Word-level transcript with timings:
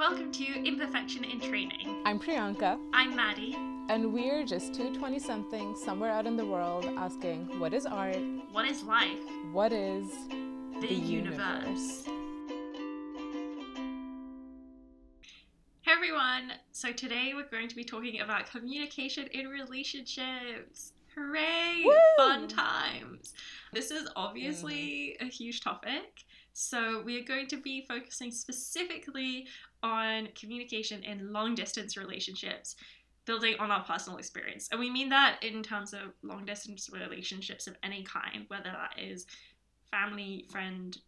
Welcome 0.00 0.32
to 0.32 0.44
Imperfection 0.66 1.22
in 1.22 1.38
Training. 1.40 2.02
I'm 2.04 2.18
Priyanka, 2.18 2.78
I'm 2.92 3.14
Maddie. 3.14 3.54
and 3.88 4.12
we're 4.12 4.44
just 4.44 4.74
two 4.74 4.92
20 4.92 5.20
somethings 5.20 5.80
somewhere 5.80 6.10
out 6.10 6.26
in 6.26 6.36
the 6.36 6.44
world 6.44 6.84
asking 6.96 7.60
what 7.60 7.72
is 7.72 7.86
art? 7.86 8.18
What 8.50 8.64
is 8.64 8.82
life? 8.82 9.20
What 9.52 9.72
is 9.72 10.08
The, 10.80 10.88
the 10.88 10.94
universe. 10.94 12.06
Hey 15.82 15.92
everyone! 15.92 16.52
So 16.72 16.90
today 16.92 17.30
we're 17.36 17.48
going 17.48 17.68
to 17.68 17.76
be 17.76 17.84
talking 17.84 18.20
about 18.20 18.50
communication 18.50 19.28
in 19.28 19.46
relationships. 19.46 20.92
Hooray! 21.14 21.82
Woo! 21.84 21.94
Fun 22.16 22.48
times! 22.48 23.32
This 23.72 23.92
is 23.92 24.08
obviously 24.16 25.16
mm-hmm. 25.20 25.28
a 25.28 25.30
huge 25.30 25.60
topic. 25.60 26.24
So 26.56 27.02
we 27.04 27.20
are 27.20 27.24
going 27.24 27.48
to 27.48 27.56
be 27.56 27.84
focusing 27.88 28.30
specifically 28.30 29.48
on 29.84 30.28
communication 30.34 31.04
in 31.04 31.32
long 31.32 31.54
distance 31.54 31.96
relationships, 31.96 32.74
building 33.24 33.54
on 33.60 33.70
our 33.70 33.84
personal 33.84 34.18
experience. 34.18 34.68
And 34.72 34.80
we 34.80 34.90
mean 34.90 35.08
that 35.10 35.38
in 35.42 35.62
terms 35.62 35.94
of 35.94 36.00
long 36.24 36.44
distance 36.44 36.90
relationships 36.92 37.68
of 37.68 37.76
any 37.84 38.02
kind, 38.02 38.46
whether 38.48 38.64
that 38.64 38.98
is 39.00 39.26
family, 39.92 40.46
friend, 40.50 40.98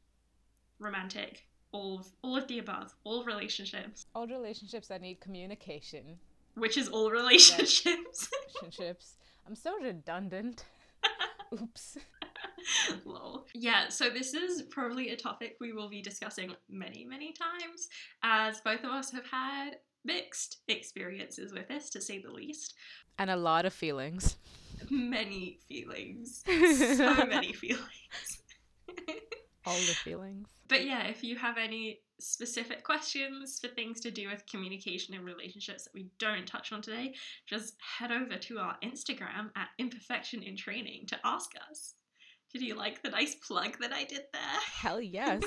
romantic, 0.79 1.45
all 1.73 1.99
of, 1.99 2.07
all 2.23 2.37
of 2.37 2.47
the 2.47 2.61
above, 2.61 2.95
all 3.03 3.25
relationships, 3.25 4.07
all 4.15 4.29
relationships 4.29 4.87
that 4.89 5.01
need 5.01 5.21
communication? 5.21 6.19
which 6.57 6.77
is 6.77 6.89
all 6.89 7.11
relationships. 7.11 8.29
Relationships. 8.63 9.17
I'm 9.47 9.55
so 9.55 9.79
redundant. 9.81 10.65
Oops. 11.53 11.99
Lol. 13.05 13.47
Yeah, 13.55 13.89
so 13.89 14.11
this 14.11 14.35
is 14.35 14.63
probably 14.63 15.11
a 15.11 15.17
topic 15.17 15.57
we 15.61 15.73
will 15.73 15.89
be 15.89 16.03
discussing 16.03 16.55
many, 16.69 17.05
many 17.05 17.33
times, 17.33 17.89
as 18.23 18.61
both 18.61 18.85
of 18.85 18.91
us 18.91 19.11
have 19.13 19.27
had 19.27 19.77
mixed 20.05 20.59
experiences 20.69 21.53
with 21.53 21.69
this, 21.69 21.91
to 21.91 22.01
say 22.01 22.21
the 22.21 22.31
least. 22.31 22.75
And 23.19 23.31
a 23.31 23.37
lot 23.37 23.67
of 23.67 23.73
feelings. 23.73 24.37
Many 24.91 25.59
feelings. 25.69 26.43
So 26.97 27.27
many 27.27 27.53
feelings. 27.53 28.43
All 29.67 29.75
the 29.75 29.95
feelings. 30.05 30.47
But 30.69 30.85
yeah, 30.85 31.07
if 31.07 31.25
you 31.25 31.37
have 31.37 31.59
any 31.59 32.01
specific 32.19 32.83
questions 32.83 33.59
for 33.61 33.69
things 33.69 34.01
to 34.01 34.11
do 34.11 34.29
with 34.29 34.47
communication 34.47 35.15
and 35.15 35.25
relationships 35.25 35.85
that 35.85 35.95
we 35.95 36.09
don't 36.19 36.47
touch 36.47 36.73
on 36.73 36.83
today, 36.83 37.15
just 37.47 37.75
head 37.99 38.13
over 38.13 38.37
to 38.37 38.59
our 38.59 38.77
Instagram 38.83 39.51
at 39.57 39.69
Imperfection 39.79 40.43
in 40.43 40.57
Training 40.57 41.07
to 41.07 41.19
ask 41.25 41.51
us. 41.71 41.95
Did 42.53 42.63
you 42.63 42.75
like 42.75 43.03
the 43.03 43.11
nice 43.11 43.35
plug 43.35 43.79
that 43.81 43.93
I 43.93 44.05
did 44.05 44.23
there? 44.33 44.61
Hell 44.81 45.01
yes. 45.01 45.43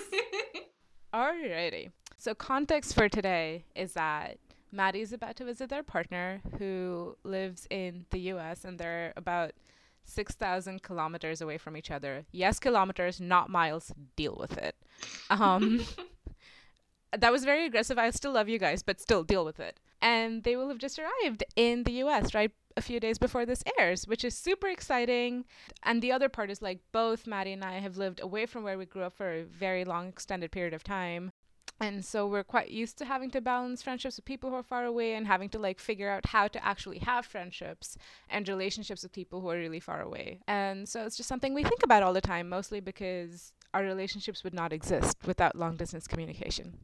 Alrighty. 1.14 1.91
So 2.17 2.36
context 2.36 2.94
for 2.94 3.09
today 3.09 3.66
is 3.75 3.94
that 3.94 4.38
Maddie's 4.72 5.14
about 5.14 5.36
to 5.38 5.45
visit 5.45 5.69
their 5.69 5.83
partner 5.83 6.41
who 6.58 7.16
lives 7.23 7.66
in 7.69 8.06
the 8.11 8.19
US 8.31 8.66
and 8.66 8.78
they're 8.78 9.14
about 9.16 9.53
6,000 10.03 10.83
kilometers 10.83 11.41
away 11.41 11.58
from 11.58 11.78
each 11.78 11.91
other. 11.91 12.25
Yes, 12.31 12.59
kilometers, 12.59 13.22
not 13.22 13.50
miles. 13.50 13.94
Deal 14.16 14.36
with 14.39 14.58
it. 14.58 14.75
Um, 15.30 15.86
that 17.17 17.31
was 17.31 17.44
very 17.45 17.66
aggressive. 17.66 17.97
I 17.97 18.09
still 18.11 18.34
love 18.34 18.50
you 18.50 18.59
guys, 18.59 18.84
but 18.84 19.00
still 19.00 19.23
deal 19.23 19.45
with 19.45 19.59
it. 19.59 19.80
And 20.02 20.44
they 20.44 20.56
will 20.56 20.69
have 20.69 20.78
just 20.78 21.00
arrived 21.00 21.44
in 21.56 21.84
the 21.84 21.91
US, 22.03 22.34
right? 22.34 22.52
A 22.78 22.81
few 22.81 23.00
days 23.00 23.17
before 23.17 23.45
this 23.45 23.64
airs, 23.78 24.08
which 24.08 24.23
is 24.23 24.38
super 24.38 24.67
exciting. 24.67 25.45
And 25.84 26.02
the 26.02 26.12
other 26.12 26.30
part 26.30 26.50
is 26.50 26.62
like 26.62 26.80
both 26.92 27.28
Maddie 27.28 27.53
and 27.53 27.64
I 27.64 27.80
have 27.80 27.98
lived 27.98 28.22
away 28.22 28.45
from 28.45 28.64
where 28.64 28.78
we 28.78 28.86
grew 28.86 29.03
up 29.03 29.14
for 29.14 29.31
a 29.31 29.44
very 29.44 29.84
long, 29.84 30.08
extended 30.08 30.52
period 30.52 30.73
of 30.73 30.84
time. 30.84 31.31
And 31.81 32.03
so 32.03 32.28
we're 32.28 32.44
quite 32.44 32.72
used 32.72 32.97
to 32.97 33.06
having 33.06 33.31
to 33.31 33.42
balance 33.42 33.81
friendships 33.81 34.17
with 34.17 34.25
people 34.25 34.50
who 34.50 34.58
are 34.58 34.64
far 34.64 34.84
away 34.84 35.14
and 35.14 35.25
having 35.25 35.50
to 35.50 35.59
like 35.59 35.80
figure 35.80 36.09
out 36.09 36.25
how 36.25 36.47
to 36.50 36.66
actually 36.66 37.00
have 37.00 37.25
friendships 37.25 37.97
and 38.30 38.47
relationships 38.47 39.03
with 39.03 39.14
people 39.14 39.40
who 39.40 39.50
are 39.50 39.58
really 39.58 39.80
far 39.80 40.02
away. 40.02 40.42
And 40.47 40.88
so 40.90 41.06
it's 41.06 41.16
just 41.16 41.30
something 41.30 41.53
we 41.53 41.63
think 41.63 41.84
about 41.84 42.03
all 42.03 42.13
the 42.13 42.22
time, 42.22 42.50
mostly 42.50 42.81
because 42.81 43.53
our 43.74 43.84
relationships 43.84 44.44
would 44.44 44.53
not 44.53 44.74
exist 44.74 45.18
without 45.25 45.56
long 45.56 45.78
distance 45.78 46.07
communication. 46.07 46.80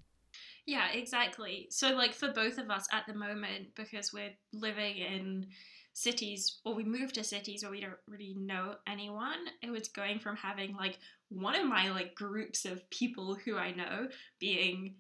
Yeah, 0.66 0.90
exactly. 0.94 1.68
So, 1.70 1.94
like, 1.94 2.14
for 2.14 2.30
both 2.30 2.58
of 2.58 2.72
us 2.72 2.88
at 2.92 3.06
the 3.06 3.14
moment, 3.14 3.76
because 3.76 4.12
we're 4.12 4.34
living 4.52 4.98
in 4.98 5.48
cities, 5.96 6.60
or 6.66 6.76
we 6.76 6.84
moved 6.84 7.16
to 7.16 7.24
cities 7.24 7.64
where 7.64 7.72
we 7.72 7.82
don't 7.82 7.94
really 8.08 8.36
know 8.38 8.76
anyone, 8.88 9.48
it 9.64 9.72
was 9.72 9.88
going 9.88 10.20
from 10.20 10.36
having, 10.36 10.76
like, 10.76 11.00
one 11.30 11.56
of 11.56 11.66
my, 11.66 11.90
like, 11.90 12.14
groups 12.14 12.66
of 12.66 12.88
people 12.90 13.36
who 13.36 13.58
I 13.58 13.72
know 13.72 14.10
being 14.40 14.96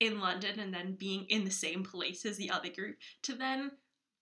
in 0.00 0.18
London 0.18 0.58
and 0.58 0.74
then 0.74 0.96
being 0.98 1.24
in 1.28 1.44
the 1.44 1.50
same 1.50 1.84
place 1.84 2.26
as 2.26 2.36
the 2.36 2.50
other 2.50 2.70
group, 2.70 2.96
to 3.22 3.34
then 3.34 3.70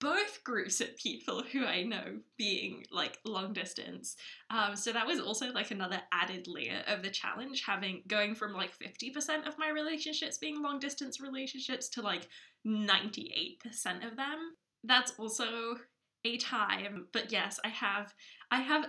both 0.00 0.44
groups 0.44 0.80
of 0.80 0.96
people 0.96 1.42
who 1.42 1.64
I 1.64 1.82
know 1.82 2.18
being 2.36 2.84
like 2.92 3.18
long 3.24 3.52
distance. 3.52 4.16
Um, 4.50 4.76
so 4.76 4.92
that 4.92 5.06
was 5.06 5.20
also 5.20 5.50
like 5.50 5.70
another 5.70 6.00
added 6.12 6.46
layer 6.46 6.82
of 6.86 7.02
the 7.02 7.10
challenge, 7.10 7.64
having 7.66 8.02
going 8.06 8.34
from 8.34 8.52
like 8.52 8.70
50% 8.78 9.46
of 9.46 9.58
my 9.58 9.70
relationships 9.70 10.38
being 10.38 10.62
long 10.62 10.78
distance 10.78 11.20
relationships 11.20 11.88
to 11.90 12.02
like 12.02 12.28
98% 12.66 13.58
of 14.06 14.16
them. 14.16 14.54
That's 14.84 15.12
also 15.18 15.76
a 16.24 16.36
time, 16.38 17.06
but 17.12 17.30
yes, 17.32 17.58
I 17.64 17.68
have 17.68 18.14
I 18.50 18.60
have 18.60 18.86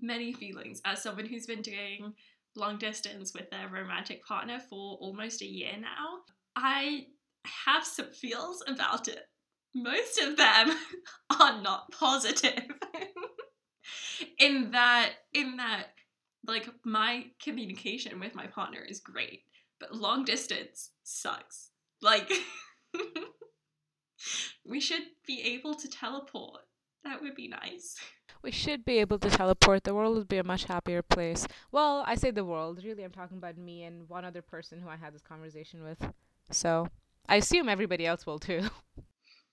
many 0.00 0.32
feelings 0.32 0.80
as 0.84 1.02
someone 1.02 1.26
who's 1.26 1.46
been 1.46 1.62
doing 1.62 2.14
long 2.56 2.78
distance 2.78 3.32
with 3.34 3.50
their 3.50 3.68
romantic 3.68 4.24
partner 4.24 4.60
for 4.68 4.96
almost 5.00 5.42
a 5.42 5.46
year 5.46 5.72
now. 5.80 6.20
I 6.56 7.06
have 7.64 7.84
some 7.84 8.10
feels 8.10 8.62
about 8.66 9.08
it. 9.08 9.24
Most 9.74 10.20
of 10.20 10.36
them 10.36 10.76
are 11.40 11.62
not 11.62 11.92
positive. 11.92 12.64
In 14.38 14.72
that 14.72 15.12
in 15.32 15.56
that 15.56 15.86
like 16.46 16.68
my 16.84 17.26
communication 17.42 18.20
with 18.20 18.34
my 18.34 18.46
partner 18.46 18.80
is 18.80 19.00
great 19.00 19.44
but 19.80 19.94
long 19.94 20.24
distance 20.24 20.90
sucks. 21.02 21.70
Like 22.02 22.30
we 24.66 24.80
should 24.80 25.02
be 25.26 25.40
able 25.42 25.74
to 25.74 25.88
teleport 25.88 26.60
that 27.04 27.20
would 27.22 27.34
be 27.34 27.48
nice 27.48 27.96
We 28.42 28.50
should 28.50 28.84
be 28.84 28.98
able 28.98 29.18
to 29.18 29.28
teleport. 29.28 29.84
The 29.84 29.94
world 29.94 30.16
would 30.16 30.28
be 30.28 30.38
a 30.38 30.44
much 30.44 30.64
happier 30.64 31.02
place. 31.02 31.46
Well, 31.72 32.02
I 32.06 32.14
say 32.14 32.30
the 32.30 32.44
world. 32.44 32.80
Really, 32.82 33.04
I'm 33.04 33.12
talking 33.12 33.36
about 33.36 33.58
me 33.58 33.82
and 33.82 34.08
one 34.08 34.24
other 34.24 34.40
person 34.40 34.80
who 34.80 34.88
I 34.88 34.96
had 34.96 35.14
this 35.14 35.20
conversation 35.20 35.84
with. 35.84 36.02
So 36.50 36.88
I 37.28 37.36
assume 37.36 37.68
everybody 37.68 38.06
else 38.06 38.26
will 38.26 38.38
too. 38.38 38.62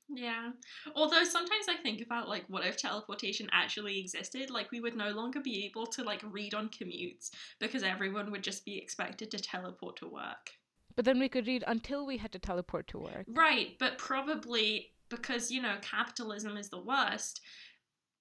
Yeah. 0.09 0.51
Although 0.95 1.25
sometimes 1.25 1.65
I 1.67 1.75
think 1.83 2.01
about 2.01 2.29
like 2.29 2.45
what 2.47 2.65
if 2.65 2.77
teleportation 2.77 3.49
actually 3.51 3.99
existed? 3.99 4.49
Like 4.49 4.71
we 4.71 4.79
would 4.79 4.95
no 4.95 5.09
longer 5.09 5.41
be 5.41 5.65
able 5.65 5.85
to 5.87 6.01
like 6.01 6.23
read 6.31 6.53
on 6.53 6.69
commutes 6.69 7.29
because 7.59 7.83
everyone 7.83 8.31
would 8.31 8.41
just 8.41 8.63
be 8.63 8.77
expected 8.77 9.31
to 9.31 9.37
teleport 9.37 9.97
to 9.97 10.07
work. 10.07 10.51
But 10.95 11.03
then 11.03 11.19
we 11.19 11.27
could 11.27 11.45
read 11.45 11.65
until 11.67 12.05
we 12.05 12.15
had 12.15 12.31
to 12.31 12.39
teleport 12.39 12.87
to 12.87 12.99
work. 12.99 13.25
Right, 13.27 13.75
but 13.79 13.97
probably 13.97 14.93
because 15.09 15.51
you 15.51 15.61
know 15.61 15.77
capitalism 15.81 16.57
is 16.57 16.69
the 16.69 16.79
worst, 16.81 17.41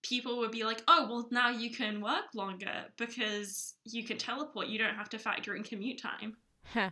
people 0.03 0.39
would 0.39 0.53
be 0.53 0.65
like, 0.65 0.83
"Oh, 0.89 1.07
well 1.09 1.29
now 1.31 1.51
you 1.51 1.71
can 1.71 2.01
work 2.01 2.35
longer 2.35 2.87
because 2.97 3.75
you 3.85 4.05
can 4.05 4.19
teleport. 4.19 4.69
You 4.69 4.79
don't 4.79 4.95
have 4.95 5.09
to 5.11 5.19
factor 5.19 5.55
in 5.55 5.63
commute 5.63 6.01
time." 6.01 6.37
Huh. 6.73 6.91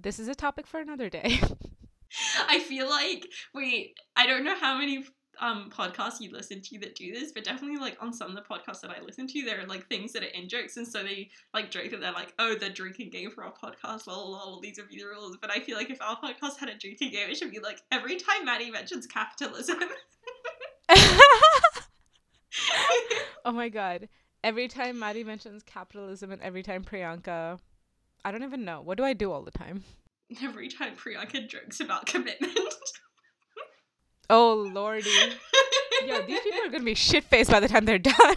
This 0.00 0.18
is 0.18 0.28
a 0.28 0.34
topic 0.34 0.66
for 0.66 0.80
another 0.80 1.08
day. 1.10 1.40
I 2.48 2.60
feel 2.60 2.88
like 2.88 3.26
we, 3.54 3.94
I 4.16 4.26
don't 4.26 4.44
know 4.44 4.54
how 4.54 4.78
many 4.78 5.04
um 5.40 5.70
podcasts 5.70 6.20
you 6.20 6.30
listen 6.32 6.60
to 6.62 6.78
that 6.80 6.94
do 6.94 7.12
this, 7.12 7.32
but 7.32 7.44
definitely 7.44 7.78
like 7.78 7.96
on 8.00 8.12
some 8.12 8.28
of 8.30 8.36
the 8.36 8.42
podcasts 8.42 8.80
that 8.80 8.90
I 8.90 9.00
listen 9.02 9.26
to, 9.26 9.42
there 9.42 9.60
are 9.60 9.66
like 9.66 9.86
things 9.88 10.12
that 10.12 10.22
are 10.22 10.26
in 10.26 10.48
jokes, 10.48 10.76
and 10.76 10.86
so 10.86 11.02
they 11.02 11.30
like 11.54 11.70
joke 11.70 11.90
that 11.90 12.00
they're 12.00 12.12
like, 12.12 12.34
oh, 12.38 12.54
the 12.54 12.70
drinking 12.70 13.10
game 13.10 13.30
for 13.30 13.44
our 13.44 13.52
podcast, 13.52 14.06
lol, 14.06 14.32
lol, 14.32 14.60
these 14.60 14.78
are 14.78 14.86
the 14.90 15.02
rules. 15.04 15.36
But 15.40 15.50
I 15.50 15.60
feel 15.60 15.76
like 15.76 15.90
if 15.90 16.00
our 16.02 16.16
podcast 16.16 16.58
had 16.58 16.68
a 16.68 16.76
drinking 16.76 17.12
game, 17.12 17.28
it 17.30 17.36
should 17.36 17.50
be 17.50 17.60
like 17.60 17.82
every 17.90 18.16
time 18.16 18.44
Maddie 18.44 18.70
mentions 18.70 19.06
capitalism. 19.06 19.78
oh 23.44 23.52
my 23.52 23.68
god. 23.68 24.08
Every 24.44 24.68
time 24.68 24.98
Maddie 24.98 25.24
mentions 25.24 25.64
capitalism 25.64 26.30
and 26.30 26.40
every 26.42 26.62
time 26.62 26.84
Priyanka, 26.84 27.58
I 28.24 28.30
don't 28.30 28.44
even 28.44 28.64
know. 28.64 28.80
What 28.80 28.96
do 28.96 29.04
I 29.04 29.12
do 29.12 29.32
all 29.32 29.42
the 29.42 29.50
time? 29.50 29.82
every 30.42 30.68
time 30.68 30.94
Priyanka 30.96 31.48
jokes 31.48 31.80
about 31.80 32.06
commitment. 32.06 32.52
Oh 34.30 34.68
lordy. 34.72 35.10
Yo, 36.06 36.22
these 36.22 36.40
people 36.40 36.60
are 36.60 36.70
gonna 36.70 36.84
be 36.84 36.94
shit 36.94 37.24
faced 37.24 37.50
by 37.50 37.60
the 37.60 37.68
time 37.68 37.84
they're 37.84 37.98
done. 37.98 38.14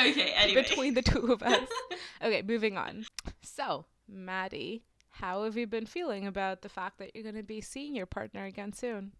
okay, 0.00 0.32
anyway. 0.36 0.62
Between 0.62 0.94
the 0.94 1.02
two 1.02 1.32
of 1.32 1.42
us. 1.42 1.68
Okay, 2.22 2.42
moving 2.42 2.76
on. 2.76 3.04
So, 3.42 3.86
Maddie, 4.08 4.84
how 5.10 5.44
have 5.44 5.56
you 5.56 5.66
been 5.66 5.86
feeling 5.86 6.26
about 6.26 6.62
the 6.62 6.68
fact 6.68 6.98
that 6.98 7.14
you're 7.14 7.24
gonna 7.24 7.42
be 7.42 7.60
seeing 7.60 7.94
your 7.94 8.06
partner 8.06 8.44
again 8.44 8.72
soon? 8.72 9.12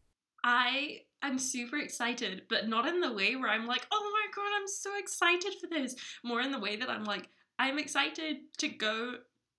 I 0.43 1.01
am 1.23 1.39
super 1.39 1.79
excited, 1.79 2.43
but 2.51 2.69
not 2.69 2.87
in 2.87 3.01
the 3.01 3.13
way 3.13 3.35
where 3.37 3.49
I'm 3.49 3.67
like, 3.67 3.87
oh 3.91 4.13
my 4.13 4.27
god, 4.35 4.51
I'm 4.55 4.69
so 4.69 4.91
excited 4.99 5.55
for 5.61 5.69
this. 5.69 5.97
More 6.23 6.41
in 6.41 6.53
the 6.53 6.59
way 6.59 6.77
that 6.77 6.91
I'm 6.91 7.05
like, 7.05 7.29
I'm 7.59 7.79
excited 7.79 8.37
to 8.59 8.69
go 8.69 9.15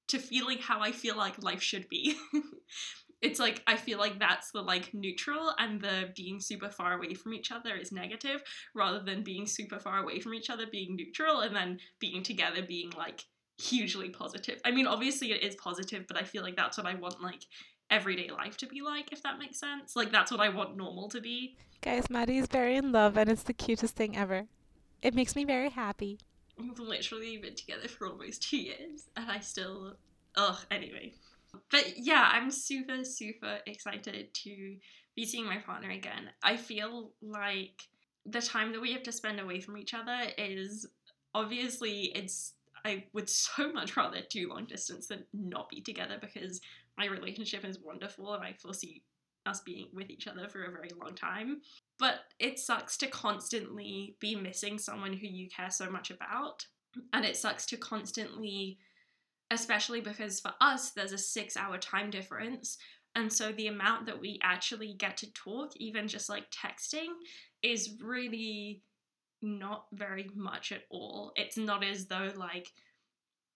to 0.10 0.20
feeling 0.20 0.60
how 0.60 0.82
I 0.82 0.92
feel 0.92 1.18
like 1.18 1.42
life 1.42 1.62
should 1.62 1.90
be. 1.90 2.16
it's 3.22 3.40
like 3.40 3.62
I 3.68 3.76
feel 3.76 3.98
like 3.98 4.20
that's 4.20 4.52
the 4.52 4.62
like 4.62 4.94
neutral 4.94 5.54
and 5.58 5.82
the 5.82 6.12
being 6.16 6.40
super 6.40 6.70
far 6.70 6.94
away 6.94 7.14
from 7.14 7.34
each 7.34 7.52
other 7.52 7.76
is 7.76 7.92
negative 7.92 8.44
rather 8.74 9.00
than 9.00 9.24
being 9.24 9.48
super 9.48 9.80
far 9.80 10.04
away 10.04 10.20
from 10.20 10.34
each 10.34 10.50
other 10.50 10.66
being 10.72 10.96
neutral 10.96 11.42
and 11.42 11.56
then 11.56 11.80
being 12.00 12.24
together 12.24 12.62
being 12.62 12.92
like 12.98 13.24
hugely 13.58 14.10
positive. 14.10 14.60
I 14.66 14.72
mean 14.72 14.88
obviously 14.88 15.32
it 15.32 15.44
is 15.44 15.56
positive 15.56 16.06
but 16.08 16.18
I 16.18 16.24
feel 16.24 16.44
like 16.44 16.56
that's 16.56 16.78
what 16.78 16.88
I 16.88 16.96
want 16.96 17.22
like 17.22 17.44
everyday 17.90 18.30
life 18.30 18.58
to 18.58 18.68
be 18.68 18.82
like 18.82 19.12
if 19.12 19.24
that 19.24 19.40
makes 19.40 19.60
sense. 19.60 19.96
Like 19.96 20.12
that's 20.12 20.32
what 20.32 20.42
I 20.42 20.50
want 20.50 20.78
normal 20.78 21.10
to 21.10 21.22
be. 21.22 21.58
Guys, 21.82 22.10
Maddie 22.10 22.38
is 22.38 22.48
very 22.48 22.76
in 22.76 22.92
love 22.92 23.18
and 23.18 23.30
it's 23.30 23.44
the 23.44 23.54
cutest 23.54 23.96
thing 23.96 24.18
ever. 24.18 24.46
It 25.02 25.14
makes 25.14 25.36
me 25.36 25.46
very 25.46 25.70
happy. 25.70 26.20
We've 26.58 26.80
literally 26.80 27.38
been 27.38 27.56
together 27.56 27.88
for 27.88 28.08
almost 28.08 28.44
two 28.44 28.58
years 28.58 29.08
and 29.16 29.30
I 29.32 29.40
still 29.40 29.96
ugh 30.36 30.58
anyway 30.70 31.14
but 31.72 31.94
yeah, 31.98 32.30
I'm 32.32 32.52
super, 32.52 33.04
super 33.04 33.60
excited 33.66 34.34
to 34.44 34.76
be 35.16 35.26
seeing 35.26 35.46
my 35.46 35.58
partner 35.58 35.90
again. 35.92 36.30
I 36.44 36.58
feel 36.58 37.12
like 37.22 37.82
the 38.26 38.42
time 38.42 38.72
that 38.72 38.82
we 38.82 38.94
have 38.94 39.04
to 39.04 39.12
spend 39.12 39.40
away 39.40 39.62
from 39.62 39.78
each 39.78 39.94
other 39.94 40.18
is 40.38 40.88
obviously 41.34 42.12
it's 42.16 42.54
I 42.84 43.06
would 43.14 43.30
so 43.30 43.72
much 43.72 43.98
rather 43.98 44.20
do 44.30 44.50
long 44.50 44.66
distance 44.66 45.08
than 45.08 45.26
not 45.34 45.70
be 45.70 45.82
together 45.82 46.18
because 46.20 46.62
my 46.98 47.06
relationship 47.08 47.66
is 47.66 47.80
wonderful 47.80 48.34
and 48.34 48.44
I 48.44 48.54
foresee 48.54 49.04
us 49.46 49.62
being 49.62 49.88
with 49.94 50.10
each 50.10 50.28
other 50.28 50.48
for 50.48 50.64
a 50.64 50.72
very 50.72 50.90
long 51.00 51.14
time. 51.14 51.62
But 52.00 52.22
it 52.40 52.60
sucks 52.60 52.98
to 52.98 53.08
constantly 53.08 54.16
be 54.20 54.36
missing 54.36 54.80
someone 54.80 55.14
who 55.14 55.28
you 55.28 55.50
care 55.50 55.70
so 55.70 55.90
much 55.90 56.10
about. 56.10 56.66
And 57.14 57.26
it 57.26 57.38
sucks 57.38 57.66
to 57.68 57.78
constantly 57.78 58.80
especially 59.52 60.02
because 60.02 60.40
for 60.40 60.54
us, 60.62 60.92
there's 60.92 61.12
a 61.12 61.18
six 61.18 61.58
hour 61.58 61.78
time 61.78 62.10
difference. 62.10 62.78
And 63.16 63.32
so 63.32 63.52
the 63.52 63.68
amount 63.68 64.08
that 64.08 64.20
we 64.20 64.40
actually 64.44 64.94
get 64.94 65.18
to 65.18 65.32
talk, 65.34 65.72
even 65.78 66.08
just 66.08 66.28
like 66.30 66.52
texting, 66.52 67.08
is 67.64 67.96
really 68.02 68.84
not 69.42 69.86
very 69.94 70.30
much 70.36 70.72
at 70.72 70.82
all. 70.90 71.32
It's 71.36 71.58
not 71.58 71.84
as 71.84 72.08
though, 72.08 72.32
like, 72.36 72.70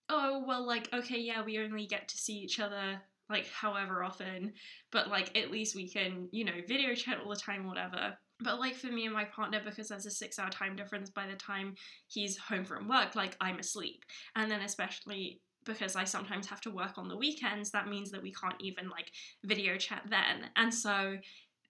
oh, 0.08 0.44
well, 0.48 0.66
like, 0.66 0.88
okay, 0.94 1.20
yeah, 1.20 1.44
we 1.44 1.60
only 1.60 1.88
get 1.88 2.08
to 2.08 2.18
see 2.18 2.38
each 2.38 2.60
other 2.60 3.02
like 3.30 3.48
however 3.48 4.04
often, 4.04 4.54
but 4.92 5.08
like 5.08 5.38
at 5.38 5.52
least 5.52 5.76
we 5.76 5.88
can, 5.88 6.28
you 6.32 6.44
know, 6.44 6.54
video 6.68 6.96
chat 6.96 7.20
all 7.24 7.30
the 7.30 7.36
time, 7.36 7.68
whatever. 7.68 8.18
But 8.40 8.60
like 8.60 8.76
for 8.76 8.88
me 8.88 9.06
and 9.06 9.14
my 9.14 9.26
partner, 9.26 9.62
because 9.64 9.90
there's 9.90 10.06
a 10.06 10.12
six 10.12 10.40
hour 10.40 10.50
time 10.50 10.76
difference 10.76 11.10
by 11.10 11.28
the 11.28 11.36
time 11.36 11.76
he's 12.08 12.38
home 12.38 12.66
from 12.66 12.88
work, 12.88 13.16
like 13.16 13.38
I'm 13.40 13.60
asleep. 13.60 14.04
And 14.36 14.50
then 14.50 14.62
especially 14.62 15.42
because 15.70 15.96
I 15.96 16.04
sometimes 16.04 16.48
have 16.48 16.62
to 16.62 16.72
work 16.72 16.98
on 16.98 17.08
the 17.08 17.16
weekends, 17.16 17.72
that 17.72 17.88
means 17.88 18.12
that 18.12 18.24
we 18.24 18.34
can't 18.34 18.60
even 18.60 18.90
like 18.90 19.12
video 19.46 19.78
chat 19.78 20.02
then. 20.10 20.50
And 20.56 20.74
so 20.74 21.18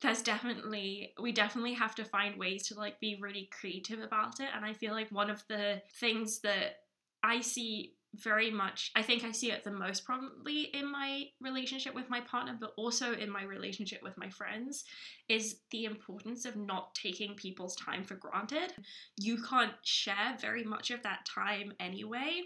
there's 0.01 0.21
definitely 0.21 1.13
we 1.21 1.33
definitely 1.33 1.73
have 1.73 1.93
to 1.95 2.05
find 2.05 2.39
ways 2.39 2.67
to 2.67 2.75
like 2.75 2.99
be 3.01 3.19
really 3.21 3.49
creative 3.59 3.99
about 3.99 4.39
it. 4.39 4.47
And 4.55 4.65
i 4.65 4.73
feel 4.73 4.93
like 4.93 5.11
one 5.11 5.29
of 5.29 5.43
the 5.49 5.81
things 5.99 6.39
that 6.39 6.83
i 7.21 7.41
see 7.41 7.95
very 8.15 8.49
much 8.49 8.91
i 8.95 9.03
think 9.03 9.23
i 9.23 9.31
see 9.31 9.51
it 9.51 9.63
the 9.63 9.69
most 9.69 10.03
probably 10.03 10.63
in 10.73 10.91
my 10.91 11.25
relationship 11.41 11.93
with 11.93 12.09
my 12.09 12.19
partner 12.21 12.57
but 12.59 12.73
also 12.75 13.13
in 13.13 13.29
my 13.29 13.43
relationship 13.43 14.01
with 14.01 14.17
my 14.17 14.27
friends 14.29 14.83
is 15.27 15.57
the 15.69 15.85
importance 15.85 16.45
of 16.45 16.55
not 16.55 16.95
taking 16.95 17.35
people's 17.35 17.75
time 17.75 18.03
for 18.03 18.15
granted. 18.15 18.73
You 19.17 19.37
can't 19.43 19.73
share 19.83 20.35
very 20.41 20.63
much 20.63 20.89
of 20.89 21.03
that 21.03 21.27
time 21.27 21.73
anyway 21.79 22.41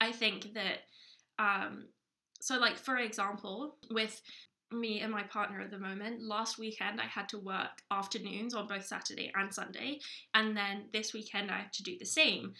I 0.00 0.12
think 0.12 0.54
that, 0.54 0.80
um, 1.38 1.88
so 2.40 2.58
like 2.58 2.76
for 2.76 2.98
example, 2.98 3.76
with 3.90 4.20
me 4.72 5.00
and 5.00 5.12
my 5.12 5.22
partner 5.22 5.60
at 5.60 5.70
the 5.70 5.78
moment, 5.78 6.22
last 6.22 6.58
weekend 6.58 7.00
I 7.00 7.06
had 7.06 7.28
to 7.30 7.38
work 7.38 7.82
afternoons 7.90 8.54
on 8.54 8.66
both 8.66 8.86
Saturday 8.86 9.32
and 9.34 9.52
Sunday, 9.52 10.00
and 10.34 10.56
then 10.56 10.86
this 10.92 11.12
weekend 11.12 11.50
I 11.50 11.58
have 11.58 11.72
to 11.72 11.82
do 11.82 11.96
the 11.98 12.06
same, 12.06 12.54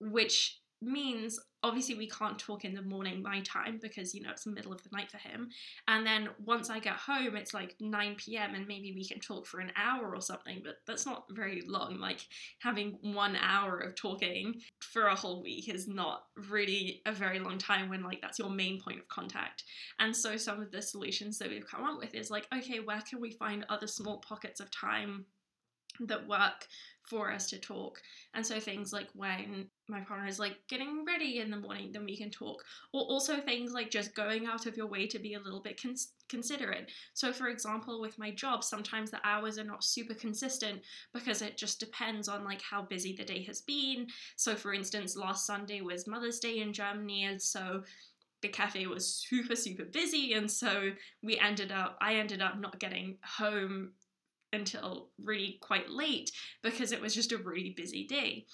which 0.00 0.60
means 0.82 1.38
obviously 1.62 1.94
we 1.94 2.08
can't 2.08 2.38
talk 2.38 2.64
in 2.64 2.74
the 2.74 2.82
morning 2.82 3.22
my 3.22 3.40
time 3.40 3.78
because 3.80 4.14
you 4.14 4.22
know 4.22 4.30
it's 4.30 4.44
the 4.44 4.50
middle 4.50 4.72
of 4.72 4.82
the 4.82 4.90
night 4.92 5.10
for 5.10 5.18
him. 5.18 5.48
And 5.88 6.06
then 6.06 6.28
once 6.44 6.70
i 6.70 6.78
get 6.78 6.94
home 6.94 7.36
it's 7.36 7.54
like 7.54 7.74
9 7.80 8.16
p.m 8.16 8.54
and 8.54 8.66
maybe 8.66 8.92
we 8.92 9.04
can 9.04 9.20
talk 9.20 9.46
for 9.46 9.60
an 9.60 9.72
hour 9.76 10.14
or 10.14 10.20
something 10.20 10.60
but 10.64 10.76
that's 10.86 11.06
not 11.06 11.24
very 11.30 11.62
long. 11.66 11.98
Like 11.98 12.26
having 12.60 12.98
one 13.02 13.36
hour 13.36 13.78
of 13.78 13.94
talking 13.94 14.60
for 14.80 15.06
a 15.06 15.14
whole 15.14 15.42
week 15.42 15.72
is 15.72 15.86
not 15.86 16.24
really 16.48 17.02
a 17.06 17.12
very 17.12 17.38
long 17.38 17.58
time 17.58 17.88
when 17.88 18.02
like 18.02 18.20
that's 18.20 18.38
your 18.38 18.50
main 18.50 18.80
point 18.80 18.98
of 18.98 19.08
contact. 19.08 19.64
And 19.98 20.16
so 20.16 20.36
some 20.36 20.60
of 20.60 20.70
the 20.70 20.82
solutions 20.82 21.38
that 21.38 21.50
we've 21.50 21.66
come 21.66 21.84
up 21.84 21.98
with 21.98 22.14
is 22.14 22.30
like 22.30 22.46
okay 22.54 22.80
where 22.80 23.02
can 23.02 23.20
we 23.20 23.30
find 23.30 23.64
other 23.68 23.86
small 23.86 24.18
pockets 24.18 24.60
of 24.60 24.70
time 24.70 25.26
that 26.06 26.26
work 26.26 26.66
for 27.10 27.30
us 27.32 27.48
to 27.48 27.58
talk. 27.58 28.00
And 28.34 28.46
so 28.46 28.60
things 28.60 28.92
like 28.92 29.08
when 29.14 29.66
my 29.88 30.00
partner 30.00 30.28
is 30.28 30.38
like 30.38 30.56
getting 30.68 31.04
ready 31.04 31.40
in 31.40 31.50
the 31.50 31.56
morning, 31.56 31.90
then 31.92 32.04
we 32.04 32.16
can 32.16 32.30
talk. 32.30 32.62
Or 32.94 33.02
also 33.02 33.40
things 33.40 33.72
like 33.72 33.90
just 33.90 34.14
going 34.14 34.46
out 34.46 34.66
of 34.66 34.76
your 34.76 34.86
way 34.86 35.08
to 35.08 35.18
be 35.18 35.34
a 35.34 35.40
little 35.40 35.60
bit 35.60 35.82
cons- 35.82 36.12
considerate. 36.28 36.90
So, 37.14 37.32
for 37.32 37.48
example, 37.48 38.00
with 38.00 38.18
my 38.18 38.30
job, 38.30 38.62
sometimes 38.62 39.10
the 39.10 39.20
hours 39.24 39.58
are 39.58 39.64
not 39.64 39.82
super 39.82 40.14
consistent 40.14 40.80
because 41.12 41.42
it 41.42 41.58
just 41.58 41.80
depends 41.80 42.28
on 42.28 42.44
like 42.44 42.62
how 42.62 42.82
busy 42.82 43.14
the 43.14 43.24
day 43.24 43.42
has 43.44 43.60
been. 43.62 44.06
So, 44.36 44.54
for 44.54 44.72
instance, 44.72 45.16
last 45.16 45.46
Sunday 45.46 45.80
was 45.80 46.06
Mother's 46.06 46.38
Day 46.38 46.58
in 46.58 46.72
Germany, 46.72 47.24
and 47.24 47.42
so 47.42 47.82
the 48.42 48.48
cafe 48.48 48.86
was 48.86 49.06
super 49.28 49.54
super 49.54 49.84
busy 49.84 50.32
and 50.32 50.50
so 50.50 50.90
we 51.22 51.38
ended 51.38 51.70
up 51.70 51.98
i 52.00 52.14
ended 52.14 52.40
up 52.40 52.58
not 52.58 52.78
getting 52.80 53.18
home 53.22 53.90
until 54.52 55.10
really 55.22 55.58
quite 55.60 55.90
late 55.90 56.30
because 56.62 56.92
it 56.92 57.00
was 57.00 57.14
just 57.14 57.32
a 57.32 57.38
really 57.38 57.74
busy 57.76 58.06
day. 58.06 58.46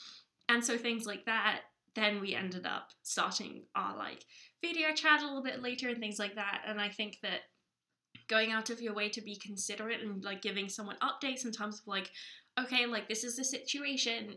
And 0.49 0.65
so 0.65 0.77
things 0.77 1.07
like 1.07 1.25
that, 1.27 1.61
then 1.95 2.21
we 2.21 2.35
ended 2.35 2.67
up 2.67 2.91
starting 3.03 3.65
our 3.75 3.97
like 3.97 4.25
video 4.63 4.93
chat 4.95 5.23
a 5.23 5.27
little 5.27 5.43
bit 5.43 5.63
later 5.63 5.89
and 5.89 5.99
things 5.99 6.19
like 6.19 6.35
that. 6.35 6.63
And 6.67 6.81
I 6.81 6.89
think 6.89 7.19
that 7.23 7.41
going 8.29 8.53
out 8.53 8.71
of 8.71 8.81
your 8.81 8.95
way 8.95 9.09
to 9.09 9.21
be 9.21 9.37
considerate 9.37 10.03
and 10.03 10.23
like 10.25 10.43
giving 10.43 10.69
someone 10.69 10.97
updates 11.03 11.45
in 11.45 11.53
terms 11.53 11.81
of 11.81 11.87
like, 11.87 12.11
okay, 12.59 12.87
like 12.87 13.09
this 13.09 13.25
is 13.25 13.37
the 13.37 13.45
situation. 13.45 14.37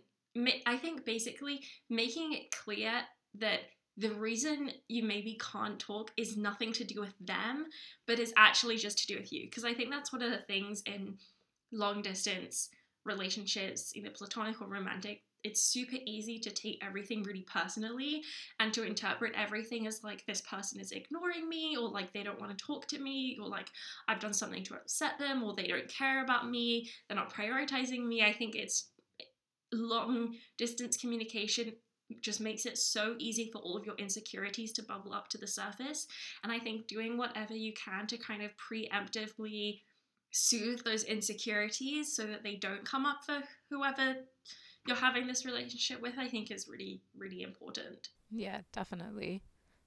I 0.65 0.77
think 0.77 1.05
basically 1.05 1.61
making 1.89 2.33
it 2.33 2.51
clear 2.51 2.91
that 3.39 3.61
the 3.97 4.13
reason 4.13 4.71
you 4.87 5.03
maybe 5.03 5.37
can't 5.51 5.77
talk 5.77 6.11
is 6.15 6.37
nothing 6.37 6.71
to 6.73 6.85
do 6.85 7.01
with 7.01 7.13
them, 7.19 7.65
but 8.07 8.19
is 8.19 8.33
actually 8.37 8.77
just 8.77 8.97
to 8.99 9.07
do 9.07 9.19
with 9.19 9.33
you. 9.33 9.45
Because 9.45 9.65
I 9.65 9.73
think 9.73 9.89
that's 9.89 10.13
one 10.13 10.21
of 10.21 10.31
the 10.31 10.45
things 10.47 10.81
in 10.85 11.17
long 11.71 12.01
distance 12.01 12.69
relationships, 13.05 13.95
either 13.95 14.09
platonic 14.09 14.61
or 14.61 14.67
romantic, 14.67 15.23
it's 15.43 15.63
super 15.63 15.95
easy 16.05 16.37
to 16.37 16.51
take 16.51 16.83
everything 16.83 17.23
really 17.23 17.45
personally 17.51 18.21
and 18.59 18.73
to 18.73 18.83
interpret 18.83 19.33
everything 19.35 19.87
as 19.87 20.03
like 20.03 20.25
this 20.25 20.41
person 20.41 20.79
is 20.81 20.91
ignoring 20.91 21.47
me 21.47 21.77
or 21.77 21.89
like 21.89 22.11
they 22.11 22.23
don't 22.23 22.39
want 22.39 22.55
to 22.55 22.65
talk 22.65 22.87
to 22.87 22.99
me 22.99 23.37
or 23.41 23.47
like 23.47 23.69
I've 24.07 24.19
done 24.19 24.33
something 24.33 24.63
to 24.65 24.75
upset 24.75 25.17
them 25.17 25.41
or 25.43 25.55
they 25.55 25.67
don't 25.67 25.87
care 25.87 26.23
about 26.23 26.49
me, 26.49 26.89
they're 27.07 27.15
not 27.15 27.33
prioritizing 27.33 28.05
me. 28.05 28.21
I 28.21 28.33
think 28.33 28.55
it's 28.55 28.89
long 29.71 30.35
distance 30.57 30.97
communication 30.97 31.71
just 32.21 32.41
makes 32.41 32.65
it 32.65 32.77
so 32.77 33.15
easy 33.19 33.49
for 33.53 33.59
all 33.59 33.77
of 33.77 33.85
your 33.85 33.95
insecurities 33.95 34.73
to 34.73 34.83
bubble 34.83 35.13
up 35.13 35.29
to 35.29 35.37
the 35.37 35.47
surface. 35.47 36.07
And 36.43 36.51
I 36.51 36.57
think 36.59 36.87
doing 36.87 37.17
whatever 37.17 37.53
you 37.55 37.71
can 37.73 38.07
to 38.07 38.17
kind 38.17 38.41
of 38.41 38.49
preemptively 38.57 39.81
soothe 40.31 40.83
those 40.83 41.03
insecurities 41.03 42.15
so 42.15 42.25
that 42.25 42.43
they 42.43 42.55
don't 42.55 42.85
come 42.85 43.05
up 43.05 43.23
for 43.25 43.41
whoever 43.69 44.15
you're 44.87 44.97
having 44.97 45.27
this 45.27 45.45
relationship 45.45 46.01
with, 46.01 46.13
I 46.17 46.27
think 46.27 46.51
is 46.51 46.67
really, 46.67 47.01
really 47.17 47.41
important. 47.41 48.09
Yeah, 48.31 48.61
definitely. 48.71 49.41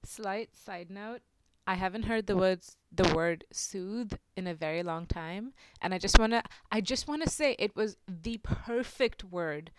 Slight 0.05 0.55
side 0.55 0.89
note. 0.89 1.21
I 1.65 1.75
haven't 1.75 2.03
heard 2.03 2.27
the 2.27 2.35
words 2.35 2.75
the 2.91 3.13
word 3.15 3.45
soothe 3.51 4.13
in 4.35 4.47
a 4.47 4.53
very 4.53 4.83
long 4.83 5.05
time. 5.05 5.53
And 5.81 5.93
I 5.93 5.97
just 5.97 6.19
wanna 6.19 6.43
I 6.71 6.81
just 6.81 7.07
wanna 7.07 7.29
say 7.29 7.55
it 7.57 7.75
was 7.75 7.95
the 8.07 8.37
perfect 8.43 9.23
word 9.23 9.71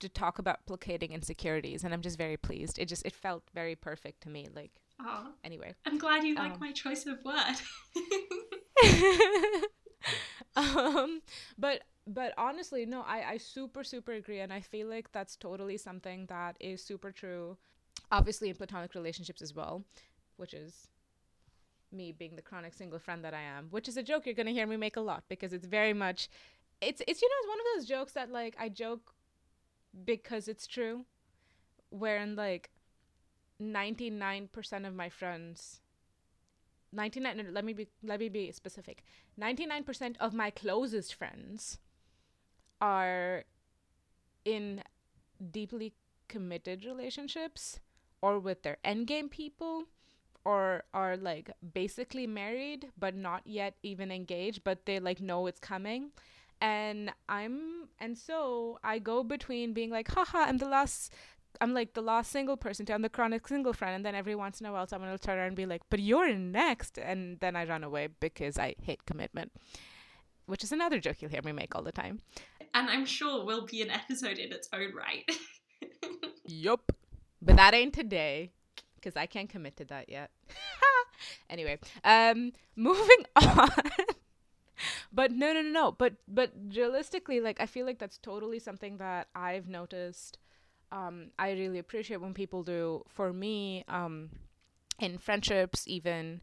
to 0.00 0.08
talk 0.08 0.38
about 0.38 0.66
placating 0.66 1.12
insecurities 1.12 1.84
and 1.84 1.92
I'm 1.92 2.02
just 2.02 2.18
very 2.18 2.36
pleased. 2.36 2.78
It 2.78 2.86
just 2.86 3.04
it 3.04 3.12
felt 3.12 3.42
very 3.54 3.74
perfect 3.74 4.22
to 4.22 4.28
me. 4.28 4.48
Like 4.54 4.70
oh, 5.00 5.32
anyway. 5.42 5.74
I'm 5.84 5.98
glad 5.98 6.22
you 6.22 6.36
um, 6.36 6.48
like 6.48 6.60
my 6.60 6.70
choice 6.70 7.06
of 7.06 7.18
word. 7.24 7.56
um, 10.56 11.22
but 11.58 11.82
but 12.06 12.34
honestly, 12.36 12.84
no, 12.86 13.02
I 13.02 13.32
I 13.32 13.36
super 13.38 13.84
super 13.84 14.12
agree, 14.12 14.40
and 14.40 14.52
I 14.52 14.60
feel 14.60 14.88
like 14.88 15.10
that's 15.12 15.36
totally 15.36 15.76
something 15.76 16.26
that 16.26 16.56
is 16.60 16.82
super 16.84 17.12
true. 17.12 17.56
Obviously, 18.12 18.48
in 18.50 18.56
platonic 18.56 18.94
relationships 18.94 19.42
as 19.42 19.54
well, 19.54 19.84
which 20.36 20.54
is 20.54 20.88
me 21.92 22.12
being 22.12 22.36
the 22.36 22.42
chronic 22.42 22.74
single 22.74 22.98
friend 22.98 23.24
that 23.24 23.34
I 23.34 23.42
am, 23.42 23.68
which 23.70 23.88
is 23.88 23.96
a 23.96 24.02
joke 24.02 24.26
you're 24.26 24.34
gonna 24.34 24.50
hear 24.50 24.66
me 24.66 24.76
make 24.76 24.96
a 24.96 25.00
lot 25.00 25.24
because 25.28 25.52
it's 25.52 25.66
very 25.66 25.92
much, 25.92 26.28
it's 26.80 27.00
it's 27.06 27.22
you 27.22 27.28
know 27.28 27.34
it's 27.40 27.48
one 27.48 27.60
of 27.60 27.66
those 27.76 27.88
jokes 27.88 28.12
that 28.14 28.30
like 28.30 28.56
I 28.58 28.68
joke 28.68 29.12
because 30.04 30.48
it's 30.48 30.66
true, 30.66 31.06
wherein 31.90 32.36
like 32.36 32.70
99% 33.60 34.86
of 34.86 34.94
my 34.94 35.08
friends 35.10 35.80
99 36.94 37.48
let 37.52 37.64
me 37.64 37.72
be 37.72 37.88
let 38.02 38.20
me 38.20 38.28
be 38.28 38.52
specific. 38.52 39.04
99% 39.40 40.16
of 40.20 40.32
my 40.32 40.50
closest 40.50 41.14
friends 41.14 41.78
are 42.80 43.44
in 44.44 44.82
deeply 45.50 45.94
committed 46.28 46.84
relationships 46.84 47.80
or 48.22 48.38
with 48.38 48.62
their 48.62 48.78
endgame 48.84 49.30
people 49.30 49.84
or 50.44 50.84
are 50.92 51.16
like 51.16 51.50
basically 51.72 52.26
married 52.26 52.88
but 52.98 53.14
not 53.14 53.42
yet 53.44 53.74
even 53.82 54.10
engaged 54.10 54.62
but 54.64 54.86
they 54.86 54.98
like 54.98 55.20
know 55.20 55.46
it's 55.46 55.60
coming. 55.60 56.10
And 56.60 57.12
i'm 57.28 57.88
and 57.98 58.16
so 58.16 58.78
i 58.82 58.98
go 58.98 59.22
between 59.22 59.74
being 59.74 59.90
like 59.90 60.08
haha 60.08 60.44
i'm 60.44 60.58
the 60.58 60.68
last 60.68 61.12
I'm 61.60 61.74
like 61.74 61.94
the 61.94 62.02
last 62.02 62.30
single 62.30 62.56
person 62.56 62.86
to 62.86 62.94
I'm 62.94 63.02
the 63.02 63.08
chronic 63.08 63.46
single 63.48 63.72
friend 63.72 63.94
and 63.94 64.04
then 64.04 64.14
every 64.14 64.34
once 64.34 64.60
in 64.60 64.66
a 64.66 64.72
while 64.72 64.86
someone 64.86 65.10
will 65.10 65.18
turn 65.18 65.38
around 65.38 65.48
and 65.48 65.56
be 65.56 65.66
like, 65.66 65.82
But 65.90 66.00
you're 66.00 66.34
next 66.34 66.98
and 66.98 67.38
then 67.40 67.56
I 67.56 67.64
run 67.64 67.84
away 67.84 68.08
because 68.20 68.58
I 68.58 68.74
hate 68.82 69.06
commitment. 69.06 69.52
Which 70.46 70.62
is 70.62 70.72
another 70.72 70.98
joke 71.00 71.16
you'll 71.20 71.30
hear 71.30 71.42
me 71.42 71.52
make 71.52 71.74
all 71.74 71.82
the 71.82 71.92
time. 71.92 72.20
And 72.74 72.90
I'm 72.90 73.06
sure 73.06 73.44
will 73.44 73.64
be 73.66 73.82
an 73.82 73.90
episode 73.90 74.38
in 74.38 74.52
its 74.52 74.68
own 74.72 74.92
right. 74.94 75.30
yup. 76.46 76.92
But 77.40 77.56
that 77.56 77.74
ain't 77.74 77.94
today. 77.94 78.50
Because 78.96 79.16
I 79.16 79.26
can't 79.26 79.48
commit 79.48 79.76
to 79.76 79.84
that 79.86 80.08
yet. 80.08 80.30
anyway, 81.50 81.78
um 82.04 82.52
moving 82.74 83.24
on. 83.36 83.68
but 85.12 85.30
no 85.30 85.52
no 85.52 85.62
no 85.62 85.70
no. 85.70 85.92
But 85.92 86.14
but 86.26 86.52
realistically, 86.74 87.40
like 87.40 87.60
I 87.60 87.66
feel 87.66 87.86
like 87.86 87.98
that's 87.98 88.18
totally 88.18 88.58
something 88.58 88.96
that 88.98 89.28
I've 89.34 89.68
noticed 89.68 90.38
um, 90.94 91.30
I 91.38 91.50
really 91.50 91.78
appreciate 91.78 92.20
when 92.20 92.34
people 92.34 92.62
do. 92.62 93.02
For 93.08 93.32
me, 93.32 93.84
um, 93.88 94.30
in 95.00 95.18
friendships, 95.18 95.88
even 95.88 96.40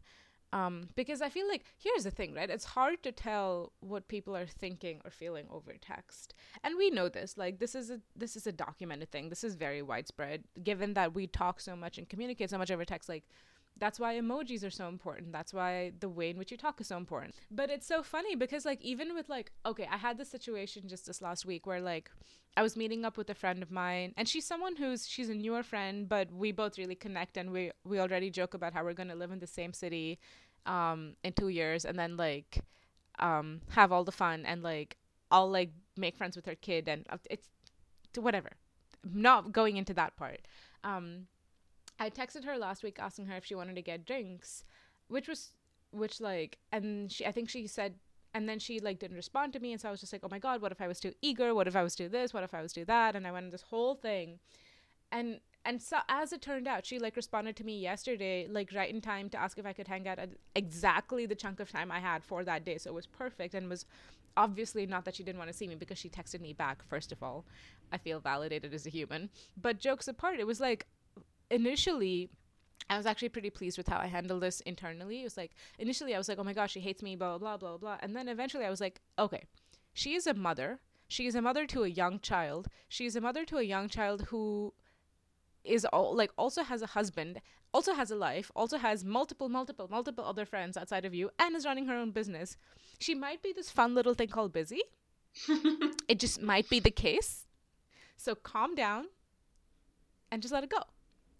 um, 0.52 0.90
because 0.94 1.22
I 1.22 1.30
feel 1.30 1.48
like 1.48 1.64
here's 1.78 2.04
the 2.04 2.10
thing, 2.10 2.34
right? 2.34 2.50
It's 2.50 2.66
hard 2.66 3.02
to 3.04 3.12
tell 3.12 3.72
what 3.80 4.08
people 4.08 4.36
are 4.36 4.46
thinking 4.46 5.00
or 5.04 5.10
feeling 5.10 5.46
over 5.50 5.72
text, 5.80 6.34
and 6.62 6.76
we 6.76 6.90
know 6.90 7.08
this. 7.08 7.38
Like 7.38 7.58
this 7.58 7.74
is 7.74 7.90
a 7.90 8.00
this 8.14 8.36
is 8.36 8.46
a 8.46 8.52
documented 8.52 9.10
thing. 9.10 9.30
This 9.30 9.42
is 9.42 9.54
very 9.54 9.80
widespread, 9.80 10.44
given 10.62 10.92
that 10.94 11.14
we 11.14 11.26
talk 11.26 11.58
so 11.58 11.74
much 11.74 11.96
and 11.96 12.08
communicate 12.08 12.50
so 12.50 12.58
much 12.58 12.70
over 12.70 12.84
text. 12.84 13.08
Like 13.08 13.24
that's 13.78 13.98
why 13.98 14.14
emojis 14.14 14.64
are 14.64 14.70
so 14.70 14.88
important. 14.88 15.32
That's 15.32 15.52
why 15.52 15.92
the 15.98 16.08
way 16.08 16.30
in 16.30 16.38
which 16.38 16.50
you 16.50 16.56
talk 16.56 16.80
is 16.80 16.88
so 16.88 16.96
important. 16.96 17.34
But 17.50 17.70
it's 17.70 17.86
so 17.86 18.02
funny 18.02 18.36
because 18.36 18.64
like 18.64 18.80
even 18.82 19.14
with 19.14 19.28
like 19.28 19.52
okay 19.64 19.88
i 19.90 19.96
had 19.96 20.18
this 20.18 20.30
situation 20.30 20.82
just 20.86 21.06
this 21.06 21.22
last 21.22 21.44
week 21.46 21.66
where 21.66 21.80
like 21.80 22.10
i 22.56 22.62
was 22.62 22.76
meeting 22.76 23.04
up 23.04 23.16
with 23.16 23.30
a 23.30 23.34
friend 23.34 23.62
of 23.62 23.70
mine 23.70 24.12
and 24.16 24.28
she's 24.28 24.44
someone 24.44 24.76
who's 24.76 25.08
she's 25.08 25.28
a 25.28 25.34
newer 25.34 25.62
friend 25.62 26.08
but 26.08 26.30
we 26.32 26.52
both 26.52 26.78
really 26.78 26.94
connect 26.94 27.36
and 27.36 27.50
we 27.50 27.70
we 27.84 27.98
already 27.98 28.30
joke 28.30 28.54
about 28.54 28.72
how 28.72 28.84
we're 28.84 28.92
to 28.92 29.14
live 29.14 29.32
in 29.32 29.38
the 29.38 29.46
same 29.46 29.72
city 29.72 30.18
um 30.66 31.14
in 31.24 31.32
2 31.32 31.48
years 31.48 31.84
and 31.84 31.98
then 31.98 32.16
like 32.16 32.62
um 33.18 33.60
have 33.70 33.92
all 33.92 34.04
the 34.04 34.12
fun 34.12 34.44
and 34.46 34.62
like 34.62 34.96
I'll 35.32 35.50
like 35.50 35.70
make 35.96 36.16
friends 36.16 36.36
with 36.36 36.46
her 36.46 36.54
kid 36.54 36.88
and 36.88 37.06
uh, 37.08 37.16
it's 37.30 37.48
whatever. 38.16 38.50
Not 39.02 39.50
going 39.50 39.78
into 39.78 39.94
that 39.94 40.16
part. 40.16 40.40
Um 40.84 41.26
I 42.02 42.10
texted 42.10 42.44
her 42.44 42.58
last 42.58 42.82
week 42.82 42.96
asking 42.98 43.26
her 43.26 43.36
if 43.36 43.44
she 43.44 43.54
wanted 43.54 43.76
to 43.76 43.82
get 43.82 44.04
drinks, 44.04 44.64
which 45.06 45.28
was 45.28 45.52
which 45.92 46.20
like 46.20 46.58
and 46.72 47.12
she 47.12 47.24
I 47.24 47.30
think 47.30 47.48
she 47.48 47.68
said 47.68 47.94
and 48.34 48.48
then 48.48 48.58
she 48.58 48.80
like 48.80 48.98
didn't 48.98 49.16
respond 49.16 49.52
to 49.52 49.60
me 49.60 49.70
and 49.70 49.80
so 49.80 49.86
I 49.86 49.92
was 49.92 50.00
just 50.00 50.12
like, 50.12 50.22
"Oh 50.24 50.28
my 50.28 50.40
god, 50.40 50.60
what 50.60 50.72
if 50.72 50.80
I 50.80 50.88
was 50.88 50.98
too 50.98 51.12
eager? 51.22 51.54
What 51.54 51.68
if 51.68 51.76
I 51.76 51.82
was 51.84 51.94
too 51.94 52.08
this? 52.08 52.34
What 52.34 52.42
if 52.42 52.54
I 52.54 52.62
was 52.62 52.72
too 52.72 52.84
that?" 52.86 53.14
And 53.14 53.24
I 53.24 53.30
went 53.30 53.52
this 53.52 53.62
whole 53.62 53.94
thing. 53.94 54.40
And 55.12 55.38
and 55.64 55.80
so 55.80 55.98
as 56.08 56.32
it 56.32 56.42
turned 56.42 56.66
out, 56.66 56.84
she 56.84 56.98
like 56.98 57.14
responded 57.14 57.54
to 57.56 57.64
me 57.64 57.78
yesterday 57.78 58.48
like 58.50 58.72
right 58.74 58.92
in 58.92 59.00
time 59.00 59.28
to 59.30 59.40
ask 59.40 59.56
if 59.56 59.66
I 59.66 59.72
could 59.72 59.86
hang 59.86 60.08
out 60.08 60.18
at 60.18 60.30
exactly 60.56 61.24
the 61.24 61.36
chunk 61.36 61.60
of 61.60 61.70
time 61.70 61.92
I 61.92 62.00
had 62.00 62.24
for 62.24 62.42
that 62.42 62.64
day. 62.64 62.78
So 62.78 62.90
it 62.90 62.94
was 62.94 63.06
perfect 63.06 63.54
and 63.54 63.68
was 63.68 63.86
obviously 64.36 64.86
not 64.86 65.04
that 65.04 65.14
she 65.14 65.22
didn't 65.22 65.38
want 65.38 65.52
to 65.52 65.56
see 65.56 65.68
me 65.68 65.76
because 65.76 65.98
she 65.98 66.08
texted 66.08 66.40
me 66.40 66.52
back 66.52 66.82
first 66.82 67.12
of 67.12 67.22
all. 67.22 67.44
I 67.92 67.98
feel 67.98 68.18
validated 68.18 68.74
as 68.74 68.86
a 68.86 68.90
human. 68.90 69.30
But 69.56 69.78
jokes 69.78 70.08
apart, 70.08 70.40
it 70.40 70.46
was 70.48 70.58
like 70.58 70.86
initially 71.52 72.30
I 72.90 72.96
was 72.96 73.06
actually 73.06 73.28
pretty 73.28 73.50
pleased 73.50 73.78
with 73.78 73.88
how 73.88 73.98
I 73.98 74.06
handled 74.06 74.42
this 74.42 74.60
internally. 74.62 75.20
It 75.20 75.24
was 75.24 75.36
like 75.36 75.52
initially 75.78 76.14
I 76.14 76.18
was 76.18 76.28
like, 76.28 76.38
"Oh 76.38 76.44
my 76.44 76.52
gosh, 76.52 76.72
she 76.72 76.80
hates 76.80 77.02
me," 77.02 77.14
blah 77.16 77.38
blah 77.38 77.56
blah 77.56 77.70
blah, 77.70 77.78
blah. 77.78 77.98
and 78.00 78.16
then 78.16 78.28
eventually 78.28 78.64
I 78.64 78.70
was 78.70 78.80
like, 78.80 79.00
"Okay, 79.18 79.44
she 79.92 80.14
is 80.14 80.26
a 80.26 80.34
mother. 80.34 80.80
She 81.08 81.26
is 81.26 81.34
a 81.34 81.42
mother 81.42 81.66
to 81.66 81.84
a 81.84 81.88
young 81.88 82.18
child. 82.20 82.68
She 82.88 83.06
is 83.06 83.16
a 83.16 83.20
mother 83.20 83.44
to 83.44 83.58
a 83.58 83.62
young 83.62 83.88
child 83.88 84.22
who 84.30 84.72
is 85.64 85.84
all 85.86 86.14
like 86.14 86.32
also 86.36 86.62
has 86.64 86.82
a 86.82 86.88
husband, 86.98 87.40
also 87.72 87.94
has 87.94 88.10
a 88.10 88.16
life, 88.16 88.50
also 88.56 88.78
has 88.78 89.04
multiple 89.04 89.48
multiple 89.48 89.88
multiple 89.88 90.24
other 90.24 90.44
friends 90.44 90.76
outside 90.76 91.04
of 91.04 91.14
you, 91.14 91.30
and 91.38 91.54
is 91.54 91.64
running 91.64 91.86
her 91.86 91.96
own 91.96 92.10
business. 92.10 92.56
She 92.98 93.14
might 93.14 93.42
be 93.42 93.52
this 93.52 93.70
fun 93.70 93.94
little 93.94 94.14
thing 94.14 94.28
called 94.28 94.52
busy. 94.52 94.82
it 96.08 96.18
just 96.18 96.42
might 96.42 96.68
be 96.68 96.80
the 96.80 96.90
case. 96.90 97.46
So 98.16 98.34
calm 98.34 98.74
down 98.74 99.06
and 100.30 100.42
just 100.42 100.52
let 100.52 100.64
it 100.64 100.70
go." 100.70 100.82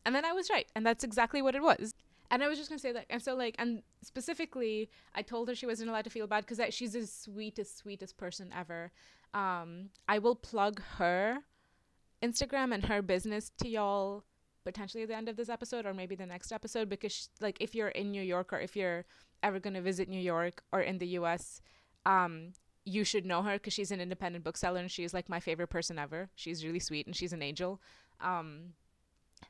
And 0.05 0.15
then 0.15 0.25
I 0.25 0.33
was 0.33 0.51
right. 0.51 0.67
And 0.75 0.85
that's 0.85 1.05
exactly 1.05 1.43
what 1.43 1.55
it 1.55 1.63
was. 1.63 1.95
And 2.31 2.43
I 2.43 2.49
was 2.49 2.59
just 2.59 2.71
going 2.71 2.79
to 2.79 2.83
say 2.83 2.93
that. 2.93 3.07
And 3.11 3.23
so, 3.23 3.35
like, 3.35 3.55
and 3.59 3.83
specifically, 4.03 4.89
I 5.15 5.23
told 5.23 5.49
her 5.49 5.55
she 5.55 5.67
wasn't 5.67 5.91
allowed 5.91 6.05
to 6.05 6.11
feel 6.11 6.27
bad 6.27 6.47
because 6.47 6.75
she's 6.75 6.95
the 6.95 7.07
sweetest, 7.07 7.79
sweetest 7.79 8.17
person 8.17 8.51
ever. 8.57 8.91
Um, 9.35 9.91
I 10.09 10.19
will 10.19 10.35
plug 10.35 10.81
her 10.97 11.39
Instagram 12.23 12.73
and 12.73 12.87
her 12.87 13.03
business 13.03 13.51
to 13.59 13.69
y'all 13.69 14.25
potentially 14.65 15.03
at 15.03 15.09
the 15.09 15.17
end 15.17 15.29
of 15.29 15.37
this 15.37 15.49
episode 15.49 15.85
or 15.85 15.93
maybe 15.93 16.15
the 16.15 16.25
next 16.25 16.53
episode 16.53 16.89
because, 16.89 17.13
she, 17.13 17.27
like, 17.41 17.59
if 17.61 17.75
you're 17.75 17.89
in 17.89 18.11
New 18.11 18.23
York 18.23 18.53
or 18.53 18.61
if 18.61 18.77
you're 18.77 19.05
ever 19.43 19.61
going 19.61 19.75
to 19.75 19.83
visit 19.83 20.09
New 20.09 20.21
York 20.21 20.63
or 20.73 20.81
in 20.81 20.99
the 20.99 21.09
US, 21.09 21.61
um, 22.07 22.53
you 22.85 23.05
should 23.05 23.27
know 23.27 23.43
her 23.43 23.55
because 23.55 23.73
she's 23.73 23.91
an 23.91 24.01
independent 24.01 24.45
bookseller 24.45 24.81
and 24.81 24.91
she's 24.91 25.15
like 25.15 25.29
my 25.29 25.41
favorite 25.41 25.69
person 25.69 25.99
ever. 25.99 26.31
She's 26.35 26.65
really 26.65 26.79
sweet 26.79 27.07
and 27.07 27.15
she's 27.15 27.33
an 27.33 27.43
angel. 27.43 27.81
Um, 28.21 28.75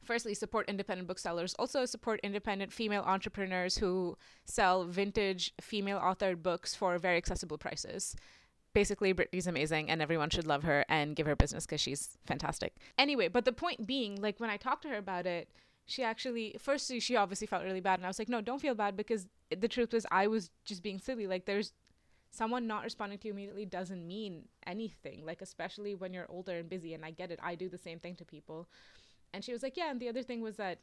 firstly 0.03 0.35
support 0.35 0.69
independent 0.69 1.09
booksellers. 1.09 1.55
Also 1.59 1.85
support 1.85 2.21
independent 2.23 2.73
female 2.73 3.03
entrepreneurs 3.03 3.79
who 3.79 4.17
sell 4.45 4.85
vintage 4.85 5.53
female 5.61 5.99
authored 5.99 6.43
books 6.43 6.75
for 6.75 6.99
very 6.99 7.17
accessible 7.17 7.59
prices. 7.59 8.17
Basically 8.75 9.13
Brittany's 9.13 9.47
amazing 9.47 9.91
and 9.91 10.01
everyone 10.01 10.31
should 10.31 10.47
love 10.47 10.63
her 10.63 10.85
and 10.89 11.15
give 11.15 11.27
her 11.27 11.37
business 11.37 11.67
because 11.67 11.81
she's 11.81 12.17
fantastic. 12.27 12.75
Anyway 12.97 13.29
but 13.29 13.45
the 13.45 13.53
point 13.53 13.87
being 13.87 14.21
like 14.21 14.41
when 14.41 14.51
i 14.51 14.57
talked 14.57 14.83
to 14.83 14.89
her 14.89 14.97
about 14.97 15.27
it 15.27 15.49
she 15.85 16.03
actually 16.03 16.57
firstly 16.59 17.01
she 17.01 17.17
obviously 17.17 17.47
felt 17.47 17.65
really 17.65 17.81
bad 17.81 17.99
and 17.99 18.07
i 18.07 18.09
was 18.09 18.19
like 18.19 18.29
no 18.29 18.41
don't 18.41 18.61
feel 18.61 18.75
bad 18.75 18.97
because 18.97 19.27
the 19.59 19.69
truth 19.69 19.93
was 19.93 20.07
i 20.11 20.27
was 20.27 20.51
just 20.65 20.83
being 20.83 20.99
silly. 20.99 21.27
Like 21.27 21.45
there's 21.45 21.73
someone 22.31 22.67
not 22.67 22.83
responding 22.83 23.19
to 23.19 23.29
you 23.29 23.35
immediately 23.35 23.67
doesn't 23.67 24.07
mean 24.07 24.49
anything 24.67 25.27
like 25.27 25.43
especially 25.43 25.95
when 25.95 26.15
you're 26.15 26.31
older 26.31 26.57
and 26.59 26.69
busy 26.69 26.95
and 26.95 27.05
i 27.05 27.11
get 27.11 27.31
it. 27.31 27.39
I 27.43 27.55
do 27.55 27.69
the 27.69 27.79
same 27.79 27.99
thing 27.99 28.17
to 28.17 28.25
people 28.25 28.69
and 29.33 29.45
she 29.45 29.53
was 29.53 29.63
like, 29.63 29.77
yeah. 29.77 29.91
And 29.91 30.01
the 30.01 30.09
other 30.09 30.23
thing 30.23 30.41
was 30.41 30.57
that 30.57 30.79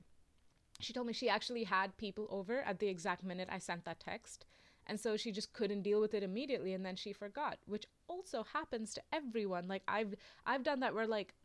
she 0.80 0.94
told 0.94 1.08
me 1.08 1.14
she 1.14 1.30
actually 1.30 1.66
had 1.66 1.98
people 1.98 2.28
over 2.30 2.62
at 2.62 2.80
the 2.80 2.88
exact 2.88 3.24
minute 3.24 3.50
I 3.52 3.60
sent 3.60 3.86
that 3.86 4.00
text. 4.00 4.46
And 4.88 5.00
so 5.00 5.18
she 5.18 5.32
just 5.32 5.54
couldn't 5.54 5.84
deal 5.84 6.02
with 6.02 6.14
it 6.16 6.24
immediately 6.24 6.74
and 6.74 6.84
then 6.84 6.96
she 6.96 7.14
forgot, 7.14 7.60
which 7.68 7.86
also 8.08 8.44
happens 8.54 8.94
to 8.94 9.02
everyone. 9.14 9.68
Like 9.68 9.84
I've 9.88 10.16
I've 10.46 10.64
done 10.64 10.80
that 10.80 10.96
where 10.96 11.06
like 11.06 11.36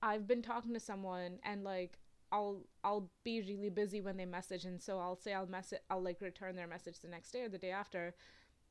I've 0.00 0.28
been 0.28 0.42
talking 0.42 0.74
to 0.74 0.80
someone 0.80 1.38
and 1.42 1.64
like 1.64 1.98
I'll 2.30 2.66
I'll 2.84 3.10
be 3.24 3.40
really 3.40 3.70
busy 3.70 4.00
when 4.00 4.16
they 4.16 4.26
message 4.26 4.64
and 4.64 4.80
so 4.80 5.00
I'll 5.00 5.16
say 5.16 5.34
I'll 5.34 5.46
message 5.46 5.80
I'll 5.90 6.02
like 6.02 6.20
return 6.20 6.54
their 6.54 6.68
message 6.68 7.00
the 7.00 7.08
next 7.08 7.32
day 7.32 7.42
or 7.42 7.48
the 7.48 7.58
day 7.58 7.72
after 7.72 8.14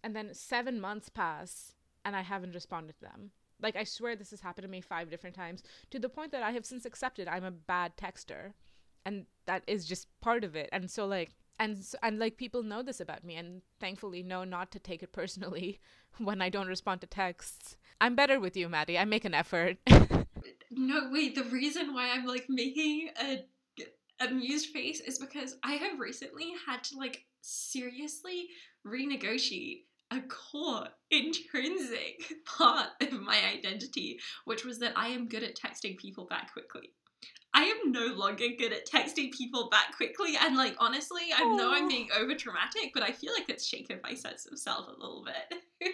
and 0.03 0.15
then 0.15 0.33
7 0.33 0.79
months 0.79 1.09
pass 1.09 1.73
and 2.05 2.15
I 2.15 2.21
haven't 2.21 2.55
responded 2.55 2.95
to 2.95 3.01
them. 3.01 3.31
Like 3.63 3.75
I 3.75 3.85
swear 3.85 4.15
this 4.15 4.31
has 4.31 4.41
happened 4.41 4.63
to 4.63 4.69
me 4.69 4.81
five 4.81 5.09
different 5.09 5.35
times 5.35 5.63
to 5.91 5.99
the 5.99 6.09
point 6.09 6.31
that 6.33 6.43
I 6.43 6.51
have 6.51 6.65
since 6.65 6.85
accepted 6.85 7.27
I'm 7.27 7.45
a 7.45 7.51
bad 7.51 7.97
texter 7.97 8.53
and 9.05 9.25
that 9.45 9.63
is 9.67 9.85
just 9.85 10.07
part 10.21 10.43
of 10.43 10.55
it. 10.55 10.69
And 10.71 10.91
so 10.91 11.05
like 11.05 11.31
and 11.59 11.77
and 12.01 12.19
like 12.19 12.37
people 12.37 12.63
know 12.63 12.81
this 12.83 12.99
about 12.99 13.23
me 13.23 13.35
and 13.35 13.61
thankfully 13.79 14.23
know 14.23 14.43
not 14.43 14.71
to 14.71 14.79
take 14.79 15.01
it 15.01 15.11
personally 15.13 15.79
when 16.17 16.41
I 16.41 16.49
don't 16.49 16.67
respond 16.67 17.01
to 17.01 17.07
texts. 17.07 17.77
I'm 18.01 18.15
better 18.15 18.39
with 18.39 18.57
you, 18.57 18.67
Maddie. 18.69 18.99
I 18.99 19.05
make 19.05 19.25
an 19.25 19.33
effort. 19.33 19.77
no, 20.71 21.09
wait, 21.11 21.35
the 21.35 21.45
reason 21.45 21.93
why 21.93 22.09
I'm 22.09 22.25
like 22.25 22.45
making 22.49 23.09
a 23.21 23.45
amused 24.19 24.67
face 24.67 24.99
is 25.01 25.19
because 25.19 25.55
I 25.63 25.73
have 25.73 25.99
recently 25.99 26.53
had 26.67 26.83
to 26.85 26.97
like 26.97 27.25
seriously 27.41 28.47
renegotiate 28.85 29.83
a 30.11 30.21
core 30.21 30.87
intrinsic 31.11 32.33
part 32.45 32.89
of 33.01 33.13
my 33.13 33.37
identity, 33.53 34.19
which 34.45 34.65
was 34.65 34.79
that 34.79 34.97
I 34.97 35.07
am 35.09 35.27
good 35.27 35.43
at 35.43 35.57
texting 35.57 35.97
people 35.97 36.25
back 36.25 36.53
quickly. 36.53 36.93
I 37.53 37.63
am 37.63 37.91
no 37.91 38.07
longer 38.15 38.45
good 38.57 38.73
at 38.73 38.89
texting 38.89 39.31
people 39.31 39.69
back 39.69 39.95
quickly, 39.95 40.35
and 40.39 40.57
like 40.57 40.75
honestly, 40.79 41.21
I 41.35 41.43
know 41.55 41.71
I'm 41.73 41.87
being 41.87 42.09
over 42.17 42.33
dramatic, 42.33 42.91
but 42.93 43.03
I 43.03 43.11
feel 43.11 43.31
like 43.33 43.49
it's 43.49 43.65
shaken 43.65 43.99
my 44.03 44.15
sense 44.15 44.47
of 44.51 44.57
self 44.57 44.87
a 44.87 44.91
little 44.91 45.23
bit. 45.23 45.93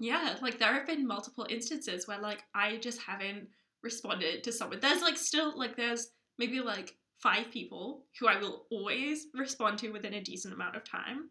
yeah, 0.00 0.36
like 0.42 0.58
there 0.58 0.74
have 0.74 0.86
been 0.86 1.06
multiple 1.06 1.46
instances 1.48 2.08
where 2.08 2.20
like 2.20 2.42
I 2.54 2.78
just 2.78 3.00
haven't 3.00 3.48
responded 3.82 4.42
to 4.44 4.52
someone. 4.52 4.80
There's 4.80 5.02
like 5.02 5.16
still 5.16 5.56
like 5.56 5.76
there's 5.76 6.08
maybe 6.38 6.60
like 6.60 6.96
five 7.18 7.50
people 7.50 8.04
who 8.18 8.26
I 8.26 8.38
will 8.38 8.66
always 8.70 9.28
respond 9.34 9.78
to 9.78 9.90
within 9.90 10.14
a 10.14 10.20
decent 10.20 10.54
amount 10.54 10.76
of 10.76 10.84
time. 10.84 11.30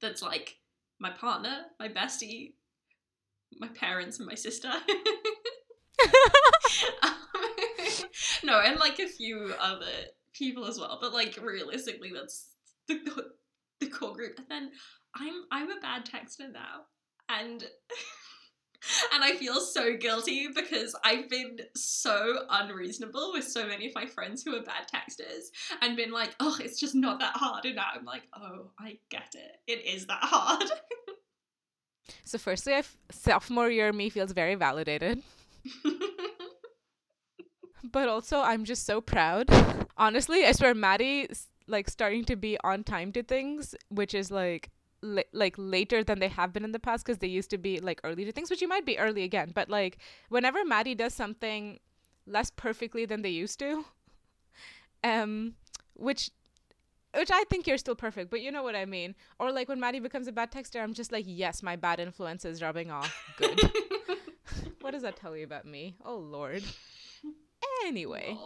That's 0.00 0.22
like 0.22 0.56
my 0.98 1.10
partner, 1.10 1.66
my 1.78 1.88
bestie, 1.88 2.54
my 3.58 3.68
parents, 3.68 4.18
and 4.18 4.26
my 4.26 4.34
sister. 4.34 4.70
um, 7.02 7.10
no, 8.44 8.60
and 8.60 8.78
like 8.78 8.98
a 8.98 9.08
few 9.08 9.52
other 9.58 9.86
people 10.32 10.66
as 10.66 10.78
well. 10.78 10.98
But 11.00 11.12
like 11.12 11.38
realistically, 11.42 12.12
that's 12.14 12.50
the, 12.88 12.98
the 13.80 13.88
core 13.88 14.14
group. 14.14 14.38
And 14.38 14.46
then 14.48 14.70
I'm 15.14 15.44
I'm 15.50 15.70
a 15.70 15.80
bad 15.80 16.04
texter 16.06 16.52
now, 16.52 16.84
and 17.28 17.62
and 19.12 19.24
I 19.24 19.34
feel 19.34 19.60
so 19.60 19.96
guilty 19.96 20.48
because 20.54 20.94
I've 21.04 21.28
been 21.28 21.58
so 21.74 22.44
unreasonable 22.50 23.32
with 23.32 23.44
so 23.46 23.66
many 23.66 23.88
of 23.88 23.94
my 23.94 24.06
friends 24.06 24.42
who 24.42 24.54
are 24.56 24.62
bad 24.62 24.88
texters 24.92 25.50
and 25.82 25.96
been 25.96 26.10
like, 26.10 26.34
oh, 26.40 26.56
it's 26.60 26.78
just 26.78 26.94
not 26.94 27.20
that 27.20 27.34
hard. 27.34 27.64
And 27.64 27.76
now 27.76 27.86
I'm 27.94 28.04
like, 28.04 28.22
oh, 28.34 28.70
I 28.78 28.98
get 29.10 29.34
it. 29.34 29.56
It 29.66 29.86
is 29.86 30.06
that 30.06 30.22
hard. 30.22 30.70
so, 32.24 32.38
firstly, 32.38 32.74
I 32.74 32.78
f- 32.78 32.96
sophomore 33.10 33.70
year 33.70 33.92
me 33.92 34.10
feels 34.10 34.32
very 34.32 34.54
validated. 34.54 35.22
but 37.92 38.08
also, 38.08 38.40
I'm 38.40 38.64
just 38.64 38.86
so 38.86 39.00
proud. 39.00 39.48
Honestly, 39.96 40.44
I 40.44 40.52
swear, 40.52 40.74
Maddie 40.74 41.28
like 41.68 41.90
starting 41.90 42.24
to 42.24 42.36
be 42.36 42.56
on 42.62 42.84
time 42.84 43.12
to 43.12 43.22
things, 43.22 43.74
which 43.88 44.14
is 44.14 44.30
like 44.30 44.70
like 45.32 45.54
later 45.56 46.02
than 46.04 46.18
they 46.18 46.28
have 46.28 46.52
been 46.52 46.64
in 46.64 46.72
the 46.72 46.78
past 46.78 47.04
because 47.04 47.18
they 47.18 47.26
used 47.26 47.50
to 47.50 47.58
be 47.58 47.78
like 47.80 48.00
early 48.04 48.24
to 48.24 48.32
things, 48.32 48.50
which 48.50 48.62
you 48.62 48.68
might 48.68 48.86
be 48.86 48.98
early 48.98 49.22
again. 49.22 49.52
But 49.54 49.68
like 49.68 49.98
whenever 50.28 50.64
Maddie 50.64 50.94
does 50.94 51.14
something 51.14 51.78
less 52.26 52.50
perfectly 52.50 53.06
than 53.06 53.22
they 53.22 53.30
used 53.30 53.58
to, 53.60 53.84
um, 55.04 55.54
which 55.94 56.30
which 57.16 57.30
I 57.32 57.44
think 57.44 57.66
you're 57.66 57.78
still 57.78 57.94
perfect, 57.94 58.30
but 58.30 58.42
you 58.42 58.50
know 58.52 58.62
what 58.62 58.76
I 58.76 58.84
mean. 58.84 59.14
Or 59.38 59.50
like 59.50 59.68
when 59.68 59.80
Maddie 59.80 60.00
becomes 60.00 60.28
a 60.28 60.32
bad 60.32 60.52
texter, 60.52 60.82
I'm 60.82 60.92
just 60.92 61.12
like, 61.12 61.24
yes, 61.26 61.62
my 61.62 61.76
bad 61.76 61.98
influence 61.98 62.44
is 62.44 62.60
rubbing 62.60 62.90
off. 62.90 63.14
Good. 63.38 63.58
what 64.80 64.92
does 64.92 65.02
that 65.02 65.16
tell 65.16 65.36
you 65.36 65.44
about 65.44 65.64
me? 65.64 65.96
Oh 66.04 66.16
Lord. 66.16 66.62
Anyway. 67.84 68.36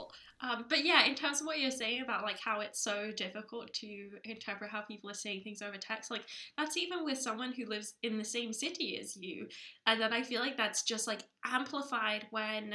Um, 0.42 0.64
but 0.68 0.84
yeah, 0.84 1.04
in 1.04 1.14
terms 1.14 1.40
of 1.40 1.46
what 1.46 1.60
you're 1.60 1.70
saying 1.70 2.00
about 2.02 2.22
like 2.22 2.38
how 2.42 2.60
it's 2.60 2.82
so 2.82 3.10
difficult 3.14 3.72
to 3.74 4.08
interpret 4.24 4.70
how 4.70 4.80
people 4.80 5.10
are 5.10 5.14
saying 5.14 5.42
things 5.42 5.60
over 5.60 5.76
text, 5.76 6.10
like 6.10 6.24
that's 6.56 6.78
even 6.78 7.04
with 7.04 7.18
someone 7.18 7.52
who 7.52 7.66
lives 7.66 7.94
in 8.02 8.16
the 8.16 8.24
same 8.24 8.52
city 8.52 8.98
as 8.98 9.16
you. 9.16 9.46
And 9.86 10.00
then 10.00 10.12
I 10.14 10.22
feel 10.22 10.40
like 10.40 10.56
that's 10.56 10.82
just 10.82 11.06
like 11.06 11.24
amplified 11.44 12.26
when 12.30 12.74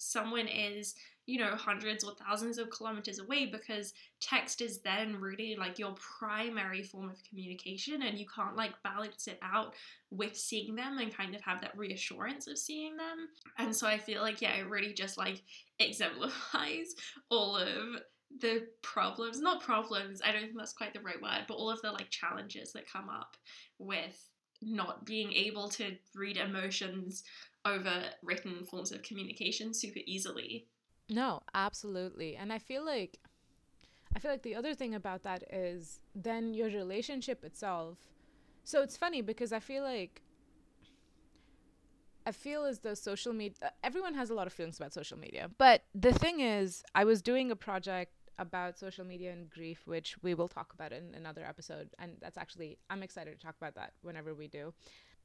someone 0.00 0.48
is 0.48 0.94
you 1.30 1.38
know, 1.38 1.54
hundreds 1.54 2.02
or 2.02 2.12
thousands 2.14 2.58
of 2.58 2.70
kilometers 2.70 3.20
away 3.20 3.46
because 3.46 3.94
text 4.20 4.60
is 4.60 4.80
then 4.80 5.14
really 5.14 5.54
like 5.56 5.78
your 5.78 5.94
primary 5.94 6.82
form 6.82 7.08
of 7.08 7.22
communication 7.22 8.02
and 8.02 8.18
you 8.18 8.26
can't 8.34 8.56
like 8.56 8.72
balance 8.82 9.28
it 9.28 9.38
out 9.40 9.74
with 10.10 10.36
seeing 10.36 10.74
them 10.74 10.98
and 10.98 11.16
kind 11.16 11.36
of 11.36 11.40
have 11.40 11.60
that 11.60 11.76
reassurance 11.78 12.48
of 12.48 12.58
seeing 12.58 12.96
them. 12.96 13.28
And 13.58 13.74
so 13.74 13.86
I 13.86 13.96
feel 13.96 14.22
like, 14.22 14.42
yeah, 14.42 14.56
it 14.56 14.68
really 14.68 14.92
just 14.92 15.16
like 15.16 15.40
exemplifies 15.78 16.96
all 17.30 17.56
of 17.56 18.02
the 18.40 18.66
problems, 18.82 19.40
not 19.40 19.62
problems, 19.62 20.20
I 20.24 20.32
don't 20.32 20.42
think 20.42 20.56
that's 20.56 20.72
quite 20.72 20.94
the 20.94 21.00
right 21.00 21.22
word, 21.22 21.44
but 21.46 21.54
all 21.54 21.70
of 21.70 21.80
the 21.82 21.92
like 21.92 22.10
challenges 22.10 22.72
that 22.72 22.90
come 22.90 23.08
up 23.08 23.36
with 23.78 24.28
not 24.62 25.06
being 25.06 25.32
able 25.32 25.68
to 25.68 25.96
read 26.14 26.36
emotions 26.36 27.22
over 27.64 28.04
written 28.22 28.64
forms 28.64 28.92
of 28.92 29.02
communication 29.02 29.74
super 29.74 30.00
easily 30.06 30.66
no, 31.10 31.42
absolutely. 31.54 32.36
And 32.36 32.52
I 32.52 32.58
feel 32.58 32.84
like 32.84 33.18
I 34.14 34.18
feel 34.18 34.30
like 34.30 34.42
the 34.42 34.54
other 34.54 34.74
thing 34.74 34.94
about 34.94 35.22
that 35.24 35.44
is 35.52 36.00
then 36.14 36.54
your 36.54 36.68
relationship 36.68 37.44
itself. 37.44 37.98
So 38.64 38.82
it's 38.82 38.96
funny 38.96 39.20
because 39.20 39.52
I 39.52 39.60
feel 39.60 39.82
like 39.82 40.22
I 42.26 42.32
feel 42.32 42.64
as 42.64 42.80
though 42.80 42.94
social 42.94 43.32
media 43.32 43.72
everyone 43.82 44.14
has 44.14 44.30
a 44.30 44.34
lot 44.34 44.46
of 44.46 44.52
feelings 44.52 44.78
about 44.78 44.92
social 44.92 45.18
media. 45.18 45.50
But 45.58 45.84
the 45.94 46.12
thing 46.12 46.40
is, 46.40 46.84
I 46.94 47.04
was 47.04 47.22
doing 47.22 47.50
a 47.50 47.56
project 47.56 48.12
about 48.38 48.78
social 48.78 49.04
media 49.04 49.32
and 49.32 49.50
grief, 49.50 49.82
which 49.84 50.16
we 50.22 50.32
will 50.32 50.48
talk 50.48 50.72
about 50.72 50.92
in 50.92 51.14
another 51.14 51.44
episode. 51.44 51.90
And 51.98 52.16
that's 52.22 52.38
actually, 52.38 52.78
I'm 52.88 53.02
excited 53.02 53.38
to 53.38 53.44
talk 53.44 53.56
about 53.60 53.74
that 53.74 53.92
whenever 54.02 54.34
we 54.34 54.48
do 54.48 54.72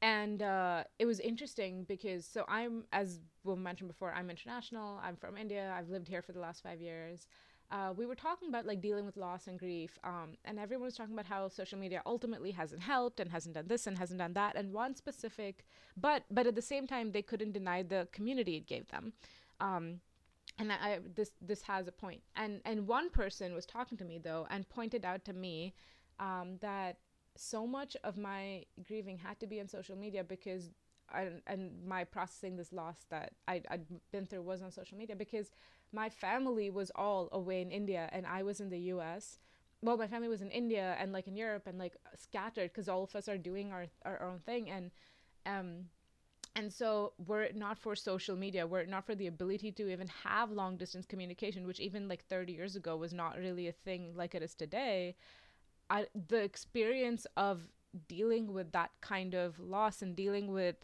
and 0.02 0.42
uh, 0.42 0.84
it 0.98 1.06
was 1.06 1.20
interesting 1.20 1.84
because 1.84 2.26
so 2.26 2.44
i'm 2.48 2.84
as 2.92 3.20
we 3.44 3.54
mentioned 3.54 3.88
before 3.88 4.12
i'm 4.12 4.30
international 4.30 5.00
i'm 5.02 5.16
from 5.16 5.36
india 5.36 5.72
i've 5.76 5.88
lived 5.88 6.08
here 6.08 6.22
for 6.22 6.32
the 6.32 6.40
last 6.40 6.62
five 6.62 6.80
years. 6.80 7.26
Uh, 7.68 7.92
we 7.96 8.06
were 8.06 8.14
talking 8.14 8.48
about 8.48 8.64
like 8.64 8.80
dealing 8.80 9.04
with 9.04 9.16
loss 9.16 9.48
and 9.48 9.58
grief 9.58 9.98
um, 10.04 10.36
and 10.44 10.56
everyone 10.56 10.84
was 10.84 10.94
talking 10.94 11.12
about 11.12 11.26
how 11.26 11.48
social 11.48 11.76
media 11.76 12.00
ultimately 12.06 12.52
hasn't 12.52 12.80
helped 12.80 13.18
and 13.18 13.28
hasn't 13.28 13.56
done 13.56 13.66
this 13.66 13.88
and 13.88 13.98
hasn't 13.98 14.20
done 14.20 14.32
that 14.32 14.54
and 14.54 14.72
one 14.72 14.94
specific 14.94 15.64
but 15.96 16.22
but 16.30 16.46
at 16.46 16.54
the 16.54 16.62
same 16.62 16.86
time 16.86 17.10
they 17.10 17.22
couldn't 17.22 17.50
deny 17.50 17.82
the 17.82 18.06
community 18.12 18.54
it 18.54 18.68
gave 18.68 18.86
them. 18.92 19.12
Um, 19.60 20.00
and 20.58 20.72
I, 20.72 21.00
this 21.14 21.32
this 21.40 21.62
has 21.62 21.86
a 21.86 21.92
point. 21.92 22.22
And 22.34 22.60
and 22.64 22.86
one 22.86 23.10
person 23.10 23.54
was 23.54 23.66
talking 23.66 23.98
to 23.98 24.04
me 24.04 24.18
though 24.18 24.46
and 24.50 24.68
pointed 24.68 25.04
out 25.04 25.24
to 25.26 25.32
me 25.32 25.74
um, 26.18 26.56
that 26.60 26.96
so 27.36 27.66
much 27.66 27.96
of 28.04 28.16
my 28.16 28.64
grieving 28.82 29.18
had 29.18 29.38
to 29.40 29.46
be 29.46 29.60
on 29.60 29.68
social 29.68 29.96
media 29.96 30.24
because 30.24 30.70
I, 31.12 31.28
and 31.46 31.70
my 31.86 32.04
processing 32.04 32.56
this 32.56 32.72
loss 32.72 33.06
that 33.10 33.32
I, 33.46 33.62
I'd 33.70 33.86
been 34.10 34.26
through 34.26 34.42
was 34.42 34.62
on 34.62 34.72
social 34.72 34.98
media 34.98 35.16
because 35.16 35.50
my 35.92 36.08
family 36.08 36.70
was 36.70 36.90
all 36.94 37.28
away 37.32 37.62
in 37.62 37.70
India 37.70 38.08
and 38.12 38.26
I 38.26 38.42
was 38.42 38.60
in 38.60 38.70
the 38.70 38.78
US. 38.94 39.38
Well, 39.82 39.96
my 39.96 40.08
family 40.08 40.28
was 40.28 40.42
in 40.42 40.50
India 40.50 40.96
and 40.98 41.12
like 41.12 41.28
in 41.28 41.36
Europe 41.36 41.66
and 41.66 41.78
like 41.78 41.94
scattered 42.16 42.72
because 42.72 42.88
all 42.88 43.04
of 43.04 43.14
us 43.14 43.28
are 43.28 43.38
doing 43.38 43.72
our, 43.72 43.86
our 44.04 44.22
own 44.22 44.40
thing. 44.40 44.70
And, 44.70 44.90
um, 45.46 45.86
and 46.56 46.72
so 46.72 47.12
were 47.26 47.42
it 47.42 47.54
not 47.54 47.78
for 47.78 47.94
social 47.94 48.34
media, 48.34 48.66
were 48.66 48.80
it 48.80 48.88
not 48.88 49.04
for 49.04 49.14
the 49.14 49.26
ability 49.26 49.70
to 49.72 49.88
even 49.90 50.08
have 50.24 50.50
long 50.50 50.76
distance 50.76 51.04
communication, 51.04 51.66
which 51.66 51.80
even 51.80 52.08
like 52.08 52.24
30 52.24 52.52
years 52.52 52.76
ago 52.76 52.96
was 52.96 53.12
not 53.12 53.38
really 53.38 53.68
a 53.68 53.72
thing 53.72 54.12
like 54.16 54.34
it 54.34 54.42
is 54.42 54.54
today, 54.54 55.14
I, 55.90 56.06
the 56.28 56.42
experience 56.42 57.26
of 57.36 57.68
dealing 58.08 58.52
with 58.52 58.72
that 58.72 58.90
kind 59.00 59.34
of 59.34 59.58
loss 59.58 60.02
and 60.02 60.14
dealing 60.14 60.52
with 60.52 60.76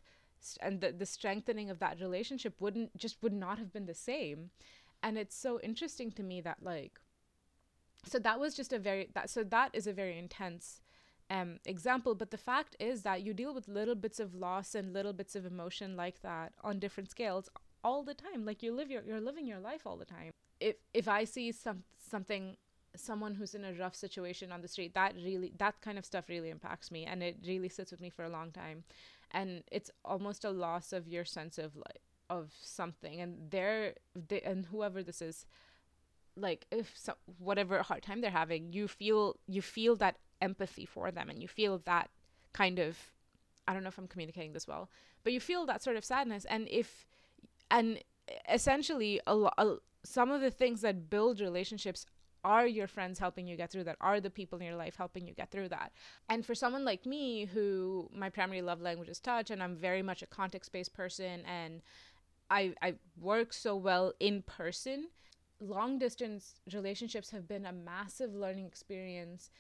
and 0.61 0.81
the, 0.81 0.91
the 0.93 1.07
strengthening 1.07 1.71
of 1.71 1.79
that 1.79 2.01
relationship 2.01 2.61
wouldn't 2.61 2.97
just 2.97 3.23
would 3.23 3.33
not 3.33 3.59
have 3.59 3.73
been 3.73 3.87
the 3.87 3.95
same. 3.95 4.51
And 5.03 5.17
it's 5.19 5.37
so 5.37 5.61
interesting 5.61 6.11
to 6.12 6.23
me 6.23 6.41
that 6.41 6.59
like 6.62 7.01
so 8.05 8.19
that 8.19 8.41
was 8.41 8.55
just 8.55 8.73
a 8.73 8.79
very 8.79 9.09
that 9.15 9.31
so 9.31 9.45
that 9.45 9.71
is 9.73 9.87
a 9.87 9.93
very 9.93 10.19
intense 10.19 10.81
um, 11.31 11.59
example. 11.65 12.15
But 12.15 12.31
the 12.31 12.37
fact 12.37 12.77
is 12.81 13.03
that 13.03 13.23
you 13.23 13.33
deal 13.33 13.55
with 13.55 13.69
little 13.69 13.95
bits 13.95 14.21
of 14.21 14.35
loss 14.35 14.75
and 14.75 14.93
little 14.93 15.12
bits 15.12 15.37
of 15.37 15.47
emotion 15.47 15.97
like 15.97 16.23
that 16.23 16.53
on 16.62 16.79
different 16.79 17.11
scales 17.11 17.49
all 17.85 18.03
the 18.03 18.15
time. 18.15 18.45
Like 18.45 18.62
you 18.62 18.73
live 18.73 18.91
your 18.91 19.03
you're 19.03 19.21
living 19.21 19.47
your 19.47 19.61
life 19.61 19.87
all 19.87 19.97
the 19.97 20.05
time. 20.05 20.31
If 20.61 20.77
if 20.95 21.09
i 21.09 21.25
see 21.25 21.51
some 21.53 21.85
something 22.11 22.57
someone 22.96 23.35
who's 23.35 23.55
in 23.55 23.64
a 23.64 23.72
rough 23.72 23.94
situation 23.94 24.52
on 24.52 24.61
the 24.61 24.68
street 24.68 24.94
that 24.94 25.14
really 25.16 25.52
that 25.59 25.81
kind 25.81 25.98
of 25.98 26.05
stuff 26.05 26.28
really 26.28 26.50
impacts 26.50 26.90
me 26.90 27.05
and 27.05 27.22
it 27.22 27.37
really 27.46 27.68
sits 27.68 27.90
with 27.90 28.00
me 28.00 28.11
for 28.11 28.24
a 28.24 28.28
long 28.28 28.50
time. 28.50 28.85
And 29.31 29.64
it's 29.70 29.90
almost 30.05 30.44
a 30.44 30.50
loss 30.50 30.92
of 30.92 31.09
your 31.09 31.24
sense 31.24 31.59
of 31.59 31.74
like 31.76 32.00
of 32.28 32.52
something 32.62 33.20
and 33.20 33.50
they're 33.50 33.94
they, 34.28 34.40
and 34.40 34.66
whoever 34.66 35.02
this 35.02 35.20
is 35.20 35.46
like 36.35 36.66
if 36.70 36.92
so, 36.96 37.14
whatever 37.38 37.83
hard 37.83 38.02
time 38.02 38.22
they're 38.22 38.31
having 38.31 38.72
you 38.72 38.88
feel 38.88 39.37
you 39.46 39.61
feel 39.61 39.96
that 39.96 40.16
empathy 40.40 40.87
for 40.87 41.11
them 41.11 41.28
and 41.28 41.42
you 41.42 41.48
feel 41.48 41.83
that 41.85 42.09
kind 42.55 42.78
of 42.78 43.12
i 43.68 43.74
don't 43.74 43.83
know 43.83 43.88
if 43.88 43.98
i'm 43.98 44.09
communicating 44.09 44.55
this 44.55 44.66
well 44.66 44.88
but 45.24 45.33
you 45.33 45.40
feel 45.40 45.66
that 45.66 45.83
sort 45.83 45.96
of 45.96 46.05
sadness 46.05 46.46
and 46.46 46.66
if 46.70 47.05
and 47.70 47.98
essentially 48.50 49.20
a, 49.26 49.37
a 49.59 49.76
some 50.05 50.31
of 50.31 50.40
the 50.40 50.50
things 50.50 50.81
that 50.81 51.11
build 51.11 51.40
relationships 51.40 52.07
are 52.44 52.66
your 52.66 52.87
friends 52.87 53.18
helping 53.18 53.46
you 53.46 53.57
get 53.57 53.70
through 53.70 53.85
that? 53.85 53.96
Are 54.00 54.20
the 54.20 54.31
people 54.31 54.59
in 54.59 54.66
your 54.66 54.76
life 54.76 54.96
helping 54.96 55.26
you 55.26 55.35
get 55.35 55.50
through 55.50 55.68
that? 55.68 55.92
And 56.28 56.44
for 56.44 56.55
someone 56.55 56.85
like 56.85 57.07
me 57.07 57.44
who 57.44 58.11
my 58.14 58.31
primary 58.31 58.62
love 58.62 58.81
language 58.81 59.09
is 59.09 59.20
touch 59.20 59.50
and 59.50 59.62
i'm 59.62 59.76
very 59.76 60.02
much 60.02 60.22
a 60.22 60.26
context-based 60.26 60.94
person 60.94 61.42
and 61.46 61.83
i 62.50 62.74
i 62.83 62.94
work 63.20 63.52
so 63.52 63.76
well 63.76 64.12
in 64.20 64.42
person 64.42 65.09
long 65.61 65.98
distance 65.98 66.61
relationships 66.72 67.31
have 67.31 67.46
been 67.46 67.66
a 67.66 67.72
massive 67.72 68.35
learning 68.35 68.66
experience 68.66 69.50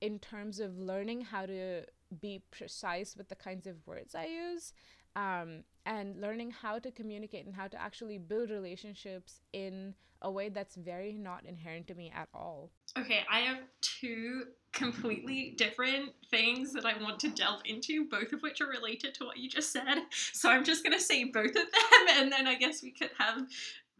in 0.00 0.18
terms 0.18 0.58
of 0.58 0.78
learning 0.78 1.20
how 1.20 1.46
to 1.46 1.82
be 2.20 2.42
precise 2.50 3.16
with 3.16 3.28
the 3.28 3.36
kinds 3.36 3.66
of 3.66 3.86
words 3.86 4.14
i 4.14 4.26
use 4.26 4.72
um, 5.14 5.62
and 5.84 6.20
learning 6.20 6.50
how 6.50 6.78
to 6.78 6.90
communicate 6.90 7.44
and 7.44 7.54
how 7.54 7.68
to 7.68 7.80
actually 7.80 8.16
build 8.16 8.50
relationships 8.50 9.42
in 9.52 9.94
a 10.22 10.30
way 10.30 10.48
that's 10.48 10.76
very 10.76 11.12
not 11.12 11.44
inherent 11.44 11.86
to 11.88 11.94
me 11.94 12.12
at 12.14 12.28
all. 12.32 12.70
Okay, 12.98 13.20
I 13.30 13.40
have 13.40 13.58
two 13.80 14.44
completely 14.72 15.54
different 15.56 16.10
things 16.30 16.72
that 16.72 16.86
I 16.86 17.00
want 17.02 17.20
to 17.20 17.28
delve 17.28 17.60
into, 17.64 18.08
both 18.08 18.32
of 18.32 18.40
which 18.40 18.60
are 18.60 18.68
related 18.68 19.14
to 19.14 19.24
what 19.24 19.36
you 19.36 19.48
just 19.48 19.72
said. 19.72 19.98
So 20.32 20.50
I'm 20.50 20.64
just 20.64 20.82
going 20.82 20.96
to 20.96 21.02
say 21.02 21.24
both 21.24 21.50
of 21.50 21.54
them, 21.54 22.08
and 22.10 22.32
then 22.32 22.46
I 22.46 22.54
guess 22.54 22.82
we 22.82 22.90
could 22.90 23.10
have 23.18 23.42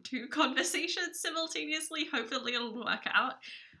two 0.03 0.27
conversations 0.27 1.19
simultaneously. 1.19 2.07
Hopefully, 2.11 2.55
it'll 2.55 2.75
work 2.75 3.05
out. 3.13 3.35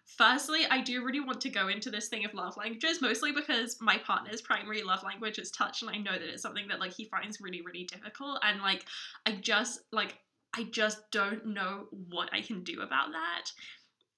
Firstly, 0.05 0.65
I 0.69 0.81
do 0.81 1.03
really 1.03 1.21
want 1.21 1.39
to 1.41 1.49
go 1.49 1.69
into 1.69 1.89
this 1.89 2.09
thing 2.09 2.25
of 2.25 2.33
love 2.33 2.57
languages, 2.57 3.01
mostly 3.01 3.31
because 3.31 3.77
my 3.79 3.97
partner's 3.97 4.41
primary 4.41 4.83
love 4.83 5.01
language 5.03 5.39
is 5.39 5.49
touch, 5.49 5.81
and 5.81 5.89
I 5.89 5.97
know 5.97 6.11
that 6.11 6.21
it's 6.21 6.41
something 6.41 6.67
that 6.67 6.79
like 6.79 6.93
he 6.93 7.05
finds 7.05 7.39
really, 7.39 7.61
really 7.61 7.85
difficult. 7.85 8.39
And 8.43 8.61
like, 8.61 8.85
I 9.25 9.31
just 9.31 9.81
like 9.91 10.19
I 10.55 10.63
just 10.63 11.09
don't 11.11 11.47
know 11.47 11.85
what 11.91 12.29
I 12.33 12.41
can 12.41 12.63
do 12.63 12.81
about 12.81 13.11
that. 13.11 13.51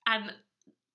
And 0.07 0.33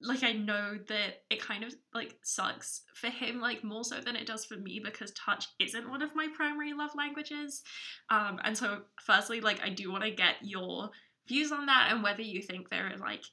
like 0.02 0.22
I 0.22 0.32
know 0.32 0.78
that 0.88 1.22
it 1.28 1.42
kind 1.42 1.62
of 1.62 1.74
like 1.92 2.16
sucks 2.22 2.82
for 2.94 3.08
him 3.08 3.40
like 3.40 3.62
more 3.62 3.84
so 3.84 4.00
than 4.00 4.16
it 4.16 4.26
does 4.26 4.46
for 4.46 4.56
me 4.56 4.80
because 4.82 5.12
touch 5.12 5.46
isn't 5.58 5.90
one 5.90 6.00
of 6.00 6.14
my 6.14 6.28
primary 6.34 6.72
love 6.72 6.94
languages. 6.96 7.62
Um 8.08 8.38
and 8.44 8.56
so 8.56 8.82
firstly 9.04 9.40
like 9.40 9.60
I 9.62 9.70
do 9.70 9.90
want 9.90 10.04
to 10.04 10.10
get 10.10 10.36
your 10.42 10.90
views 11.28 11.52
on 11.52 11.66
that 11.66 11.88
and 11.90 12.02
whether 12.02 12.22
you 12.22 12.42
think 12.42 12.68
there 12.68 12.92
are 12.92 12.98
like 12.98 13.24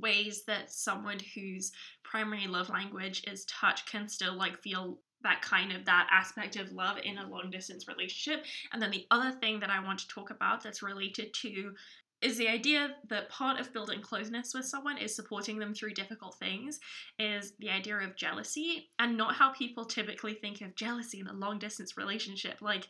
ways 0.00 0.44
that 0.46 0.72
someone 0.72 1.18
whose 1.34 1.72
primary 2.02 2.46
love 2.46 2.68
language 2.68 3.24
is 3.26 3.44
touch 3.46 3.86
can 3.86 4.08
still 4.08 4.36
like 4.36 4.62
feel 4.62 4.98
that 5.22 5.42
kind 5.42 5.72
of 5.72 5.84
that 5.84 6.08
aspect 6.10 6.56
of 6.56 6.72
love 6.72 6.98
in 7.02 7.18
a 7.18 7.28
long 7.28 7.50
distance 7.50 7.88
relationship. 7.88 8.44
And 8.72 8.80
then 8.80 8.90
the 8.90 9.06
other 9.10 9.32
thing 9.32 9.60
that 9.60 9.70
i 9.70 9.82
want 9.82 9.98
to 10.00 10.08
talk 10.08 10.30
about 10.30 10.62
that's 10.62 10.82
related 10.82 11.32
to 11.34 11.74
is 12.20 12.38
the 12.38 12.48
idea 12.48 12.94
that 13.08 13.28
part 13.28 13.58
of 13.58 13.72
building 13.72 14.00
closeness 14.00 14.54
with 14.54 14.64
someone 14.64 14.96
is 14.96 15.14
supporting 15.14 15.58
them 15.58 15.74
through 15.74 15.92
difficult 15.92 16.36
things 16.38 16.78
is 17.18 17.54
the 17.58 17.68
idea 17.68 17.96
of 17.96 18.14
jealousy 18.14 18.90
and 19.00 19.16
not 19.16 19.34
how 19.34 19.52
people 19.52 19.84
typically 19.84 20.34
think 20.34 20.60
of 20.60 20.74
jealousy 20.76 21.18
in 21.18 21.26
a 21.26 21.32
long 21.32 21.58
distance 21.58 21.96
relationship. 21.96 22.58
Like 22.60 22.86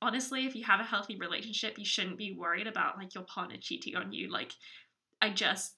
honestly 0.00 0.46
if 0.46 0.56
you 0.56 0.64
have 0.64 0.80
a 0.80 0.84
healthy 0.84 1.16
relationship 1.16 1.78
you 1.78 1.84
shouldn't 1.84 2.18
be 2.18 2.36
worried 2.36 2.66
about 2.66 2.98
like 2.98 3.14
your 3.14 3.24
partner 3.24 3.56
cheating 3.60 3.94
on 3.94 4.12
you. 4.12 4.30
Like 4.30 4.52
i 5.20 5.30
just 5.30 5.74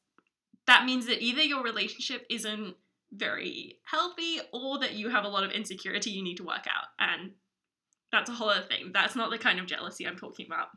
that 0.67 0.87
means 0.87 1.07
that 1.07 1.23
either 1.23 1.43
your 1.43 1.63
relationship 1.63 2.25
isn't 2.31 2.75
very 3.17 3.79
healthy 3.85 4.41
or 4.53 4.79
that 4.79 4.95
you 4.95 5.09
have 5.09 5.25
a 5.25 5.29
lot 5.29 5.45
of 5.45 5.53
insecurity 5.53 6.11
you 6.11 6.23
need 6.23 6.37
to 6.37 6.45
work 6.45 6.67
out. 6.67 6.89
And 6.99 7.33
that's 8.13 8.31
a 8.31 8.35
whole 8.35 8.51
other 8.51 8.63
thing. 8.63 8.91
That's 8.93 9.17
not 9.17 9.31
the 9.31 9.39
kind 9.39 9.59
of 9.59 9.67
jealousy 9.67 10.07
I'm 10.07 10.17
talking 10.17 10.47
about. 10.47 10.69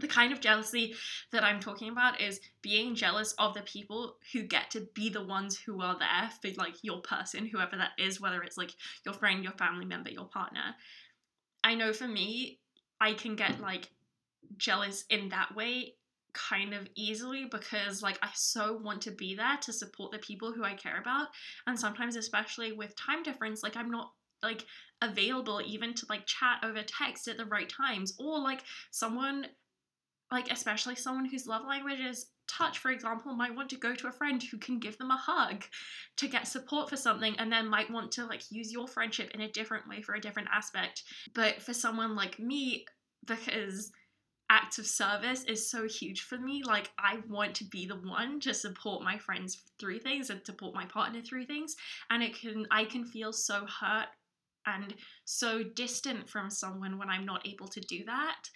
The 0.00 0.06
kind 0.06 0.32
of 0.32 0.40
jealousy 0.40 0.94
that 1.32 1.42
I'm 1.42 1.58
talking 1.58 1.90
about 1.90 2.20
is 2.20 2.40
being 2.62 2.94
jealous 2.94 3.34
of 3.38 3.54
the 3.54 3.62
people 3.62 4.16
who 4.32 4.42
get 4.42 4.70
to 4.70 4.86
be 4.94 5.10
the 5.10 5.24
ones 5.24 5.58
who 5.58 5.82
are 5.82 5.98
there 5.98 6.30
for 6.40 6.56
like 6.60 6.76
your 6.82 7.00
person, 7.00 7.46
whoever 7.46 7.76
that 7.76 7.90
is, 7.98 8.20
whether 8.20 8.42
it's 8.42 8.56
like 8.56 8.70
your 9.04 9.14
friend, 9.14 9.42
your 9.42 9.52
family 9.54 9.84
member, 9.84 10.10
your 10.10 10.26
partner. 10.26 10.76
I 11.64 11.74
know 11.74 11.92
for 11.92 12.06
me, 12.06 12.60
I 13.00 13.14
can 13.14 13.34
get 13.34 13.60
like 13.60 13.90
jealous 14.56 15.04
in 15.10 15.30
that 15.30 15.56
way 15.56 15.94
kind 16.32 16.74
of 16.74 16.88
easily 16.94 17.46
because 17.50 18.02
like 18.02 18.18
I 18.22 18.28
so 18.34 18.76
want 18.76 19.02
to 19.02 19.10
be 19.10 19.34
there 19.34 19.58
to 19.62 19.72
support 19.72 20.12
the 20.12 20.18
people 20.18 20.52
who 20.52 20.64
I 20.64 20.74
care 20.74 21.00
about. 21.00 21.28
And 21.66 21.78
sometimes 21.78 22.16
especially 22.16 22.72
with 22.72 22.96
time 22.96 23.22
difference 23.22 23.62
like 23.62 23.76
I'm 23.76 23.90
not 23.90 24.12
like 24.42 24.64
available 25.02 25.60
even 25.64 25.94
to 25.94 26.06
like 26.08 26.26
chat 26.26 26.58
over 26.62 26.82
text 26.82 27.28
at 27.28 27.36
the 27.36 27.44
right 27.44 27.68
times 27.68 28.16
or 28.18 28.40
like 28.40 28.62
someone 28.90 29.46
like 30.30 30.50
especially 30.50 30.94
someone 30.94 31.24
whose 31.24 31.46
love 31.46 31.66
language 31.66 32.00
is 32.00 32.26
touch 32.46 32.78
for 32.78 32.90
example 32.90 33.34
might 33.34 33.54
want 33.54 33.70
to 33.70 33.76
go 33.76 33.94
to 33.94 34.08
a 34.08 34.12
friend 34.12 34.42
who 34.42 34.58
can 34.58 34.78
give 34.78 34.98
them 34.98 35.10
a 35.10 35.16
hug 35.16 35.64
to 36.16 36.28
get 36.28 36.46
support 36.46 36.88
for 36.88 36.96
something 36.96 37.34
and 37.38 37.50
then 37.50 37.68
might 37.68 37.90
want 37.90 38.10
to 38.12 38.26
like 38.26 38.42
use 38.50 38.72
your 38.72 38.88
friendship 38.88 39.30
in 39.34 39.40
a 39.40 39.50
different 39.50 39.88
way 39.88 40.02
for 40.02 40.14
a 40.14 40.20
different 40.20 40.48
aspect. 40.52 41.02
But 41.34 41.62
for 41.62 41.72
someone 41.72 42.16
like 42.16 42.38
me 42.38 42.84
because 43.26 43.92
acts 44.50 44.78
of 44.78 44.86
service 44.86 45.44
is 45.44 45.70
so 45.70 45.86
huge 45.86 46.22
for 46.22 46.36
me. 46.36 46.62
Like, 46.62 46.90
I 46.98 47.20
want 47.28 47.54
to 47.56 47.64
be 47.64 47.86
the 47.86 47.96
one 47.96 48.40
to 48.40 48.52
support 48.52 49.02
my 49.02 49.16
friends 49.16 49.62
through 49.78 50.00
things 50.00 50.28
and 50.28 50.44
support 50.44 50.74
my 50.74 50.84
partner 50.84 51.22
through 51.22 51.46
things. 51.46 51.76
And 52.10 52.22
it 52.22 52.38
can, 52.38 52.66
I 52.70 52.84
can 52.84 53.04
feel 53.04 53.32
so 53.32 53.64
hurt 53.80 54.08
and 54.66 54.94
so 55.24 55.62
distant 55.62 56.28
from 56.28 56.50
someone 56.50 56.98
when 56.98 57.08
I'm 57.08 57.24
not 57.24 57.46
able 57.46 57.68
to 57.68 57.80
do 57.80 58.04
that. 58.06 58.50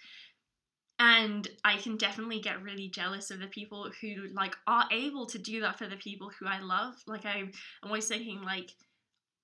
And 0.99 1.47
I 1.63 1.77
can 1.77 1.97
definitely 1.97 2.39
get 2.39 2.61
really 2.61 2.89
jealous 2.89 3.31
of 3.31 3.39
the 3.39 3.47
people 3.47 3.89
who 4.01 4.27
like 4.33 4.55
are 4.67 4.85
able 4.91 5.25
to 5.27 5.37
do 5.37 5.59
that 5.61 5.77
for 5.77 5.87
the 5.87 5.97
people 5.97 6.31
who 6.39 6.47
I 6.47 6.59
love. 6.59 6.93
Like 7.07 7.25
I, 7.25 7.39
I'm 7.39 7.51
always 7.83 8.07
thinking 8.07 8.41
like 8.43 8.71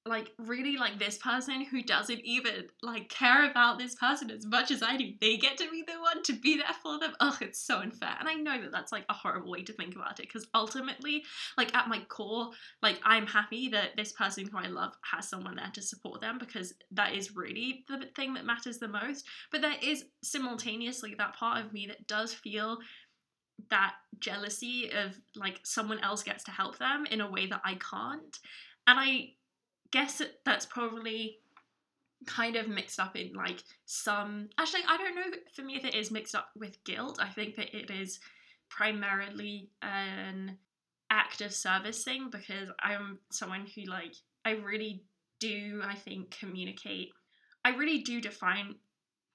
like 0.05 0.31
really 0.39 0.77
like 0.77 0.97
this 0.97 1.17
person 1.19 1.63
who 1.63 1.83
doesn't 1.83 2.21
even 2.21 2.65
like 2.81 3.07
care 3.09 3.49
about 3.49 3.77
this 3.77 3.93
person 3.93 4.31
as 4.31 4.47
much 4.47 4.71
as 4.71 4.81
I 4.81 4.97
do. 4.97 5.13
They 5.21 5.37
get 5.37 5.57
to 5.57 5.69
be 5.69 5.83
the 5.85 5.99
one 6.01 6.23
to 6.23 6.33
be 6.33 6.57
there 6.57 6.75
for 6.81 6.99
them. 6.99 7.13
Ugh, 7.19 7.37
it's 7.41 7.61
so 7.61 7.77
unfair. 7.77 8.15
And 8.19 8.27
I 8.27 8.33
know 8.33 8.59
that 8.61 8.71
that's 8.71 8.91
like 8.91 9.05
a 9.09 9.13
horrible 9.13 9.51
way 9.51 9.61
to 9.61 9.73
think 9.73 9.95
about 9.95 10.19
it 10.19 10.27
because 10.27 10.47
ultimately, 10.55 11.23
like 11.55 11.75
at 11.75 11.87
my 11.87 11.99
core, 12.09 12.49
like 12.81 12.99
I'm 13.03 13.27
happy 13.27 13.69
that 13.69 13.95
this 13.95 14.11
person 14.11 14.47
who 14.47 14.57
I 14.57 14.67
love 14.67 14.93
has 15.03 15.29
someone 15.29 15.55
there 15.55 15.71
to 15.73 15.81
support 15.83 16.19
them 16.19 16.39
because 16.39 16.73
that 16.91 17.13
is 17.13 17.35
really 17.35 17.85
the 17.87 18.07
thing 18.15 18.33
that 18.33 18.45
matters 18.45 18.79
the 18.79 18.87
most. 18.87 19.25
But 19.51 19.61
there 19.61 19.77
is 19.83 20.05
simultaneously 20.23 21.13
that 21.19 21.35
part 21.35 21.63
of 21.63 21.73
me 21.73 21.85
that 21.87 22.07
does 22.07 22.33
feel 22.33 22.79
that 23.69 23.93
jealousy 24.19 24.89
of 24.91 25.19
like 25.35 25.59
someone 25.61 25.99
else 25.99 26.23
gets 26.23 26.43
to 26.45 26.51
help 26.51 26.79
them 26.79 27.05
in 27.05 27.21
a 27.21 27.29
way 27.29 27.45
that 27.45 27.61
I 27.63 27.75
can't. 27.75 28.39
And 28.87 28.99
I 28.99 29.33
guess 29.91 30.21
that's 30.45 30.65
probably 30.65 31.37
kind 32.25 32.55
of 32.55 32.67
mixed 32.67 32.99
up 32.99 33.15
in 33.15 33.33
like 33.33 33.63
some 33.85 34.47
actually 34.59 34.81
I 34.87 34.97
don't 34.97 35.15
know 35.15 35.37
for 35.55 35.63
me 35.63 35.75
if 35.75 35.85
it 35.85 35.95
is 35.95 36.11
mixed 36.11 36.35
up 36.35 36.49
with 36.55 36.83
guilt. 36.83 37.19
I 37.21 37.29
think 37.29 37.55
that 37.55 37.75
it 37.75 37.89
is 37.89 38.19
primarily 38.69 39.69
an 39.81 40.57
act 41.09 41.41
of 41.41 41.53
service 41.53 42.03
thing 42.03 42.29
because 42.31 42.69
I'm 42.79 43.19
someone 43.31 43.67
who 43.75 43.83
like 43.83 44.15
I 44.45 44.51
really 44.51 45.03
do 45.39 45.81
I 45.83 45.95
think 45.95 46.37
communicate 46.39 47.09
I 47.65 47.75
really 47.75 47.99
do 47.99 48.21
define 48.21 48.75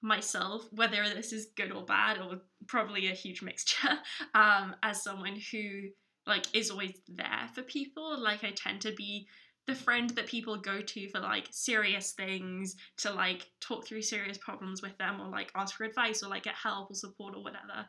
myself 0.01 0.63
whether 0.71 1.03
this 1.09 1.33
is 1.33 1.49
good 1.55 1.71
or 1.71 1.83
bad 1.83 2.19
or 2.19 2.39
probably 2.67 3.07
a 3.07 3.13
huge 3.13 3.41
mixture 3.41 3.89
um 4.33 4.75
as 4.81 5.03
someone 5.03 5.37
who 5.51 5.89
like 6.25 6.45
is 6.53 6.71
always 6.71 6.99
there 7.07 7.49
for 7.53 7.61
people 7.63 8.19
like 8.19 8.43
I 8.43 8.51
tend 8.51 8.81
to 8.81 8.93
be 8.93 9.27
the 9.67 9.75
friend 9.75 10.09
that 10.11 10.27
people 10.27 10.55
go 10.57 10.79
to 10.79 11.09
for 11.09 11.19
like 11.19 11.47
serious 11.51 12.13
things 12.13 12.77
to 12.95 13.11
like 13.11 13.47
talk 13.59 13.85
through 13.85 14.01
serious 14.01 14.37
problems 14.37 14.81
with 14.81 14.97
them 14.97 15.19
or 15.19 15.27
like 15.27 15.51
ask 15.55 15.75
for 15.75 15.83
advice 15.83 16.23
or 16.23 16.29
like 16.29 16.43
get 16.43 16.55
help 16.55 16.89
or 16.89 16.95
support 16.95 17.35
or 17.35 17.43
whatever. 17.43 17.85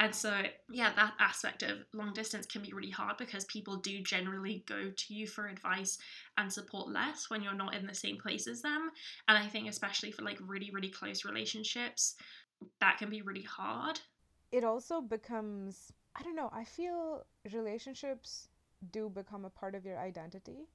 And 0.00 0.12
so, 0.12 0.42
yeah, 0.68 0.92
that 0.96 1.14
aspect 1.20 1.62
of 1.62 1.78
long 1.94 2.12
distance 2.12 2.46
can 2.46 2.62
be 2.62 2.72
really 2.72 2.90
hard 2.90 3.16
because 3.16 3.44
people 3.44 3.76
do 3.76 4.02
generally 4.02 4.64
go 4.66 4.90
to 4.94 5.14
you 5.14 5.28
for 5.28 5.46
advice 5.46 5.98
and 6.36 6.52
support 6.52 6.88
less 6.88 7.30
when 7.30 7.42
you're 7.42 7.54
not 7.54 7.76
in 7.76 7.86
the 7.86 7.94
same 7.94 8.18
place 8.18 8.48
as 8.48 8.60
them. 8.60 8.90
And 9.28 9.38
I 9.38 9.46
think, 9.46 9.68
especially 9.68 10.10
for 10.10 10.22
like 10.22 10.38
really, 10.44 10.70
really 10.72 10.90
close 10.90 11.24
relationships, 11.24 12.16
that 12.80 12.98
can 12.98 13.08
be 13.08 13.22
really 13.22 13.42
hard. 13.42 14.00
It 14.50 14.64
also 14.64 15.00
becomes, 15.00 15.92
I 16.16 16.24
don't 16.24 16.34
know, 16.34 16.50
I 16.52 16.64
feel 16.64 17.24
relationships 17.52 18.48
do 18.90 19.08
become 19.08 19.44
a 19.44 19.50
part 19.50 19.76
of 19.76 19.84
your 19.84 19.98
identity 19.98 20.66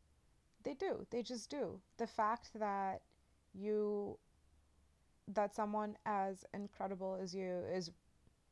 they 0.65 0.73
do. 0.73 1.07
They 1.11 1.23
just 1.23 1.49
do. 1.49 1.79
The 1.97 2.07
fact 2.07 2.51
that 2.59 3.01
you 3.53 4.17
that 5.33 5.55
someone 5.55 5.97
as 6.05 6.45
incredible 6.53 7.17
as 7.21 7.33
you 7.33 7.63
is 7.73 7.91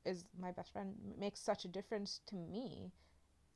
is 0.05 0.25
my 0.39 0.51
best 0.51 0.73
friend 0.73 0.95
makes 1.17 1.39
such 1.39 1.65
a 1.65 1.69
difference 1.69 2.21
to 2.27 2.35
me. 2.35 2.91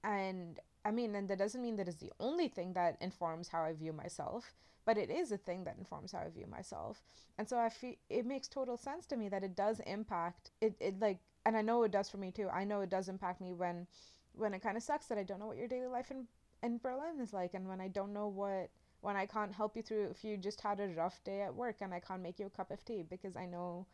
And 0.03 0.59
I 0.85 0.91
mean, 0.91 1.15
and 1.15 1.27
that 1.29 1.39
doesn't 1.39 1.61
mean 1.61 1.75
that 1.77 1.87
it's 1.87 1.97
the 1.97 2.13
only 2.19 2.47
thing 2.47 2.73
that 2.73 2.97
informs 3.01 3.49
how 3.49 3.63
I 3.63 3.73
view 3.73 3.93
myself, 3.93 4.55
but 4.85 4.97
it 4.97 5.09
is 5.09 5.31
a 5.31 5.37
thing 5.37 5.65
that 5.65 5.77
informs 5.77 6.13
how 6.13 6.19
I 6.19 6.29
view 6.29 6.47
myself. 6.47 7.03
And 7.37 7.49
so 7.49 7.57
I 7.57 7.69
feel 7.69 7.95
it 8.09 8.25
makes 8.25 8.47
total 8.47 8.77
sense 8.77 9.05
to 9.07 9.17
me 9.17 9.29
that 9.29 9.43
it 9.43 9.55
does 9.55 9.81
impact 9.87 10.51
it, 10.61 10.75
it 10.79 10.99
like 10.99 11.19
and 11.45 11.57
I 11.57 11.61
know 11.61 11.83
it 11.83 11.91
does 11.91 12.09
for 12.09 12.17
me 12.17 12.31
too. 12.31 12.49
I 12.49 12.63
know 12.63 12.81
it 12.81 12.89
does 12.89 13.09
impact 13.09 13.41
me 13.41 13.53
when 13.53 13.87
when 14.33 14.53
it 14.53 14.61
kind 14.61 14.77
of 14.77 14.83
sucks 14.83 15.07
that 15.07 15.17
I 15.17 15.23
don't 15.23 15.39
know 15.39 15.47
what 15.47 15.57
your 15.57 15.67
daily 15.67 15.87
life 15.87 16.11
in 16.11 16.27
in 16.63 16.77
Berlin 16.77 17.19
is 17.21 17.33
like 17.33 17.53
and 17.53 17.67
when 17.67 17.81
I 17.81 17.87
don't 17.87 18.13
know 18.13 18.27
what 18.27 18.69
when 19.01 19.15
I 19.15 19.25
can't 19.25 19.53
help 19.53 19.75
you 19.75 19.83
through 19.83 20.09
if 20.09 20.23
you 20.23 20.37
just 20.37 20.61
had 20.61 20.79
a 20.79 20.87
rough 20.87 21.23
day 21.23 21.41
at 21.41 21.53
work 21.53 21.77
and 21.81 21.93
I 21.93 21.99
can't 21.99 22.21
make 22.21 22.39
you 22.39 22.47
a 22.47 22.49
cup 22.49 22.71
of 22.71 22.83
tea 22.83 23.03
because 23.07 23.35
I 23.35 23.45
know 23.45 23.85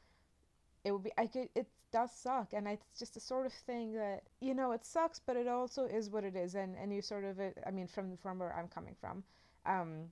it 0.84 0.92
would 0.92 1.04
be 1.04 1.12
I 1.18 1.28
could 1.28 1.50
it 1.56 1.68
does 1.92 2.12
suck. 2.12 2.54
And 2.54 2.68
it's 2.68 3.00
just 3.00 3.14
the 3.14 3.20
sort 3.20 3.46
of 3.46 3.54
thing 3.54 3.94
that 3.94 4.24
you 4.42 4.54
know 4.54 4.72
it 4.72 4.86
sucks 4.86 5.20
but 5.20 5.38
it 5.38 5.48
also 5.48 5.86
is 5.86 6.10
what 6.10 6.24
it 6.24 6.36
is. 6.36 6.56
And 6.56 6.76
and 6.78 6.94
you 6.94 7.02
sort 7.02 7.24
of 7.24 7.40
I 7.40 7.72
mean 7.72 7.88
from 7.88 8.18
from 8.18 8.40
where 8.40 8.56
I'm 8.56 8.68
coming 8.68 8.96
from 9.00 9.24
um 9.66 10.12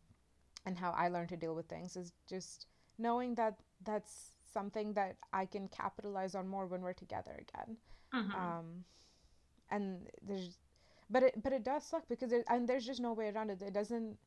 and 0.65 0.77
how 0.77 0.91
I 0.91 1.07
learn 1.07 1.27
to 1.27 1.37
deal 1.37 1.55
with 1.55 1.65
things 1.67 1.97
is 1.97 2.13
just 2.29 2.67
knowing 2.97 3.35
that 3.35 3.55
that's 3.83 4.35
something 4.53 4.93
that 4.93 5.15
I 5.33 5.45
can 5.45 5.67
capitalize 5.69 6.35
on 6.35 6.47
more 6.47 6.67
when 6.67 6.81
we're 6.81 6.93
together 6.93 7.31
again. 7.31 7.77
Mm-hmm. 8.13 8.35
um 8.35 8.85
and 9.69 10.07
there's 10.21 10.57
but 11.11 11.23
it 11.23 11.43
but 11.43 11.53
it 11.53 11.63
does 11.63 11.83
suck 11.85 12.07
because 12.09 12.31
it, 12.31 12.45
and 12.49 12.67
there's 12.67 12.85
just 12.85 13.01
no 13.01 13.13
way 13.13 13.29
around 13.29 13.49
it. 13.51 13.61
It 13.61 13.73
doesn't. 13.73 14.17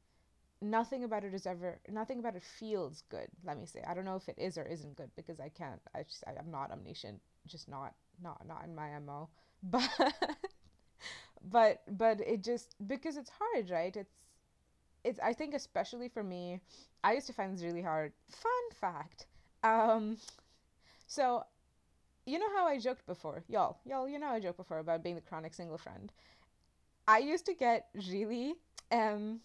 Nothing 0.63 1.05
about 1.05 1.25
it 1.25 1.35
is 1.35 1.47
ever. 1.47 1.79
Nothing 1.91 2.21
about 2.21 2.37
it 2.37 2.43
feels 2.43 3.03
good. 3.11 3.29
Let 3.45 3.59
me 3.59 3.67
say. 3.67 3.83
I 3.87 3.95
don't 3.95 4.05
know 4.05 4.17
if 4.17 4.29
it 4.29 4.39
is 4.39 4.57
or 4.57 4.65
isn't 4.65 4.97
good 4.97 5.11
because 5.17 5.41
I 5.41 5.49
can't. 5.49 5.81
I 5.95 6.05
just. 6.05 6.25
I, 6.27 6.39
am 6.39 6.51
not 6.51 6.71
omniscient. 6.71 7.21
Just 7.47 7.69
not 7.69 7.95
not 8.23 8.47
not 8.47 8.65
in 8.65 8.75
my 8.75 8.99
mo 8.99 9.29
but 9.63 9.91
but 11.51 11.83
but 11.89 12.21
it 12.21 12.43
just 12.43 12.75
because 12.87 13.17
it's 13.17 13.31
hard 13.31 13.71
right 13.71 13.97
it's 13.97 14.15
it's 15.05 15.21
i 15.23 15.33
think 15.33 15.55
especially 15.55 16.09
for 16.09 16.23
me 16.23 16.61
i 17.03 17.13
used 17.13 17.27
to 17.27 17.33
find 17.33 17.55
this 17.55 17.65
really 17.65 17.83
hard 17.83 18.13
fun 18.31 18.53
fact 18.81 19.27
um 19.63 20.17
so 21.07 21.45
you 22.27 22.39
know 22.39 22.49
how 22.55 22.67
i 22.67 22.79
joked 22.79 23.07
before 23.07 23.43
y'all 23.49 23.79
y'all 23.85 24.09
you 24.09 24.19
know 24.19 24.29
i 24.29 24.41
joked 24.41 24.57
before 24.57 24.79
about 24.79 25.03
being 25.03 25.15
the 25.15 25.21
chronic 25.21 25.55
single 25.55 25.79
friend 25.79 26.13
i 27.07 27.19
used 27.19 27.47
to 27.47 27.55
get 27.55 27.89
really 27.95 28.55
um 28.93 29.41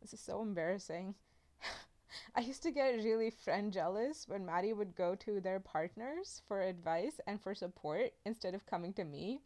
this 0.00 0.12
is 0.12 0.20
so 0.20 0.42
embarrassing. 0.42 1.14
I 2.34 2.40
used 2.40 2.62
to 2.62 2.70
get 2.70 2.96
really 2.96 3.30
friend 3.30 3.72
jealous 3.72 4.26
when 4.28 4.46
Maddie 4.46 4.72
would 4.72 4.94
go 4.94 5.14
to 5.16 5.40
their 5.40 5.60
partners 5.60 6.42
for 6.46 6.60
advice 6.62 7.20
and 7.26 7.40
for 7.40 7.54
support 7.54 8.12
instead 8.24 8.54
of 8.54 8.66
coming 8.66 8.92
to 8.94 9.04
me 9.04 9.40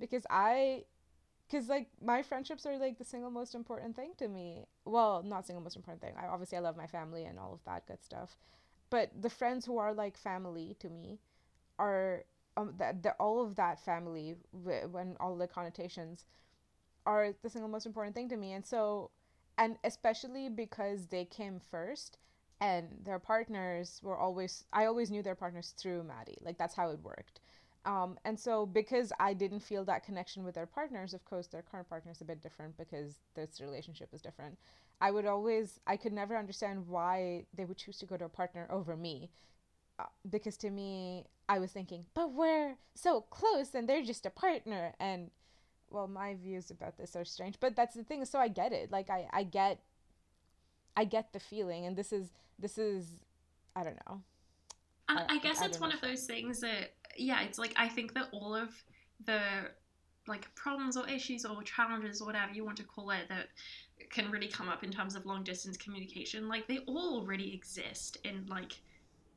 because 0.00 0.24
I 0.30 0.84
because 1.46 1.68
like 1.68 1.88
my 2.02 2.22
friendships 2.22 2.66
are 2.66 2.78
like 2.78 2.98
the 2.98 3.04
single 3.04 3.30
most 3.30 3.54
important 3.54 3.96
thing 3.96 4.12
to 4.18 4.28
me. 4.28 4.64
Well 4.84 5.22
not 5.22 5.46
single 5.46 5.62
most 5.62 5.76
important 5.76 6.00
thing. 6.00 6.14
I 6.20 6.26
obviously 6.26 6.58
i 6.58 6.60
love 6.60 6.76
my 6.76 6.86
family 6.86 7.24
and 7.24 7.38
all 7.38 7.52
of 7.52 7.64
that 7.64 7.86
good 7.86 8.02
stuff. 8.02 8.36
But 8.90 9.10
the 9.20 9.30
friends 9.30 9.66
who 9.66 9.78
are 9.78 9.92
like 9.92 10.16
family 10.16 10.76
to 10.80 10.88
me 10.88 11.18
are 11.78 12.24
um, 12.58 12.74
that 12.78 13.02
the, 13.02 13.12
all 13.12 13.44
of 13.44 13.54
that 13.56 13.82
family 13.84 14.34
when 14.52 15.16
all 15.20 15.36
the 15.36 15.46
connotations 15.46 16.24
are 17.06 17.32
the 17.42 17.50
single 17.50 17.70
most 17.70 17.86
important 17.86 18.14
thing 18.14 18.28
to 18.28 18.36
me. 18.36 18.52
And 18.52 18.66
so 18.66 19.10
and 19.56 19.76
especially 19.84 20.48
because 20.48 21.06
they 21.06 21.24
came 21.24 21.58
first 21.58 22.18
and 22.60 22.88
their 23.04 23.18
partners 23.18 24.00
were 24.02 24.16
always 24.18 24.64
i 24.72 24.84
always 24.86 25.10
knew 25.10 25.22
their 25.22 25.34
partners 25.34 25.74
through 25.78 26.02
maddie. 26.02 26.38
Like 26.42 26.58
that's 26.58 26.74
how 26.74 26.90
it 26.90 27.00
worked. 27.02 27.40
Um, 27.84 28.18
and 28.24 28.38
so 28.38 28.66
because 28.66 29.12
i 29.20 29.32
didn't 29.32 29.60
feel 29.60 29.84
that 29.84 30.04
connection 30.04 30.44
with 30.44 30.54
their 30.56 30.66
partners 30.66 31.14
of 31.14 31.24
course 31.24 31.46
their 31.46 31.62
current 31.62 31.88
partner 31.88 32.10
is 32.10 32.20
a 32.20 32.24
bit 32.24 32.42
different 32.42 32.76
because 32.76 33.20
this 33.34 33.60
relationship 33.60 34.08
is 34.12 34.20
different. 34.20 34.58
I 35.00 35.12
would 35.12 35.26
always 35.26 35.80
i 35.86 35.96
could 35.96 36.12
never 36.12 36.36
understand 36.36 36.86
why 36.88 37.46
they 37.54 37.64
would 37.64 37.78
choose 37.78 37.98
to 37.98 38.06
go 38.06 38.16
to 38.16 38.24
a 38.24 38.28
partner 38.28 38.66
over 38.70 38.96
me 38.96 39.30
Uh, 39.98 40.04
because 40.30 40.56
to 40.56 40.70
me 40.70 41.26
i 41.48 41.58
was 41.58 41.72
thinking 41.72 42.04
but 42.14 42.32
we're 42.32 42.76
so 42.94 43.22
close 43.22 43.74
and 43.74 43.88
they're 43.88 44.02
just 44.02 44.26
a 44.26 44.30
partner. 44.30 44.94
And 45.00 45.30
well 45.90 46.06
my 46.06 46.34
views 46.34 46.70
about 46.70 46.96
this 46.98 47.16
are 47.16 47.24
strange 47.24 47.56
but 47.60 47.74
that's 47.74 47.94
the 47.94 48.04
thing 48.04 48.24
so 48.24 48.38
i 48.38 48.48
get 48.48 48.72
it. 48.72 48.90
Like 48.92 49.10
i 49.10 49.26
i 49.32 49.42
get 49.42 49.80
i 50.96 51.04
get 51.04 51.32
the 51.32 51.40
feeling 51.40 51.86
and 51.86 51.96
this 51.96 52.12
is 52.12 52.28
this 52.58 52.78
is 52.78 53.24
i 53.74 53.82
don't 53.82 53.98
know. 54.06 54.22
I, 55.08 55.24
I, 55.28 55.38
guess 55.38 55.62
I 55.62 55.66
it's 55.66 55.80
one 55.80 55.92
of 55.92 56.02
those 56.02 56.26
things 56.26 56.60
that 56.60 56.92
yeah 57.16 57.42
it's 57.42 57.58
like 57.58 57.72
i 57.76 57.88
think 57.88 58.14
that 58.14 58.28
all 58.32 58.54
of 58.54 58.70
the 59.24 59.40
like 60.26 60.54
problems 60.54 60.96
or 60.96 61.08
issues 61.08 61.44
or 61.44 61.62
challenges 61.62 62.20
or 62.20 62.26
whatever 62.26 62.52
you 62.52 62.64
want 62.64 62.76
to 62.76 62.84
call 62.84 63.10
it 63.10 63.28
that 63.30 63.46
can 64.10 64.30
really 64.30 64.48
come 64.48 64.68
up 64.68 64.84
in 64.84 64.90
terms 64.90 65.16
of 65.16 65.24
long 65.24 65.42
distance 65.42 65.76
communication 65.76 66.46
like 66.48 66.68
they 66.68 66.78
all 66.80 67.18
already 67.18 67.54
exist 67.54 68.18
in 68.24 68.44
like 68.48 68.74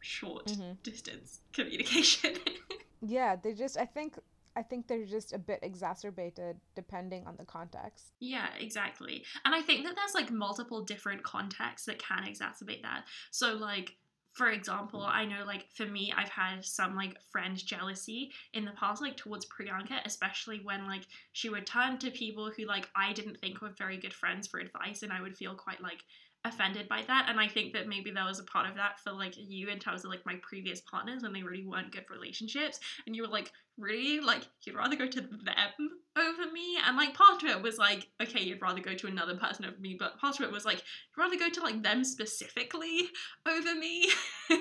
short 0.02 0.48
mm-hmm. 0.48 0.74
distance 0.84 1.42
communication 1.54 2.36
yeah 3.02 3.36
they 3.36 3.54
just 3.54 3.78
i 3.78 3.86
think 3.86 4.18
I 4.56 4.64
think 4.64 4.88
they're 4.88 5.06
just 5.06 5.34
a 5.34 5.40
bit 5.40 5.60
exacerbated 5.62 6.58
depending 6.76 7.26
on 7.26 7.36
the 7.38 7.46
context. 7.46 8.12
Yeah, 8.20 8.48
exactly. 8.60 9.24
And 9.46 9.56
I 9.56 9.62
think 9.62 9.86
that 9.86 9.96
there's 9.96 10.14
like 10.14 10.32
multiple 10.32 10.84
different 10.84 11.24
contexts 11.24 11.86
that 11.86 12.04
can 12.04 12.26
exacerbate 12.26 12.82
that. 12.82 13.06
So, 13.32 13.54
like, 13.54 13.96
for 14.34 14.50
example, 14.50 15.02
I 15.02 15.26
know 15.26 15.44
like 15.46 15.68
for 15.76 15.86
me, 15.86 16.14
I've 16.16 16.30
had 16.30 16.64
some 16.64 16.96
like 16.96 17.18
friend 17.32 17.58
jealousy 17.58 18.32
in 18.54 18.66
the 18.66 18.72
past, 18.72 19.02
like 19.02 19.18
towards 19.18 19.46
Priyanka, 19.48 20.06
especially 20.06 20.62
when 20.64 20.86
like 20.86 21.06
she 21.34 21.50
would 21.50 21.66
turn 21.66 21.98
to 22.00 22.12
people 22.12 22.52
who 22.56 22.66
like 22.66 22.90
I 22.96 23.14
didn't 23.14 23.40
think 23.40 23.62
were 23.62 23.74
very 23.78 23.98
good 23.98 24.14
friends 24.14 24.48
for 24.48 24.60
advice, 24.60 25.04
and 25.04 25.12
I 25.12 25.22
would 25.22 25.36
feel 25.36 25.56
quite 25.56 25.82
like 25.82 26.04
offended 26.44 26.90
by 26.90 27.04
that 27.08 27.28
and 27.30 27.40
i 27.40 27.48
think 27.48 27.72
that 27.72 27.88
maybe 27.88 28.10
that 28.10 28.28
was 28.28 28.40
a 28.40 28.44
part 28.44 28.68
of 28.68 28.76
that 28.76 29.00
for 29.00 29.12
like 29.12 29.36
you 29.38 29.68
in 29.70 29.78
terms 29.78 30.04
of 30.04 30.10
like 30.10 30.26
my 30.26 30.36
previous 30.42 30.82
partners 30.82 31.22
when 31.22 31.34
they 31.34 31.44
really 31.44 31.66
weren't 31.66 31.92
good 31.92 32.06
relationships 32.10 32.80
and 33.06 33.16
you 33.16 33.22
were 33.22 33.28
like 33.28 33.52
really? 33.78 34.20
Like 34.20 34.48
you'd 34.64 34.76
rather 34.76 34.96
go 34.96 35.08
to 35.08 35.22
them 35.22 35.90
over 36.18 36.52
me? 36.52 36.78
And 36.86 36.96
like 36.96 37.14
part 37.14 37.42
of 37.44 37.50
it 37.50 37.62
was 37.62 37.78
like 37.78 38.08
okay 38.22 38.42
you'd 38.42 38.62
rather 38.62 38.80
go 38.80 38.94
to 38.94 39.08
another 39.08 39.36
person 39.36 39.66
over 39.66 39.80
me 39.80 39.96
but 40.00 40.20
part 40.20 40.40
of 40.40 40.46
it 40.46 40.52
was 40.52 40.66
like 40.66 40.78
you'd 40.78 41.22
rather 41.22 41.38
go 41.38 41.50
to 41.50 41.62
like 41.62 41.82
them 41.82 42.04
specifically 42.04 43.10
over 43.48 43.76
me. 43.76 44.10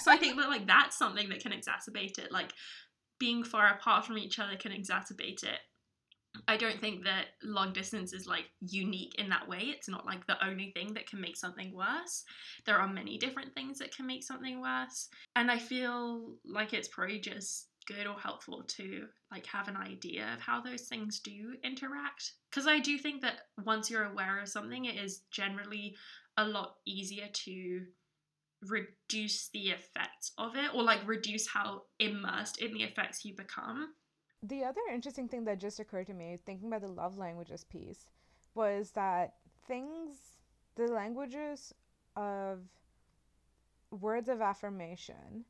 So 0.00 0.12
i 0.12 0.16
think 0.16 0.36
that 0.36 0.48
like 0.48 0.66
that's 0.66 0.96
something 0.96 1.28
that 1.30 1.40
can 1.40 1.52
exacerbate 1.52 2.18
it 2.18 2.30
like 2.30 2.52
being 3.18 3.42
far 3.42 3.74
apart 3.74 4.04
from 4.04 4.18
each 4.18 4.38
other 4.38 4.54
can 4.56 4.70
exacerbate 4.70 5.42
it 5.42 5.58
I 6.48 6.56
don't 6.56 6.80
think 6.80 7.04
that 7.04 7.26
long 7.42 7.72
distance 7.72 8.12
is 8.12 8.26
like 8.26 8.46
unique 8.60 9.14
in 9.18 9.28
that 9.30 9.48
way. 9.48 9.58
It's 9.64 9.88
not 9.88 10.06
like 10.06 10.26
the 10.26 10.44
only 10.44 10.72
thing 10.74 10.94
that 10.94 11.08
can 11.08 11.20
make 11.20 11.36
something 11.36 11.74
worse. 11.74 12.24
There 12.64 12.78
are 12.78 12.88
many 12.88 13.18
different 13.18 13.54
things 13.54 13.78
that 13.78 13.94
can 13.94 14.06
make 14.06 14.24
something 14.24 14.60
worse. 14.60 15.08
And 15.34 15.50
I 15.50 15.58
feel 15.58 16.34
like 16.44 16.72
it's 16.72 16.88
probably 16.88 17.20
just 17.20 17.68
good 17.86 18.06
or 18.06 18.18
helpful 18.18 18.64
to 18.66 19.06
like 19.30 19.46
have 19.46 19.68
an 19.68 19.76
idea 19.76 20.28
of 20.34 20.40
how 20.40 20.60
those 20.60 20.82
things 20.82 21.20
do 21.20 21.54
interact 21.62 22.32
because 22.50 22.66
I 22.66 22.80
do 22.80 22.98
think 22.98 23.22
that 23.22 23.34
once 23.64 23.88
you're 23.88 24.04
aware 24.04 24.40
of 24.40 24.48
something 24.48 24.86
it 24.86 24.96
is 24.96 25.22
generally 25.30 25.94
a 26.36 26.44
lot 26.44 26.74
easier 26.84 27.28
to 27.32 27.82
reduce 28.62 29.50
the 29.52 29.68
effects 29.68 30.32
of 30.38 30.56
it 30.56 30.74
or 30.74 30.82
like 30.82 31.06
reduce 31.06 31.46
how 31.46 31.82
immersed 32.00 32.58
in 32.58 32.72
the 32.72 32.82
effects 32.82 33.24
you 33.24 33.34
become 33.36 33.92
the 34.42 34.64
other 34.64 34.80
interesting 34.92 35.28
thing 35.28 35.44
that 35.44 35.58
just 35.58 35.80
occurred 35.80 36.06
to 36.06 36.14
me 36.14 36.38
thinking 36.44 36.68
about 36.68 36.82
the 36.82 36.88
love 36.88 37.18
languages 37.18 37.64
piece 37.64 38.10
was 38.54 38.90
that 38.92 39.34
things 39.66 40.38
the 40.76 40.86
languages 40.86 41.74
of 42.16 42.60
words 43.90 44.28
of 44.28 44.40
affirmation 44.40 45.44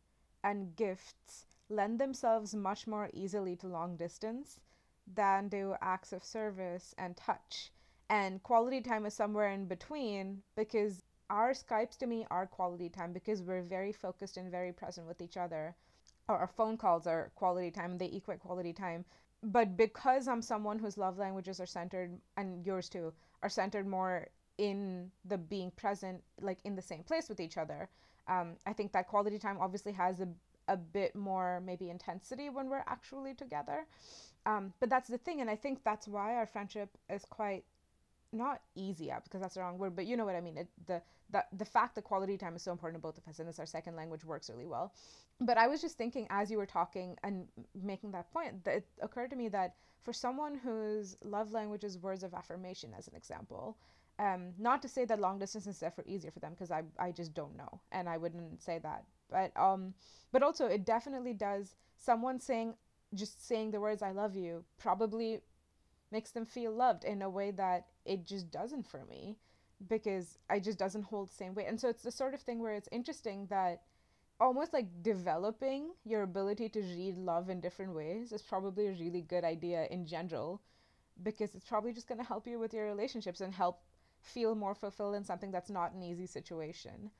and 0.44 0.76
gifts 0.76 1.46
lend 1.68 1.98
themselves 1.98 2.54
much 2.54 2.86
more 2.86 3.10
easily 3.12 3.56
to 3.56 3.66
long 3.66 3.96
distance 3.96 4.60
than 5.12 5.48
do 5.48 5.74
acts 5.80 6.12
of 6.12 6.24
service 6.24 6.94
and 6.98 7.16
touch. 7.16 7.72
And 8.08 8.42
quality 8.42 8.80
time 8.80 9.06
is 9.06 9.14
somewhere 9.14 9.50
in 9.50 9.66
between 9.66 10.42
because 10.56 11.02
our 11.28 11.52
skypes 11.52 11.96
to 11.98 12.06
me 12.06 12.26
are 12.30 12.46
quality 12.46 12.88
time 12.88 13.12
because 13.12 13.42
we're 13.42 13.62
very 13.62 13.92
focused 13.92 14.36
and 14.36 14.50
very 14.50 14.72
present 14.72 15.06
with 15.06 15.20
each 15.20 15.36
other 15.36 15.74
or 16.28 16.46
phone 16.46 16.76
calls 16.76 17.06
are 17.06 17.30
quality 17.34 17.70
time 17.70 17.98
they 17.98 18.06
equate 18.06 18.40
quality 18.40 18.72
time. 18.72 19.04
But 19.42 19.76
because 19.76 20.26
i'm 20.28 20.42
someone 20.42 20.78
whose 20.78 20.96
love 20.98 21.18
languages 21.18 21.60
are 21.60 21.66
centered 21.66 22.18
and 22.36 22.64
yours 22.66 22.88
too 22.88 23.12
are 23.42 23.48
centered 23.48 23.86
more 23.86 24.28
in 24.58 25.10
the 25.24 25.36
being 25.38 25.70
present 25.72 26.22
like 26.40 26.58
in 26.64 26.74
the 26.74 26.82
same 26.82 27.02
place 27.02 27.28
with 27.28 27.40
each 27.40 27.58
other 27.58 27.88
um, 28.28 28.56
i 28.66 28.72
think 28.72 28.92
that 28.92 29.06
quality 29.06 29.38
time 29.38 29.58
obviously 29.60 29.92
has 29.92 30.20
a, 30.20 30.28
a 30.68 30.76
bit 30.76 31.14
more 31.14 31.62
maybe 31.64 31.90
intensity 31.90 32.48
when 32.48 32.68
we're 32.68 32.84
actually 32.86 33.34
together. 33.34 33.86
Um, 34.46 34.72
but 34.80 34.88
that's 34.88 35.08
the 35.08 35.18
thing 35.18 35.40
and 35.40 35.50
i 35.50 35.56
think 35.56 35.84
that's 35.84 36.08
why 36.08 36.34
our 36.34 36.46
friendship 36.46 36.88
is 37.10 37.24
quite 37.24 37.64
not 38.32 38.60
easy 38.74 39.10
up 39.10 39.24
because 39.24 39.40
that's 39.40 39.54
the 39.54 39.60
wrong 39.60 39.78
word 39.78 39.94
but 39.94 40.06
you 40.06 40.16
know 40.16 40.24
what 40.24 40.34
i 40.34 40.40
mean. 40.40 40.56
It, 40.56 40.68
the 40.86 41.02
the 41.30 41.44
the 41.56 41.64
fact 41.64 41.94
that 41.94 42.04
quality 42.04 42.36
time 42.36 42.56
is 42.56 42.62
so 42.62 42.72
important 42.72 43.00
to 43.00 43.06
both 43.06 43.18
of 43.18 43.26
us 43.28 43.38
and 43.38 43.48
it's 43.48 43.58
our 43.58 43.66
second 43.66 43.96
language 43.96 44.24
works 44.24 44.50
really 44.50 44.66
well. 44.66 44.92
But 45.40 45.58
i 45.58 45.66
was 45.66 45.80
just 45.80 45.98
thinking 45.98 46.26
as 46.30 46.50
you 46.50 46.58
were 46.58 46.66
talking 46.66 47.16
and 47.22 47.46
making 47.82 48.12
that 48.12 48.32
point 48.32 48.64
that 48.64 48.76
it 48.76 48.86
occurred 49.00 49.30
to 49.30 49.36
me 49.36 49.48
that 49.50 49.74
for 50.02 50.12
someone 50.12 50.54
whose 50.54 51.16
love 51.24 51.52
language 51.52 51.84
is 51.84 51.98
words 51.98 52.22
of 52.22 52.32
affirmation 52.34 52.92
as 52.96 53.08
an 53.08 53.14
example 53.16 53.76
um, 54.18 54.52
not 54.58 54.80
to 54.82 54.88
say 54.88 55.04
that 55.04 55.20
long 55.20 55.38
distance 55.38 55.66
is 55.66 55.78
therefore 55.78 56.04
easier 56.06 56.30
for 56.30 56.40
them 56.40 56.52
because 56.52 56.70
I, 56.70 56.84
I 56.98 57.12
just 57.12 57.34
don't 57.34 57.56
know 57.56 57.80
and 57.92 58.08
i 58.08 58.16
wouldn't 58.16 58.62
say 58.62 58.78
that. 58.78 59.04
But 59.30 59.52
um 59.56 59.94
but 60.32 60.42
also 60.42 60.66
it 60.66 60.84
definitely 60.84 61.34
does 61.34 61.74
someone 61.96 62.40
saying 62.40 62.74
just 63.14 63.46
saying 63.46 63.70
the 63.70 63.80
words 63.80 64.02
i 64.02 64.10
love 64.12 64.34
you 64.36 64.64
probably 64.78 65.40
makes 66.16 66.30
them 66.30 66.46
feel 66.46 66.72
loved 66.72 67.04
in 67.04 67.20
a 67.20 67.28
way 67.38 67.50
that 67.50 67.80
it 68.06 68.26
just 68.32 68.50
doesn't 68.50 68.86
for 68.92 69.04
me 69.04 69.36
because 69.94 70.38
I 70.48 70.58
just 70.60 70.78
doesn't 70.78 71.02
hold 71.10 71.28
the 71.28 71.34
same 71.34 71.54
weight. 71.54 71.68
And 71.68 71.78
so 71.78 71.90
it's 71.90 72.02
the 72.02 72.10
sort 72.10 72.32
of 72.32 72.40
thing 72.40 72.58
where 72.60 72.72
it's 72.72 72.88
interesting 72.90 73.46
that 73.50 73.82
almost 74.40 74.72
like 74.72 74.86
developing 75.02 75.90
your 76.04 76.22
ability 76.22 76.70
to 76.70 76.80
read 76.80 77.18
love 77.18 77.50
in 77.50 77.60
different 77.60 77.94
ways 77.94 78.32
is 78.32 78.40
probably 78.40 78.86
a 78.86 78.92
really 78.92 79.20
good 79.20 79.44
idea 79.44 79.86
in 79.90 80.06
general 80.06 80.62
because 81.22 81.54
it's 81.54 81.68
probably 81.68 81.92
just 81.92 82.08
going 82.08 82.22
to 82.24 82.32
help 82.32 82.46
you 82.46 82.58
with 82.58 82.72
your 82.72 82.86
relationships 82.86 83.42
and 83.42 83.54
help 83.54 83.82
feel 84.22 84.54
more 84.54 84.74
fulfilled 84.74 85.16
in 85.16 85.24
something 85.24 85.50
that's 85.50 85.70
not 85.70 85.92
an 85.92 86.02
easy 86.02 86.26
situation. 86.38 87.10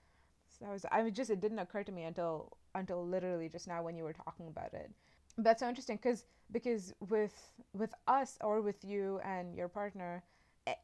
So 0.49 0.65
that 0.65 0.73
was 0.73 0.87
I 0.91 1.03
mean, 1.03 1.13
just 1.13 1.31
it 1.31 1.41
didn't 1.41 1.59
occur 1.59 1.85
to 1.85 1.93
me 1.93 2.05
until 2.05 2.57
until 2.75 3.07
literally 3.07 3.51
just 3.51 3.69
now 3.69 3.83
when 3.83 3.97
you 3.97 4.05
were 4.05 4.19
talking 4.25 4.49
about 4.49 4.73
it. 4.73 4.91
That's 5.39 5.61
so 5.61 5.69
interesting 5.69 5.97
because 5.97 6.25
because 6.51 6.95
with 7.01 7.35
with 7.73 7.95
us 8.07 8.39
or 8.41 8.61
with 8.61 8.85
you 8.85 9.21
and 9.25 9.55
your 9.55 9.69
partner, 9.69 10.23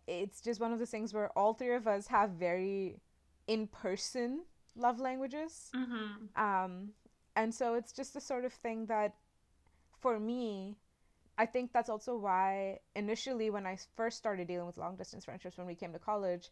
it's 0.07 0.41
just 0.41 0.61
one 0.61 0.73
of 0.73 0.79
those 0.79 0.91
things 0.91 1.13
where 1.15 1.31
all 1.39 1.55
three 1.55 1.75
of 1.75 1.87
us 1.87 2.07
have 2.09 2.31
very 2.31 3.01
in 3.47 3.67
person 3.67 4.43
love 4.77 5.01
languages. 5.01 5.71
Mm-hmm. 5.75 6.43
Um, 6.43 6.93
And 7.35 7.55
so 7.55 7.75
it's 7.75 7.93
just 7.93 8.13
the 8.15 8.21
sort 8.21 8.45
of 8.45 8.53
thing 8.53 8.87
that 8.87 9.15
for 10.01 10.19
me, 10.21 10.77
I 11.39 11.47
think 11.47 11.73
that's 11.73 11.89
also 11.89 12.17
why 12.17 12.81
initially 12.95 13.51
when 13.51 13.67
I 13.67 13.79
first 13.97 14.19
started 14.19 14.47
dealing 14.49 14.67
with 14.67 14.77
long 14.77 14.97
distance 14.97 15.25
friendships 15.25 15.57
when 15.57 15.67
we 15.67 15.75
came 15.75 15.93
to 15.93 15.99
college, 15.99 16.51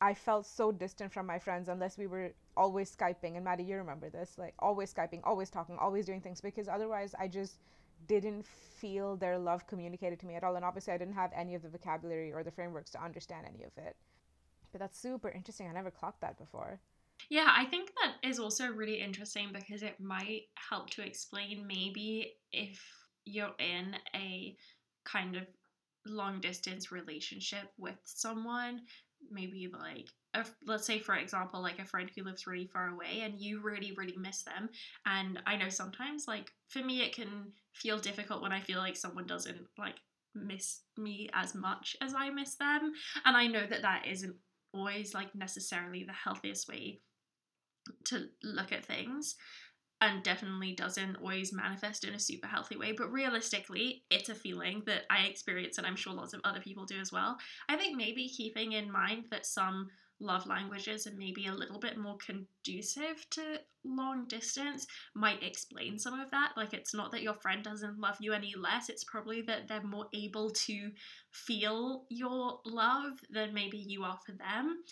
I 0.00 0.14
felt 0.14 0.46
so 0.46 0.70
distant 0.70 1.12
from 1.12 1.26
my 1.26 1.38
friends 1.38 1.68
unless 1.68 1.98
we 1.98 2.06
were 2.06 2.30
always 2.56 2.94
Skyping. 2.94 3.36
And 3.36 3.44
Maddie, 3.44 3.64
you 3.64 3.76
remember 3.76 4.08
this, 4.10 4.34
like 4.38 4.54
always 4.58 4.92
Skyping, 4.92 5.20
always 5.24 5.50
talking, 5.50 5.76
always 5.78 6.06
doing 6.06 6.20
things 6.20 6.40
because 6.40 6.68
otherwise 6.68 7.14
I 7.18 7.28
just 7.28 7.56
didn't 8.06 8.46
feel 8.46 9.16
their 9.16 9.38
love 9.38 9.66
communicated 9.66 10.20
to 10.20 10.26
me 10.26 10.36
at 10.36 10.44
all. 10.44 10.56
And 10.56 10.64
obviously 10.64 10.92
I 10.92 10.98
didn't 10.98 11.14
have 11.14 11.32
any 11.34 11.54
of 11.54 11.62
the 11.62 11.68
vocabulary 11.68 12.32
or 12.32 12.44
the 12.44 12.50
frameworks 12.50 12.90
to 12.92 13.02
understand 13.02 13.46
any 13.46 13.64
of 13.64 13.72
it. 13.76 13.96
But 14.70 14.80
that's 14.80 14.98
super 14.98 15.30
interesting. 15.30 15.68
I 15.68 15.72
never 15.72 15.90
clocked 15.90 16.20
that 16.20 16.38
before. 16.38 16.80
Yeah, 17.30 17.52
I 17.56 17.64
think 17.64 17.90
that 18.00 18.28
is 18.28 18.38
also 18.38 18.68
really 18.68 19.00
interesting 19.00 19.48
because 19.52 19.82
it 19.82 19.98
might 20.00 20.42
help 20.54 20.90
to 20.90 21.04
explain 21.04 21.66
maybe 21.66 22.34
if 22.52 22.80
you're 23.24 23.54
in 23.58 23.96
a 24.14 24.56
kind 25.04 25.36
of 25.36 25.42
long 26.06 26.40
distance 26.40 26.92
relationship 26.92 27.72
with 27.76 27.98
someone, 28.04 28.82
maybe 29.30 29.70
like 29.72 30.08
a, 30.34 30.44
let's 30.66 30.86
say 30.86 30.98
for 30.98 31.14
example 31.14 31.62
like 31.62 31.78
a 31.78 31.84
friend 31.84 32.10
who 32.14 32.24
lives 32.24 32.46
really 32.46 32.66
far 32.66 32.88
away 32.88 33.20
and 33.22 33.40
you 33.40 33.60
really 33.60 33.92
really 33.96 34.16
miss 34.16 34.42
them. 34.42 34.68
And 35.06 35.40
i 35.46 35.56
know 35.56 35.68
sometimes 35.68 36.26
like 36.28 36.50
for 36.68 36.82
me 36.82 37.02
it 37.02 37.14
can 37.14 37.52
feel 37.72 37.98
difficult 37.98 38.42
when 38.42 38.52
i 38.52 38.60
feel 38.60 38.78
like 38.78 38.96
someone 38.96 39.26
doesn't 39.26 39.66
like 39.78 39.96
miss 40.34 40.80
me 40.96 41.28
as 41.34 41.54
much 41.54 41.96
as 42.00 42.14
i 42.14 42.30
miss 42.30 42.54
them. 42.56 42.92
And 43.24 43.36
i 43.36 43.46
know 43.46 43.66
that 43.66 43.82
that 43.82 44.06
isn't 44.06 44.36
always 44.72 45.14
like 45.14 45.34
necessarily 45.34 46.04
the 46.04 46.12
healthiest 46.12 46.68
way 46.68 47.00
to 48.04 48.26
look 48.42 48.72
at 48.72 48.84
things 48.84 49.36
and 50.00 50.22
definitely 50.22 50.74
doesn't 50.74 51.16
always 51.16 51.52
manifest 51.52 52.04
in 52.04 52.14
a 52.14 52.18
super 52.20 52.46
healthy 52.46 52.76
way. 52.76 52.92
But 52.92 53.12
realistically, 53.12 54.04
it's 54.10 54.28
a 54.28 54.34
feeling 54.34 54.82
that 54.86 55.02
I 55.10 55.24
experience, 55.24 55.78
and 55.78 55.86
I'm 55.86 55.96
sure 55.96 56.12
lots 56.12 56.34
of 56.34 56.40
other 56.44 56.60
people 56.60 56.84
do 56.84 57.00
as 57.00 57.12
well. 57.12 57.36
I 57.68 57.76
think 57.76 57.96
maybe 57.96 58.28
keeping 58.28 58.72
in 58.72 58.90
mind 58.90 59.24
that 59.30 59.46
some 59.46 59.88
love 60.20 60.46
languages 60.46 61.06
are 61.06 61.14
maybe 61.16 61.46
a 61.46 61.54
little 61.54 61.78
bit 61.78 61.96
more 61.96 62.16
conducive 62.24 63.24
to 63.30 63.60
long 63.84 64.26
distance 64.26 64.86
might 65.14 65.42
explain 65.42 65.98
some 65.98 66.18
of 66.18 66.30
that. 66.30 66.52
Like, 66.56 66.74
it's 66.74 66.94
not 66.94 67.12
that 67.12 67.22
your 67.22 67.34
friend 67.34 67.62
doesn't 67.62 68.00
love 68.00 68.16
you 68.20 68.32
any 68.32 68.54
less, 68.56 68.88
it's 68.88 69.04
probably 69.04 69.42
that 69.42 69.68
they're 69.68 69.82
more 69.82 70.06
able 70.14 70.50
to 70.50 70.90
feel 71.30 72.04
your 72.08 72.60
love 72.64 73.12
than 73.30 73.54
maybe 73.54 73.78
you 73.78 74.04
are 74.04 74.18
for 74.24 74.32
them. 74.32 74.82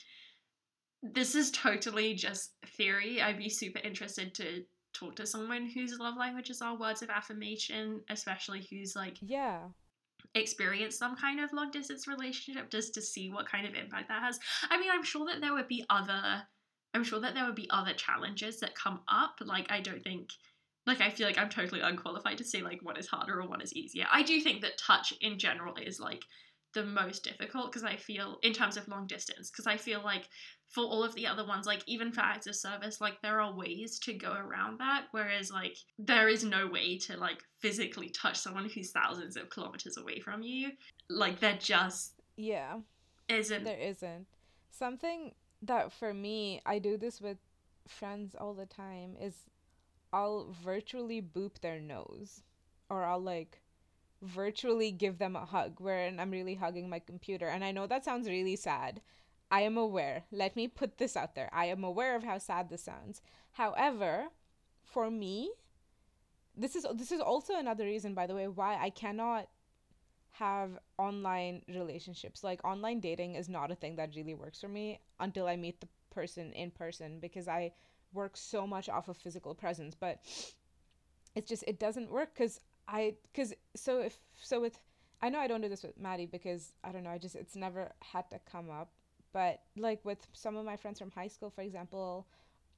This 1.03 1.35
is 1.35 1.51
totally 1.51 2.15
just 2.15 2.53
theory. 2.77 3.21
I'd 3.21 3.39
be 3.39 3.49
super 3.49 3.81
interested 3.81 4.35
to 4.37 4.65
talk 4.99 5.17
to 5.17 5.27
someone 5.27 5.67
whose 5.67 5.99
love 5.99 6.17
languages 6.17 6.63
are 6.63 6.79
words 6.79 7.03
of 7.03 7.11
affirmation, 7.11 8.01
especially 8.11 8.67
who's 8.71 8.97
like 8.97 9.17
yeah 9.21 9.61
experienced 10.35 10.99
some 10.99 11.17
kind 11.17 11.41
of 11.41 11.53
long 11.53 11.71
distance 11.71 12.07
relationship 12.07 12.71
just 12.71 12.93
to 12.95 13.01
see 13.01 13.31
what 13.31 13.49
kind 13.49 13.67
of 13.67 13.75
impact 13.75 14.09
that 14.09 14.23
has. 14.23 14.39
I 14.69 14.79
mean, 14.79 14.91
I'm 14.93 15.05
sure 15.05 15.27
that 15.27 15.41
there 15.41 15.55
would 15.55 15.69
be 15.69 15.85
other 15.89 16.43
I'm 16.95 17.05
sure 17.05 17.21
that 17.21 17.35
there 17.35 17.45
would 17.45 17.55
be 17.55 17.69
other 17.71 17.93
challenges 17.93 18.59
that 18.61 18.75
come 18.75 19.01
up. 19.09 19.37
Like 19.41 19.67
I 19.71 19.81
don't 19.81 20.03
think 20.03 20.31
like 20.87 21.01
I 21.01 21.11
feel 21.11 21.27
like 21.27 21.39
I'm 21.39 21.51
totally 21.51 21.81
unqualified 21.81 22.39
to 22.39 22.45
say 22.45 22.63
like 22.63 22.83
one 22.83 22.97
is 22.97 23.07
harder 23.07 23.41
or 23.41 23.49
one 23.49 23.61
is 23.61 23.75
easier. 23.75 24.07
I 24.11 24.23
do 24.23 24.41
think 24.41 24.63
that 24.63 24.79
touch 24.79 25.13
in 25.21 25.39
general 25.39 25.75
is 25.77 26.01
like 26.01 26.23
the 26.77 26.85
most 26.85 27.25
difficult 27.25 27.73
because 27.73 27.85
I 27.85 27.97
feel 27.97 28.39
in 28.43 28.53
terms 28.53 28.77
of 28.77 28.87
long 28.87 29.07
distance 29.07 29.51
because 29.51 29.67
I 29.67 29.79
feel 29.79 30.03
like 30.05 30.29
for 30.69 30.85
all 30.85 31.03
of 31.03 31.15
the 31.15 31.27
other 31.27 31.47
ones 31.47 31.65
like 31.65 31.83
even 31.87 32.13
for 32.13 32.21
acts 32.21 32.47
of 32.47 32.55
service 32.55 33.01
like 33.01 33.23
there 33.23 33.41
are 33.41 33.57
ways 33.57 33.99
to 34.01 34.13
go 34.13 34.35
around 34.35 34.79
that 34.79 35.07
whereas 35.11 35.51
like 35.51 35.75
there 35.99 36.29
is 36.29 36.45
no 36.45 36.67
way 36.67 36.99
to 36.99 37.17
like 37.17 37.43
physically 37.61 38.11
touch 38.11 38.37
someone 38.37 38.69
who's 38.69 38.91
thousands 38.91 39.39
of 39.39 39.49
kilometers 39.49 39.97
away 39.97 40.21
from 40.21 40.43
you. 40.43 40.73
Like 41.09 41.41
there 41.41 41.57
just 41.59 42.13
yeah. 42.37 42.81
isn't. 43.31 43.65
There 43.65 43.79
isn't. 43.79 44.27
Something 44.71 45.33
that 45.63 45.93
for 45.93 46.13
me 46.13 46.61
I 46.67 46.79
do 46.79 46.99
this 46.99 47.23
with 47.23 47.39
friends 47.89 48.37
all 48.39 48.53
the 48.53 48.67
time 48.67 49.17
is 49.19 49.35
I'll 50.13 50.55
virtually 50.63 51.23
boop 51.23 51.61
their 51.63 51.81
nose 51.81 52.43
or 52.91 53.03
I'll 53.03 53.23
like 53.23 53.63
virtually 54.23 54.91
give 54.91 55.19
them 55.19 55.37
a 55.37 55.45
hug 55.45 55.81
where 55.81 56.13
I'm 56.19 56.31
really 56.31 56.55
hugging 56.55 56.89
my 56.89 56.99
computer. 56.99 57.47
And 57.49 57.65
I 57.65 57.73
know 57.73 57.87
that 57.87 58.05
sounds 58.05 58.29
really 58.29 58.57
sad. 58.57 59.01
I 59.51 59.61
am 59.61 59.77
aware. 59.77 60.25
Let 60.33 60.57
me 60.57 60.69
put 60.69 60.99
this 60.99 61.17
out 61.17 61.35
there. 61.35 61.49
I 61.53 61.67
am 61.67 61.85
aware 61.85 62.17
of 62.17 62.25
how 62.25 62.39
sad 62.39 62.69
this 62.69 62.83
sounds. 62.83 63.23
However, 63.53 64.29
for 64.83 65.11
me, 65.11 65.51
this 66.57 66.75
is 66.75 66.87
this 66.95 67.13
is 67.13 67.21
also 67.21 67.55
another 67.59 67.85
reason 67.85 68.15
by 68.15 68.27
the 68.27 68.35
way 68.35 68.49
why 68.49 68.77
I 68.81 68.91
cannot 68.91 69.49
have 70.33 70.79
online 70.99 71.63
relationships. 71.69 72.43
Like 72.43 72.65
online 72.65 73.01
dating 73.01 73.35
is 73.35 73.49
not 73.49 73.71
a 73.71 73.75
thing 73.75 73.97
that 73.97 74.15
really 74.17 74.35
works 74.35 74.61
for 74.61 74.69
me 74.69 75.01
until 75.21 75.47
I 75.47 75.57
meet 75.57 75.81
the 75.81 75.89
person 76.11 76.53
in 76.53 76.71
person 76.71 77.21
because 77.21 77.49
I 77.49 77.73
work 78.13 78.37
so 78.37 78.67
much 78.67 78.89
off 78.89 79.09
of 79.09 79.17
physical 79.17 79.55
presence, 79.55 79.95
but 79.95 80.21
it's 81.35 81.49
just 81.49 81.65
it 81.67 81.79
doesn't 81.79 82.11
work 82.11 82.35
cuz 82.35 82.61
I 82.89 83.15
because 83.33 83.53
so 83.75 84.01
if 84.01 84.17
so 84.37 84.61
with 84.61 84.79
I 85.23 85.29
know 85.29 85.39
I 85.39 85.47
don't 85.47 85.61
do 85.61 85.69
this 85.69 85.83
with 85.83 85.99
Maddie 85.99 86.27
because 86.27 86.73
I 86.85 86.93
don't 86.93 87.05
know 87.05 87.11
I 87.11 87.19
just 87.19 87.35
it's 87.35 87.57
never 87.57 87.93
had 88.01 88.29
to 88.31 88.39
come 88.51 88.71
up. 88.71 88.91
But 89.33 89.61
like 89.77 90.05
with 90.05 90.27
some 90.33 90.57
of 90.57 90.65
my 90.65 90.77
friends 90.77 90.99
from 90.99 91.11
high 91.11 91.29
school 91.29 91.51
for 91.51 91.63
example 91.63 92.27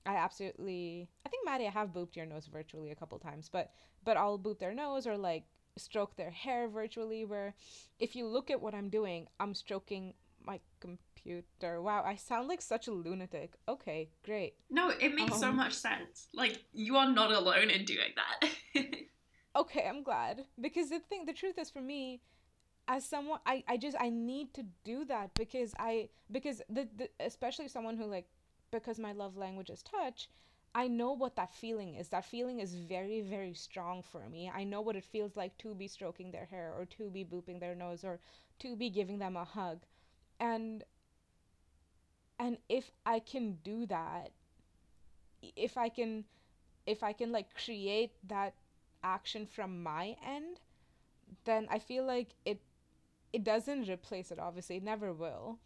I 0.07 0.17
absolutely 0.17 1.09
I 1.27 1.29
think 1.29 1.45
Maddie 1.45 1.67
I 1.67 1.71
have 1.71 1.91
booped 1.93 2.17
your 2.17 2.27
nose 2.27 2.47
virtually 2.47 2.91
a 2.91 2.97
couple 2.97 3.19
times 3.19 3.49
but 3.53 3.71
but 4.05 4.17
I'll 4.17 4.39
boop 4.39 4.59
their 4.59 4.75
nose 4.75 5.07
or 5.07 5.17
like 5.17 5.45
stroke 5.77 6.17
their 6.17 6.31
hair 6.31 6.69
virtually 6.69 7.25
where 7.25 7.55
if 8.01 8.17
you 8.17 8.27
look 8.27 8.51
at 8.51 8.61
what 8.61 8.75
I'm 8.75 8.89
doing 8.89 9.29
I'm 9.39 9.55
stroking 9.55 10.15
my 10.45 10.59
computer. 10.81 11.83
Wow 11.83 12.03
I 12.05 12.17
sound 12.17 12.49
like 12.49 12.63
such 12.63 12.89
a 12.89 12.93
lunatic. 12.93 13.53
Okay 13.69 14.09
great. 14.25 14.55
No 14.71 14.89
it 14.89 15.15
makes 15.15 15.35
um, 15.35 15.39
so 15.39 15.53
much 15.53 15.75
sense. 15.75 16.29
Like 16.33 16.65
you 16.73 16.97
are 16.97 17.13
not 17.13 17.31
alone 17.31 17.71
in 17.71 17.85
doing 17.85 18.15
that 18.17 18.51
okay 19.57 19.87
i'm 19.89 20.03
glad. 20.03 20.45
Because 20.61 20.91
the 20.91 21.01
thing 21.01 21.25
the 21.27 21.33
truth 21.33 21.59
is 21.59 21.71
for 21.71 21.81
me 21.81 22.21
as 22.89 23.05
someone 23.05 23.41
i 23.47 23.65
i 23.69 23.77
just 23.77 23.97
i 24.01 24.11
need 24.11 24.55
to 24.55 24.65
do 24.85 25.05
that 25.07 25.35
because 25.35 25.75
i 25.79 26.09
because 26.31 26.63
the, 26.71 26.89
the 26.97 27.09
especially 27.21 27.69
someone 27.69 27.97
who 27.97 28.07
like 28.07 28.27
because 28.73 28.99
my 28.99 29.13
love 29.13 29.37
language 29.37 29.71
is 29.71 29.83
touch 29.83 30.29
i 30.75 30.89
know 30.89 31.13
what 31.13 31.37
that 31.37 31.55
feeling 31.55 31.95
is. 31.97 32.09
That 32.11 32.25
feeling 32.27 32.61
is 32.61 32.75
very 32.75 33.23
very 33.23 33.55
strong 33.55 34.03
for 34.03 34.29
me. 34.29 34.51
I 34.55 34.65
know 34.65 34.81
what 34.83 34.97
it 34.97 35.05
feels 35.05 35.37
like 35.37 35.57
to 35.59 35.75
be 35.75 35.89
stroking 35.89 36.33
their 36.33 36.47
hair 36.47 36.75
or 36.79 36.87
to 36.99 37.11
be 37.11 37.25
booping 37.25 37.61
their 37.61 37.75
nose 37.75 38.05
or 38.05 38.21
to 38.61 38.77
be 38.77 38.91
giving 38.91 39.19
them 39.19 39.37
a 39.37 39.45
hug. 39.45 39.81
And 40.41 40.85
and 42.39 42.59
if 42.69 42.91
i 43.07 43.19
can 43.21 43.59
do 43.63 43.87
that 43.87 44.33
if 45.57 45.77
i 45.77 45.89
can 45.89 46.25
if 46.87 47.03
i 47.03 47.13
can 47.13 47.33
like 47.33 47.55
create 47.55 48.13
that 48.27 48.55
action 49.03 49.47
from 49.47 49.83
my 49.83 50.17
end, 50.25 50.61
then 51.45 51.67
I 51.71 51.79
feel 51.79 52.05
like 52.05 52.35
it 52.45 52.61
it 53.33 53.45
doesn't 53.45 53.89
replace 53.89 54.31
it 54.31 54.39
obviously. 54.39 54.77
It 54.77 54.83
never 54.83 55.13
will. 55.13 55.59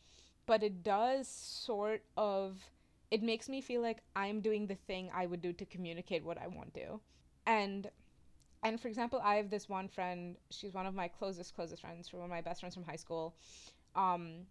But 0.46 0.62
it 0.62 0.82
does 0.82 1.28
sort 1.28 2.02
of 2.16 2.58
it 3.10 3.22
makes 3.22 3.48
me 3.48 3.60
feel 3.60 3.82
like 3.82 4.02
I'm 4.16 4.40
doing 4.40 4.66
the 4.66 4.74
thing 4.74 5.10
I 5.14 5.26
would 5.26 5.42
do 5.42 5.52
to 5.52 5.66
communicate 5.66 6.24
what 6.24 6.38
I 6.38 6.46
want 6.48 6.74
to. 6.74 7.00
And 7.46 7.90
and 8.64 8.80
for 8.80 8.88
example, 8.88 9.20
I 9.24 9.36
have 9.36 9.50
this 9.50 9.68
one 9.68 9.88
friend, 9.88 10.36
she's 10.50 10.72
one 10.74 10.86
of 10.86 10.94
my 10.94 11.08
closest 11.08 11.54
closest 11.54 11.82
friends, 11.82 12.12
one 12.12 12.22
of 12.24 12.30
my 12.30 12.40
best 12.40 12.60
friends 12.60 12.74
from 12.74 12.84
high 12.84 12.96
school. 12.96 13.34
Um 13.94 14.46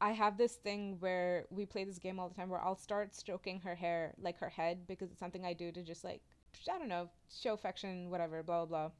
I 0.00 0.12
have 0.12 0.36
this 0.36 0.54
thing 0.56 0.96
where 0.98 1.46
we 1.50 1.64
play 1.64 1.84
this 1.84 1.98
game 2.00 2.18
all 2.18 2.28
the 2.28 2.34
time 2.34 2.48
where 2.48 2.60
I'll 2.60 2.74
start 2.76 3.14
stroking 3.14 3.60
her 3.60 3.76
hair, 3.76 4.14
like 4.20 4.38
her 4.40 4.48
head, 4.48 4.84
because 4.88 5.12
it's 5.12 5.20
something 5.20 5.44
I 5.44 5.52
do 5.52 5.70
to 5.70 5.82
just 5.82 6.02
like 6.02 6.22
I 6.70 6.78
don't 6.78 6.88
know, 6.88 7.08
show 7.30 7.54
affection, 7.54 8.10
whatever, 8.10 8.42
blah, 8.42 8.64
blah, 8.64 8.88
blah. 8.88 8.90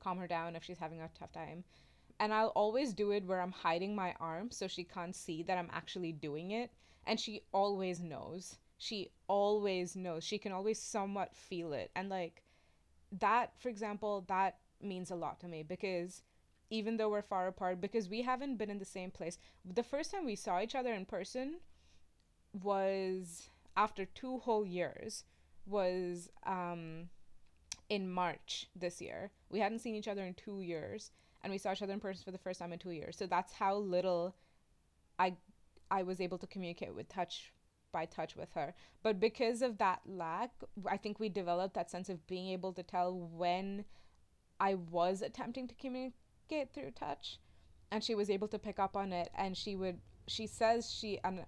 Calm 0.00 0.18
her 0.18 0.26
down 0.26 0.56
if 0.56 0.64
she's 0.64 0.78
having 0.78 1.00
a 1.00 1.08
tough 1.18 1.32
time. 1.32 1.64
And 2.18 2.32
I'll 2.32 2.48
always 2.48 2.92
do 2.92 3.10
it 3.12 3.24
where 3.24 3.40
I'm 3.40 3.52
hiding 3.52 3.94
my 3.94 4.14
arm 4.20 4.50
so 4.50 4.66
she 4.66 4.84
can't 4.84 5.14
see 5.14 5.42
that 5.44 5.58
I'm 5.58 5.70
actually 5.72 6.12
doing 6.12 6.50
it. 6.52 6.70
And 7.06 7.20
she 7.20 7.42
always 7.52 8.00
knows. 8.00 8.56
She 8.78 9.10
always 9.28 9.96
knows. 9.96 10.24
She 10.24 10.38
can 10.38 10.52
always 10.52 10.80
somewhat 10.80 11.34
feel 11.34 11.72
it. 11.72 11.90
And 11.94 12.08
like 12.08 12.42
that, 13.20 13.52
for 13.58 13.68
example, 13.68 14.24
that 14.28 14.58
means 14.82 15.10
a 15.10 15.14
lot 15.14 15.40
to 15.40 15.48
me 15.48 15.62
because 15.62 16.22
even 16.68 16.96
though 16.96 17.08
we're 17.08 17.22
far 17.22 17.46
apart, 17.46 17.80
because 17.80 18.08
we 18.08 18.22
haven't 18.22 18.56
been 18.56 18.70
in 18.70 18.78
the 18.78 18.84
same 18.84 19.10
place, 19.10 19.38
the 19.64 19.82
first 19.82 20.10
time 20.10 20.24
we 20.24 20.36
saw 20.36 20.60
each 20.60 20.74
other 20.74 20.92
in 20.92 21.04
person 21.04 21.56
was 22.52 23.50
after 23.76 24.04
two 24.04 24.38
whole 24.38 24.64
years 24.64 25.24
was 25.66 26.30
um, 26.44 27.08
in 27.88 28.10
March 28.10 28.66
this 28.74 29.00
year. 29.00 29.30
We 29.50 29.60
hadn't 29.60 29.80
seen 29.80 29.94
each 29.94 30.08
other 30.08 30.24
in 30.24 30.34
two 30.34 30.60
years, 30.60 31.10
and 31.42 31.52
we 31.52 31.58
saw 31.58 31.72
each 31.72 31.82
other 31.82 31.92
in 31.92 32.00
person 32.00 32.24
for 32.24 32.30
the 32.30 32.38
first 32.38 32.60
time 32.60 32.72
in 32.72 32.78
two 32.78 32.90
years. 32.90 33.16
So 33.16 33.26
that's 33.26 33.52
how 33.52 33.76
little 33.76 34.34
I 35.18 35.34
I 35.90 36.02
was 36.02 36.20
able 36.20 36.38
to 36.38 36.46
communicate 36.46 36.94
with 36.94 37.08
touch 37.08 37.52
by 37.92 38.04
touch 38.06 38.36
with 38.36 38.52
her. 38.54 38.74
But 39.02 39.20
because 39.20 39.62
of 39.62 39.78
that 39.78 40.00
lack, 40.04 40.50
I 40.86 40.96
think 40.96 41.20
we 41.20 41.28
developed 41.28 41.74
that 41.74 41.90
sense 41.90 42.08
of 42.08 42.26
being 42.26 42.48
able 42.48 42.72
to 42.72 42.82
tell 42.82 43.14
when 43.14 43.84
I 44.58 44.74
was 44.74 45.22
attempting 45.22 45.68
to 45.68 45.74
communicate 45.74 46.74
through 46.74 46.90
touch 46.92 47.38
and 47.90 48.02
she 48.02 48.14
was 48.14 48.30
able 48.30 48.48
to 48.48 48.58
pick 48.58 48.78
up 48.78 48.96
on 48.96 49.12
it 49.12 49.30
and 49.36 49.56
she 49.56 49.76
would 49.76 49.98
she 50.26 50.46
says 50.46 50.90
she 50.92 51.20
and 51.24 51.44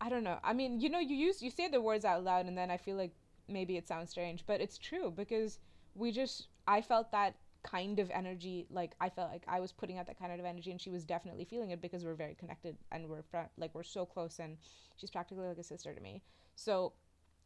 I 0.00 0.08
don't 0.08 0.24
know. 0.24 0.38
I 0.42 0.52
mean, 0.52 0.80
you 0.80 0.88
know, 0.88 0.98
you 0.98 1.16
use 1.16 1.42
you 1.42 1.50
say 1.50 1.68
the 1.68 1.80
words 1.80 2.04
out 2.04 2.24
loud 2.24 2.46
and 2.46 2.56
then 2.56 2.70
I 2.70 2.76
feel 2.76 2.96
like 2.96 3.12
maybe 3.48 3.76
it 3.76 3.88
sounds 3.88 4.10
strange, 4.10 4.44
but 4.46 4.60
it's 4.60 4.78
true 4.78 5.10
because 5.10 5.58
we 5.94 6.12
just 6.12 6.48
I 6.66 6.80
felt 6.80 7.12
that 7.12 7.36
kind 7.64 7.98
of 7.98 8.10
energy 8.10 8.66
like 8.70 8.94
i 9.00 9.08
felt 9.08 9.32
like 9.32 9.42
i 9.48 9.58
was 9.58 9.72
putting 9.72 9.96
out 9.96 10.06
that 10.06 10.18
kind 10.18 10.38
of 10.38 10.44
energy 10.44 10.70
and 10.70 10.78
she 10.80 10.90
was 10.90 11.04
definitely 11.04 11.46
feeling 11.46 11.70
it 11.70 11.80
because 11.80 12.04
we're 12.04 12.14
very 12.14 12.34
connected 12.34 12.76
and 12.92 13.08
we're 13.08 13.22
fr- 13.22 13.48
like 13.56 13.74
we're 13.74 13.82
so 13.82 14.04
close 14.04 14.38
and 14.38 14.58
she's 14.96 15.10
practically 15.10 15.46
like 15.46 15.56
a 15.56 15.62
sister 15.64 15.94
to 15.94 16.00
me. 16.00 16.22
So 16.54 16.92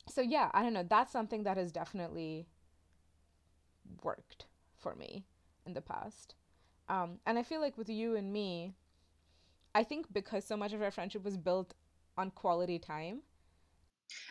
so 0.09 0.21
yeah 0.21 0.51
i 0.53 0.63
don't 0.63 0.73
know. 0.73 0.83
That's 0.83 1.13
something 1.13 1.45
that 1.45 1.57
has 1.57 1.71
definitely 1.71 2.49
worked 4.03 4.47
for 4.77 4.95
me 4.95 5.25
in 5.67 5.75
the 5.75 5.81
past. 5.81 6.35
Um, 6.89 7.19
and 7.27 7.39
i 7.39 7.43
feel 7.43 7.61
like 7.61 7.77
with 7.77 7.91
you 7.91 8.17
and 8.17 8.33
me 8.33 8.75
i 9.75 9.85
think 9.85 10.13
because 10.13 10.45
so 10.45 10.57
much 10.57 10.73
of 10.73 10.83
our 10.83 10.91
friendship 10.91 11.23
was 11.23 11.37
built 11.37 11.75
on 12.17 12.31
quality 12.31 12.79
time 12.79 13.21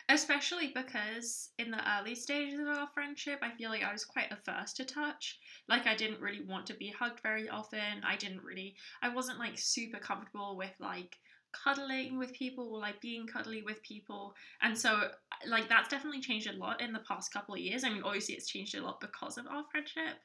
Especially 0.08 0.72
because 0.74 1.50
in 1.58 1.70
the 1.70 1.98
early 1.98 2.14
stages 2.14 2.58
of 2.58 2.66
our 2.66 2.88
friendship, 2.94 3.40
I 3.42 3.50
feel 3.50 3.70
like 3.70 3.84
I 3.84 3.92
was 3.92 4.04
quite 4.04 4.32
averse 4.32 4.72
to 4.74 4.84
touch. 4.84 5.38
Like, 5.68 5.86
I 5.86 5.94
didn't 5.94 6.20
really 6.20 6.44
want 6.44 6.66
to 6.66 6.74
be 6.74 6.88
hugged 6.88 7.20
very 7.20 7.48
often. 7.48 8.02
I 8.04 8.16
didn't 8.16 8.42
really, 8.42 8.74
I 9.02 9.10
wasn't 9.10 9.38
like 9.38 9.58
super 9.58 9.98
comfortable 9.98 10.56
with 10.56 10.72
like 10.80 11.16
cuddling 11.52 12.18
with 12.18 12.32
people 12.32 12.72
or 12.72 12.80
like 12.80 13.00
being 13.00 13.26
cuddly 13.26 13.62
with 13.62 13.82
people. 13.82 14.34
And 14.62 14.76
so, 14.76 15.10
like, 15.46 15.68
that's 15.68 15.88
definitely 15.88 16.20
changed 16.20 16.48
a 16.48 16.56
lot 16.56 16.80
in 16.80 16.92
the 16.92 17.04
past 17.06 17.32
couple 17.32 17.54
of 17.54 17.60
years. 17.60 17.84
I 17.84 17.90
mean, 17.90 18.02
obviously, 18.02 18.34
it's 18.34 18.48
changed 18.48 18.74
a 18.74 18.82
lot 18.82 19.00
because 19.00 19.38
of 19.38 19.46
our 19.46 19.64
friendship. 19.70 20.18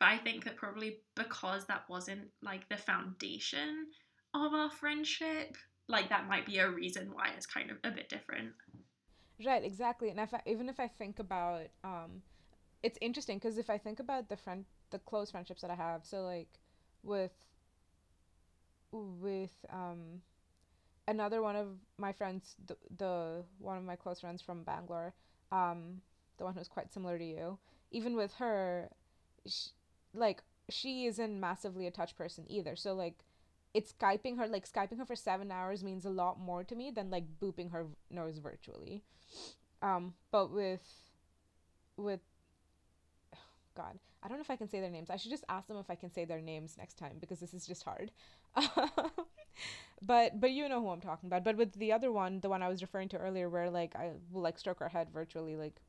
But 0.00 0.06
I 0.06 0.18
think 0.18 0.44
that 0.44 0.56
probably 0.56 0.98
because 1.14 1.66
that 1.66 1.84
wasn't 1.88 2.28
like 2.42 2.68
the 2.68 2.76
foundation 2.76 3.86
of 4.32 4.52
our 4.52 4.70
friendship, 4.70 5.56
like, 5.88 6.08
that 6.08 6.28
might 6.28 6.46
be 6.46 6.58
a 6.58 6.70
reason 6.70 7.10
why 7.12 7.30
it's 7.36 7.46
kind 7.46 7.70
of 7.70 7.76
a 7.84 7.90
bit 7.90 8.08
different. 8.08 8.52
Right, 9.42 9.64
exactly. 9.64 10.10
And 10.10 10.20
if 10.20 10.32
I, 10.32 10.40
even 10.46 10.68
if 10.68 10.78
I 10.78 10.88
think 10.88 11.18
about, 11.18 11.62
um, 11.82 12.22
it's 12.82 12.98
interesting 13.00 13.38
because 13.38 13.58
if 13.58 13.70
I 13.70 13.78
think 13.78 14.00
about 14.00 14.28
the 14.28 14.36
friend, 14.36 14.64
the 14.90 14.98
close 15.00 15.30
friendships 15.30 15.62
that 15.62 15.70
I 15.70 15.76
have, 15.76 16.04
so 16.06 16.24
like 16.24 16.48
with, 17.02 17.32
with 18.92 19.64
um, 19.70 20.22
another 21.08 21.42
one 21.42 21.56
of 21.56 21.68
my 21.98 22.12
friends, 22.12 22.56
the, 22.66 22.76
the 22.98 23.44
one 23.58 23.76
of 23.78 23.84
my 23.84 23.96
close 23.96 24.20
friends 24.20 24.42
from 24.42 24.62
Bangalore, 24.64 25.14
um, 25.52 26.00
the 26.38 26.44
one 26.44 26.54
who's 26.54 26.68
quite 26.68 26.92
similar 26.92 27.18
to 27.18 27.24
you, 27.24 27.58
even 27.92 28.16
with 28.16 28.34
her, 28.34 28.90
she, 29.46 29.70
like 30.14 30.42
she 30.70 31.06
isn't 31.06 31.40
massively 31.40 31.86
a 31.86 31.90
touch 31.92 32.16
person 32.16 32.44
either. 32.48 32.76
So 32.76 32.94
like 32.94 33.18
it's 33.74 33.92
skyping 33.92 34.38
her 34.38 34.46
like 34.46 34.70
skyping 34.70 34.98
her 34.98 35.04
for 35.04 35.16
seven 35.16 35.50
hours 35.50 35.82
means 35.84 36.04
a 36.04 36.10
lot 36.10 36.38
more 36.40 36.64
to 36.64 36.74
me 36.74 36.90
than 36.90 37.10
like 37.10 37.24
booping 37.40 37.72
her 37.72 37.86
nose 38.10 38.38
virtually. 38.38 39.02
Um 39.82 40.14
but 40.30 40.52
with 40.52 40.82
with 41.96 42.20
god 43.76 43.98
i 44.22 44.28
don't 44.28 44.38
know 44.38 44.42
if 44.42 44.50
i 44.50 44.56
can 44.56 44.68
say 44.68 44.80
their 44.80 44.90
names. 44.90 45.10
I 45.10 45.16
should 45.16 45.30
just 45.30 45.44
ask 45.48 45.68
them 45.68 45.76
if 45.78 45.90
i 45.90 45.94
can 45.94 46.12
say 46.12 46.24
their 46.24 46.40
names 46.40 46.76
next 46.78 46.94
time 46.98 47.16
because 47.20 47.40
this 47.40 47.54
is 47.54 47.66
just 47.66 47.82
hard. 47.84 48.10
But 50.02 50.40
but 50.40 50.50
you 50.50 50.68
know 50.68 50.80
who 50.80 50.90
i'm 50.90 51.00
talking 51.00 51.28
about. 51.28 51.44
But 51.44 51.56
with 51.56 51.72
the 51.72 51.92
other 51.92 52.12
one 52.12 52.40
the 52.40 52.48
one 52.48 52.62
i 52.62 52.68
was 52.68 52.82
referring 52.82 53.08
to 53.10 53.16
earlier 53.18 53.48
where 53.48 53.70
like 53.70 53.94
i 53.96 54.12
will 54.30 54.42
like 54.42 54.58
stroke 54.58 54.80
her 54.80 54.88
head 54.88 55.08
virtually 55.12 55.56
like 55.56 55.80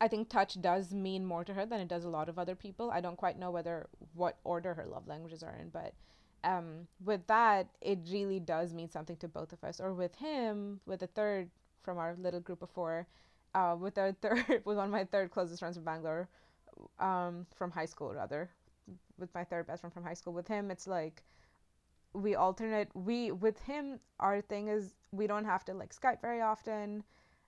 I 0.00 0.08
think 0.08 0.28
touch 0.28 0.60
does 0.60 0.92
mean 0.92 1.24
more 1.24 1.44
to 1.44 1.54
her 1.54 1.64
than 1.64 1.80
it 1.80 1.86
does 1.88 2.04
a 2.04 2.08
lot 2.10 2.28
of 2.28 2.36
other 2.36 2.56
people. 2.56 2.90
I 2.90 3.00
don't 3.00 3.16
quite 3.16 3.38
know 3.38 3.52
whether 3.52 3.88
what 4.14 4.38
order 4.42 4.74
her 4.74 4.84
love 4.84 5.06
languages 5.06 5.44
are 5.44 5.54
in, 5.54 5.68
but 5.68 5.94
um, 6.44 6.86
with 7.04 7.26
that, 7.26 7.68
it 7.80 7.98
really 8.10 8.40
does 8.40 8.74
mean 8.74 8.90
something 8.90 9.16
to 9.16 9.28
both 9.28 9.52
of 9.52 9.62
us. 9.64 9.80
Or 9.80 9.92
with 9.94 10.14
him, 10.16 10.80
with 10.86 11.02
a 11.02 11.06
third 11.06 11.50
from 11.82 11.98
our 11.98 12.16
little 12.18 12.40
group 12.40 12.62
of 12.62 12.70
four, 12.70 13.06
uh, 13.54 13.76
with 13.78 13.98
our 13.98 14.12
third, 14.22 14.62
with 14.64 14.76
one 14.76 14.86
of 14.86 14.90
my 14.90 15.04
third 15.04 15.30
closest 15.30 15.60
friends 15.60 15.76
from 15.76 15.84
Bangalore, 15.84 16.28
um, 16.98 17.46
from 17.54 17.70
high 17.70 17.86
school 17.86 18.12
rather, 18.12 18.50
with 19.18 19.32
my 19.34 19.44
third 19.44 19.66
best 19.66 19.80
friend 19.80 19.92
from 19.92 20.04
high 20.04 20.14
school. 20.14 20.32
With 20.32 20.48
him, 20.48 20.70
it's 20.70 20.86
like 20.86 21.22
we 22.12 22.34
alternate. 22.34 22.88
We 22.94 23.32
with 23.32 23.60
him, 23.60 24.00
our 24.20 24.40
thing 24.40 24.68
is 24.68 24.94
we 25.12 25.26
don't 25.26 25.44
have 25.44 25.64
to 25.66 25.74
like 25.74 25.94
Skype 25.94 26.20
very 26.20 26.40
often. 26.40 27.04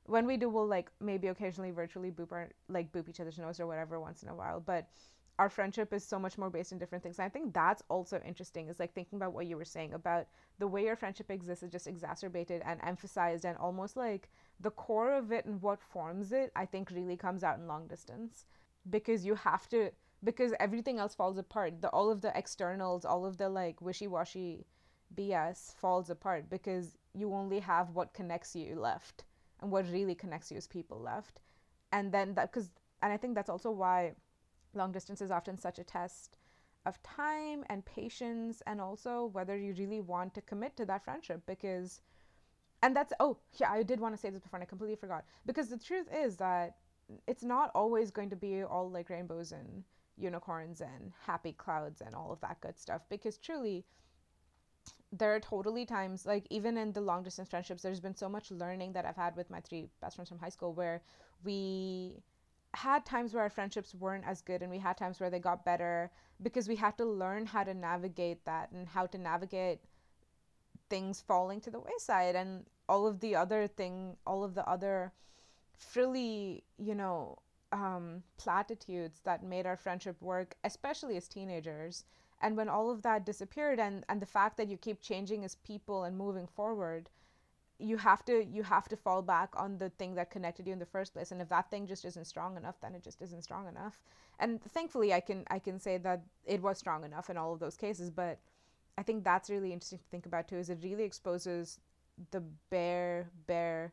When 0.06 0.26
we 0.26 0.36
do, 0.36 0.48
we'll 0.50 0.66
like 0.66 0.90
maybe 1.00 1.28
occasionally 1.28 1.70
virtually 1.70 2.10
boop 2.10 2.30
our 2.32 2.50
like 2.68 2.92
boop 2.92 3.08
each 3.08 3.20
other's 3.20 3.38
nose 3.38 3.58
or 3.58 3.66
whatever 3.66 3.98
once 3.98 4.22
in 4.22 4.28
a 4.28 4.34
while, 4.34 4.60
but 4.60 4.88
our 5.38 5.48
friendship 5.48 5.92
is 5.92 6.04
so 6.04 6.18
much 6.18 6.38
more 6.38 6.50
based 6.50 6.72
in 6.72 6.78
different 6.78 7.02
things. 7.02 7.18
And 7.18 7.26
I 7.26 7.28
think 7.28 7.52
that's 7.52 7.82
also 7.88 8.20
interesting 8.24 8.68
is 8.68 8.78
like 8.78 8.94
thinking 8.94 9.16
about 9.16 9.32
what 9.32 9.46
you 9.46 9.56
were 9.56 9.64
saying 9.64 9.92
about 9.92 10.26
the 10.58 10.68
way 10.68 10.84
your 10.84 10.96
friendship 10.96 11.30
exists 11.30 11.64
is 11.64 11.72
just 11.72 11.88
exacerbated 11.88 12.62
and 12.64 12.80
emphasized 12.84 13.44
and 13.44 13.56
almost 13.58 13.96
like 13.96 14.30
the 14.60 14.70
core 14.70 15.12
of 15.12 15.32
it 15.32 15.44
and 15.44 15.60
what 15.60 15.80
forms 15.80 16.32
it, 16.32 16.52
I 16.54 16.66
think 16.66 16.90
really 16.90 17.16
comes 17.16 17.42
out 17.42 17.58
in 17.58 17.66
long 17.66 17.88
distance 17.88 18.46
because 18.90 19.24
you 19.24 19.34
have 19.34 19.68
to 19.70 19.90
because 20.22 20.54
everything 20.58 20.98
else 20.98 21.14
falls 21.14 21.36
apart. 21.36 21.82
The 21.82 21.88
all 21.88 22.10
of 22.10 22.20
the 22.20 22.36
externals, 22.38 23.04
all 23.04 23.26
of 23.26 23.36
the 23.36 23.48
like 23.48 23.80
wishy-washy 23.82 24.64
BS 25.16 25.74
falls 25.74 26.10
apart 26.10 26.48
because 26.48 26.96
you 27.12 27.32
only 27.34 27.58
have 27.60 27.90
what 27.90 28.14
connects 28.14 28.54
you 28.54 28.78
left 28.78 29.24
and 29.60 29.70
what 29.70 29.90
really 29.90 30.14
connects 30.14 30.50
you 30.50 30.56
is 30.56 30.66
people 30.66 31.00
left. 31.00 31.40
And 31.92 32.12
then 32.12 32.34
that 32.34 32.52
cuz 32.52 32.70
and 33.02 33.12
I 33.12 33.16
think 33.16 33.34
that's 33.34 33.50
also 33.50 33.70
why 33.70 34.14
long 34.76 34.92
distance 34.92 35.20
is 35.20 35.30
often 35.30 35.58
such 35.58 35.78
a 35.78 35.84
test 35.84 36.38
of 36.86 37.02
time 37.02 37.64
and 37.70 37.84
patience 37.84 38.62
and 38.66 38.80
also 38.80 39.30
whether 39.32 39.56
you 39.56 39.74
really 39.78 40.00
want 40.00 40.34
to 40.34 40.40
commit 40.42 40.76
to 40.76 40.84
that 40.84 41.04
friendship 41.04 41.40
because 41.46 42.00
and 42.82 42.94
that's 42.94 43.12
oh 43.20 43.38
yeah 43.58 43.70
i 43.70 43.82
did 43.82 44.00
want 44.00 44.14
to 44.14 44.20
say 44.20 44.28
this 44.30 44.40
before 44.40 44.58
and 44.58 44.64
i 44.64 44.66
completely 44.66 44.96
forgot. 44.96 45.24
Because 45.46 45.68
the 45.68 45.78
truth 45.78 46.08
is 46.14 46.36
that 46.36 46.76
it's 47.26 47.42
not 47.42 47.70
always 47.74 48.10
going 48.10 48.30
to 48.30 48.36
be 48.36 48.62
all 48.62 48.90
like 48.90 49.10
rainbows 49.10 49.52
and 49.52 49.84
unicorns 50.16 50.80
and 50.80 51.12
happy 51.26 51.52
clouds 51.52 52.00
and 52.00 52.14
all 52.14 52.30
of 52.32 52.40
that 52.40 52.60
good 52.60 52.78
stuff 52.78 53.02
because 53.08 53.36
truly 53.36 53.84
there 55.12 55.34
are 55.34 55.40
totally 55.40 55.84
times 55.84 56.24
like 56.26 56.46
even 56.50 56.76
in 56.76 56.92
the 56.92 57.00
long 57.00 57.22
distance 57.22 57.48
friendships 57.48 57.82
there's 57.82 58.00
been 58.00 58.14
so 58.14 58.28
much 58.28 58.50
learning 58.50 58.92
that 58.92 59.04
i've 59.04 59.16
had 59.16 59.34
with 59.36 59.50
my 59.50 59.60
three 59.60 59.88
best 60.00 60.16
friends 60.16 60.28
from 60.28 60.38
high 60.38 60.48
school 60.48 60.72
where 60.72 61.02
we 61.42 62.16
had 62.76 63.04
times 63.04 63.32
where 63.32 63.42
our 63.42 63.50
friendships 63.50 63.94
weren't 63.94 64.26
as 64.26 64.40
good 64.40 64.62
and 64.62 64.70
we 64.70 64.78
had 64.78 64.96
times 64.96 65.20
where 65.20 65.30
they 65.30 65.38
got 65.38 65.64
better 65.64 66.10
because 66.42 66.68
we 66.68 66.76
had 66.76 66.96
to 66.98 67.04
learn 67.04 67.46
how 67.46 67.64
to 67.64 67.74
navigate 67.74 68.44
that 68.44 68.70
and 68.72 68.88
how 68.88 69.06
to 69.06 69.18
navigate 69.18 69.80
things 70.90 71.20
falling 71.20 71.60
to 71.60 71.70
the 71.70 71.80
wayside 71.80 72.34
and 72.36 72.66
all 72.88 73.06
of 73.06 73.20
the 73.20 73.34
other 73.34 73.66
thing 73.66 74.16
all 74.26 74.44
of 74.44 74.54
the 74.54 74.68
other 74.68 75.12
frilly 75.78 76.62
you 76.78 76.94
know 76.94 77.38
um, 77.74 78.22
platitudes 78.36 79.20
that 79.24 79.42
made 79.42 79.66
our 79.66 79.76
friendship 79.76 80.20
work 80.22 80.54
especially 80.62 81.16
as 81.16 81.26
teenagers. 81.28 82.04
And 82.40 82.56
when 82.56 82.68
all 82.68 82.90
of 82.90 83.02
that 83.02 83.26
disappeared 83.26 83.80
and 83.80 84.04
and 84.08 84.22
the 84.22 84.26
fact 84.26 84.56
that 84.56 84.68
you 84.68 84.76
keep 84.76 85.00
changing 85.00 85.44
as 85.44 85.56
people 85.56 86.04
and 86.04 86.16
moving 86.16 86.46
forward 86.46 87.10
you 87.78 87.96
have 87.96 88.24
to 88.24 88.44
you 88.44 88.62
have 88.62 88.88
to 88.88 88.96
fall 88.96 89.22
back 89.22 89.50
on 89.56 89.78
the 89.78 89.90
thing 89.90 90.14
that 90.14 90.30
connected 90.30 90.66
you 90.66 90.72
in 90.72 90.78
the 90.78 90.86
first 90.86 91.12
place. 91.12 91.32
And 91.32 91.40
if 91.42 91.48
that 91.48 91.70
thing 91.70 91.86
just 91.86 92.04
isn't 92.04 92.26
strong 92.26 92.56
enough 92.56 92.76
then 92.80 92.94
it 92.94 93.02
just 93.02 93.20
isn't 93.22 93.42
strong 93.42 93.68
enough. 93.68 94.00
And 94.38 94.62
thankfully 94.62 95.12
i 95.12 95.20
can 95.20 95.44
i 95.50 95.58
can 95.58 95.78
say 95.78 95.98
that 95.98 96.22
it 96.44 96.62
was 96.62 96.78
strong 96.78 97.04
enough 97.04 97.30
in 97.30 97.36
all 97.36 97.52
of 97.52 97.60
those 97.60 97.76
cases. 97.76 98.10
But 98.10 98.38
i 98.96 99.02
think 99.02 99.24
that's 99.24 99.50
really 99.50 99.72
interesting 99.72 99.98
to 99.98 100.04
think 100.10 100.26
about 100.26 100.48
too 100.48 100.58
is 100.58 100.70
it 100.70 100.78
really 100.82 101.04
exposes 101.04 101.80
the 102.30 102.42
bare 102.70 103.30
bare 103.46 103.92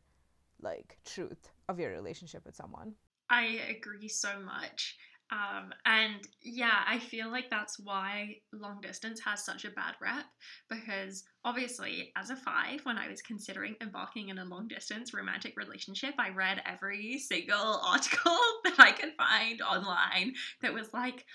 like 0.62 0.98
truth 1.06 1.50
of 1.70 1.80
your 1.80 1.92
relationship 1.92 2.46
with 2.46 2.56
someone. 2.56 2.94
I 3.30 3.62
agree 3.70 4.08
so 4.10 4.40
much 4.40 4.98
um, 5.32 5.72
and 5.86 6.28
yeah, 6.42 6.84
I 6.86 7.00
feel 7.00 7.32
like 7.32 7.50
that's 7.50 7.80
why 7.80 8.36
long 8.52 8.82
distance 8.82 9.22
has 9.24 9.46
such 9.46 9.64
a 9.64 9.72
bad 9.72 9.96
rep 10.02 10.26
because 10.70 11.24
obviously, 11.46 12.12
as 12.18 12.30
a 12.32 12.36
five, 12.36 12.82
when 12.84 12.98
I 12.98 13.08
was 13.08 13.22
considering 13.22 13.76
embarking 13.82 14.28
in 14.28 14.40
a 14.40 14.46
long 14.46 14.68
distance 14.68 15.14
romantic 15.14 15.54
relationship, 15.56 16.16
I 16.20 16.30
read 16.32 16.62
every 16.66 17.18
single 17.18 17.80
article 17.86 18.38
that 18.66 18.76
I 18.78 18.92
could 18.92 19.14
find 19.18 19.62
online 19.62 20.34
that 20.62 20.74
was 20.74 20.94
like, 20.94 21.26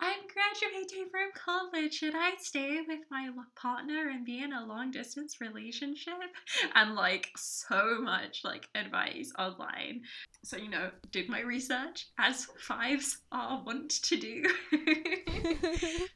I'm 0.00 0.20
graduating 0.32 1.08
from 1.10 1.30
college. 1.34 1.94
Should 1.94 2.14
I 2.14 2.32
stay 2.38 2.80
with 2.86 3.00
my 3.10 3.30
partner 3.54 4.10
and 4.10 4.24
be 4.24 4.42
in 4.42 4.52
a 4.52 4.66
long 4.66 4.90
distance 4.90 5.40
relationship? 5.40 6.14
And 6.74 6.94
like 6.94 7.30
so 7.36 8.00
much 8.00 8.42
like 8.44 8.68
advice 8.74 9.32
online. 9.38 10.02
So, 10.44 10.56
you 10.56 10.68
know, 10.68 10.90
did 11.10 11.28
my 11.28 11.40
research 11.40 12.06
as 12.18 12.46
fives 12.60 13.18
are 13.32 13.62
wont 13.64 13.90
to 14.02 14.16
do. 14.16 14.44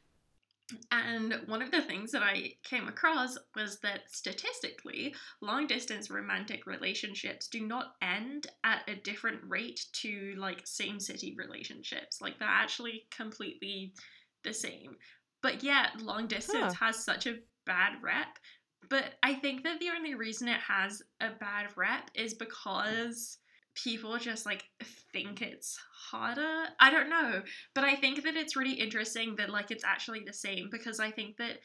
And 0.90 1.34
one 1.46 1.62
of 1.62 1.70
the 1.70 1.82
things 1.82 2.12
that 2.12 2.22
I 2.22 2.54
came 2.64 2.88
across 2.88 3.36
was 3.56 3.78
that 3.80 4.10
statistically, 4.10 5.14
long 5.40 5.66
distance 5.66 6.10
romantic 6.10 6.66
relationships 6.66 7.48
do 7.48 7.66
not 7.66 7.94
end 8.02 8.46
at 8.64 8.88
a 8.88 8.96
different 8.96 9.40
rate 9.46 9.84
to 9.94 10.34
like 10.36 10.66
same 10.66 11.00
city 11.00 11.34
relationships. 11.36 12.20
Like 12.20 12.38
they're 12.38 12.48
actually 12.48 13.04
completely 13.14 13.94
the 14.44 14.52
same. 14.54 14.96
But 15.42 15.62
yet, 15.62 16.00
long 16.00 16.26
distance 16.26 16.74
huh. 16.74 16.86
has 16.86 17.04
such 17.04 17.26
a 17.26 17.38
bad 17.66 17.94
rep. 18.02 18.38
But 18.88 19.14
I 19.22 19.34
think 19.34 19.64
that 19.64 19.78
the 19.80 19.90
only 19.90 20.14
reason 20.14 20.48
it 20.48 20.60
has 20.60 21.02
a 21.20 21.30
bad 21.38 21.68
rep 21.76 22.10
is 22.14 22.34
because 22.34 23.38
people 23.84 24.16
just 24.18 24.46
like 24.46 24.64
think 25.12 25.42
it's 25.42 25.78
harder. 26.10 26.64
I 26.78 26.90
don't 26.90 27.10
know, 27.10 27.42
but 27.74 27.84
I 27.84 27.96
think 27.96 28.22
that 28.24 28.36
it's 28.36 28.56
really 28.56 28.74
interesting 28.74 29.36
that 29.36 29.50
like 29.50 29.70
it's 29.70 29.84
actually 29.84 30.22
the 30.26 30.32
same 30.32 30.68
because 30.70 31.00
I 31.00 31.10
think 31.10 31.36
that 31.38 31.58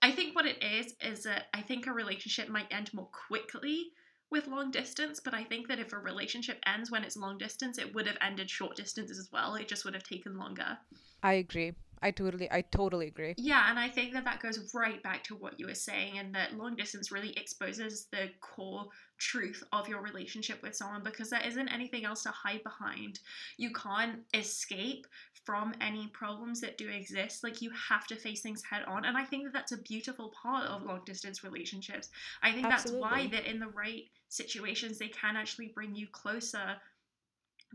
I 0.00 0.12
think 0.12 0.36
what 0.36 0.46
it 0.46 0.62
is 0.62 0.94
is 1.00 1.24
that 1.24 1.46
I 1.54 1.62
think 1.62 1.86
a 1.86 1.92
relationship 1.92 2.48
might 2.48 2.72
end 2.72 2.92
more 2.94 3.08
quickly 3.28 3.90
with 4.30 4.46
long 4.46 4.70
distance, 4.70 5.20
but 5.20 5.34
I 5.34 5.42
think 5.42 5.68
that 5.68 5.78
if 5.78 5.92
a 5.92 5.98
relationship 5.98 6.58
ends 6.66 6.90
when 6.90 7.02
it's 7.02 7.16
long 7.16 7.38
distance, 7.38 7.78
it 7.78 7.94
would 7.94 8.06
have 8.06 8.18
ended 8.20 8.50
short 8.50 8.76
distance 8.76 9.10
as 9.10 9.28
well. 9.32 9.54
It 9.54 9.68
just 9.68 9.84
would 9.84 9.94
have 9.94 10.04
taken 10.04 10.36
longer. 10.36 10.78
I 11.22 11.34
agree. 11.34 11.72
I 12.02 12.10
totally, 12.10 12.50
I 12.50 12.62
totally 12.62 13.08
agree. 13.08 13.34
Yeah, 13.36 13.70
and 13.70 13.78
I 13.78 13.88
think 13.88 14.12
that 14.12 14.24
that 14.24 14.40
goes 14.40 14.72
right 14.74 15.02
back 15.02 15.24
to 15.24 15.34
what 15.34 15.58
you 15.58 15.66
were 15.66 15.74
saying, 15.74 16.18
and 16.18 16.34
that 16.34 16.54
long 16.54 16.76
distance 16.76 17.10
really 17.10 17.32
exposes 17.32 18.06
the 18.12 18.30
core 18.40 18.86
truth 19.18 19.62
of 19.72 19.88
your 19.88 20.00
relationship 20.00 20.62
with 20.62 20.76
someone 20.76 21.02
because 21.02 21.30
there 21.30 21.42
isn't 21.44 21.68
anything 21.68 22.04
else 22.04 22.22
to 22.22 22.30
hide 22.30 22.62
behind. 22.62 23.18
You 23.56 23.72
can't 23.72 24.20
escape 24.34 25.06
from 25.44 25.74
any 25.80 26.08
problems 26.08 26.60
that 26.60 26.78
do 26.78 26.88
exist. 26.88 27.42
Like 27.42 27.62
you 27.62 27.70
have 27.88 28.06
to 28.08 28.16
face 28.16 28.42
things 28.42 28.62
head 28.62 28.82
on, 28.86 29.04
and 29.04 29.16
I 29.16 29.24
think 29.24 29.44
that 29.44 29.52
that's 29.52 29.72
a 29.72 29.78
beautiful 29.78 30.32
part 30.42 30.66
of 30.66 30.84
long 30.84 31.02
distance 31.04 31.42
relationships. 31.42 32.10
I 32.42 32.52
think 32.52 32.66
Absolutely. 32.66 33.00
that's 33.00 33.12
why 33.12 33.28
that 33.28 33.50
in 33.50 33.58
the 33.58 33.68
right 33.68 34.04
situations 34.28 34.98
they 34.98 35.08
can 35.08 35.36
actually 35.36 35.72
bring 35.74 35.94
you 35.94 36.06
closer 36.12 36.76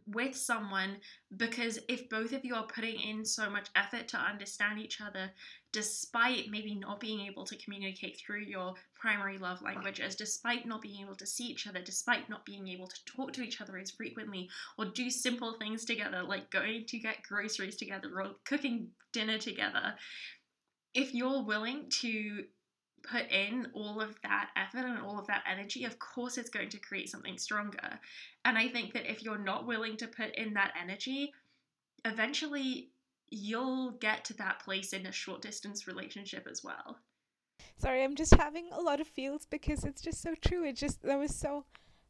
with 0.07 0.35
someone 0.35 0.97
because 1.37 1.79
if 1.87 2.09
both 2.09 2.33
of 2.33 2.43
you 2.43 2.55
are 2.55 2.67
putting 2.67 2.99
in 2.99 3.25
so 3.25 3.49
much 3.49 3.69
effort 3.75 4.07
to 4.09 4.17
understand 4.17 4.79
each 4.79 4.99
other, 5.01 5.31
despite 5.71 6.49
maybe 6.49 6.75
not 6.75 6.99
being 6.99 7.21
able 7.21 7.45
to 7.45 7.57
communicate 7.57 8.19
through 8.19 8.41
your 8.41 8.73
primary 8.99 9.37
love 9.37 9.61
languages, 9.61 10.15
despite 10.15 10.65
not 10.65 10.81
being 10.81 11.01
able 11.01 11.15
to 11.15 11.25
see 11.25 11.45
each 11.45 11.67
other, 11.67 11.81
despite 11.81 12.29
not 12.29 12.45
being 12.45 12.67
able 12.67 12.87
to 12.87 13.05
talk 13.05 13.33
to 13.33 13.41
each 13.41 13.61
other 13.61 13.77
as 13.77 13.91
frequently, 13.91 14.49
or 14.77 14.85
do 14.85 15.09
simple 15.09 15.55
things 15.57 15.85
together 15.85 16.21
like 16.21 16.51
going 16.51 16.85
to 16.85 16.99
get 16.99 17.23
groceries 17.23 17.77
together 17.77 18.09
or 18.15 18.31
cooking 18.45 18.89
dinner 19.11 19.37
together, 19.37 19.95
if 20.93 21.13
you're 21.13 21.43
willing 21.43 21.89
to 21.89 22.43
put 23.03 23.29
in 23.31 23.67
all 23.73 24.01
of 24.01 24.19
that 24.23 24.49
effort 24.55 24.85
and 24.85 24.99
all 24.99 25.19
of 25.19 25.27
that 25.27 25.43
energy, 25.49 25.85
of 25.85 25.99
course 25.99 26.37
it's 26.37 26.49
going 26.49 26.69
to 26.69 26.79
create 26.79 27.09
something 27.09 27.37
stronger. 27.37 27.99
And 28.45 28.57
I 28.57 28.67
think 28.69 28.93
that 28.93 29.09
if 29.09 29.23
you're 29.23 29.37
not 29.37 29.67
willing 29.67 29.97
to 29.97 30.07
put 30.07 30.35
in 30.35 30.53
that 30.53 30.73
energy, 30.81 31.33
eventually 32.05 32.89
you'll 33.29 33.91
get 33.91 34.23
to 34.25 34.33
that 34.35 34.59
place 34.59 34.93
in 34.93 35.05
a 35.05 35.11
short 35.11 35.41
distance 35.41 35.87
relationship 35.87 36.47
as 36.49 36.63
well. 36.63 36.97
Sorry, 37.77 38.03
I'm 38.03 38.15
just 38.15 38.35
having 38.35 38.69
a 38.71 38.79
lot 38.79 39.01
of 39.01 39.07
feels 39.07 39.45
because 39.45 39.83
it's 39.83 40.01
just 40.01 40.21
so 40.21 40.35
true. 40.41 40.63
It 40.63 40.75
just 40.75 41.01
that 41.03 41.17
was 41.17 41.35
so 41.35 41.65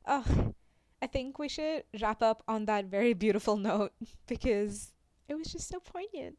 oh 0.05 0.53
I 1.01 1.07
think 1.07 1.39
we 1.39 1.49
should 1.49 1.83
wrap 2.01 2.21
up 2.21 2.43
on 2.47 2.65
that 2.65 2.85
very 2.85 3.13
beautiful 3.13 3.57
note 3.57 3.93
because 4.27 4.93
it 5.27 5.35
was 5.35 5.51
just 5.51 5.69
so 5.69 5.79
poignant. 5.79 6.37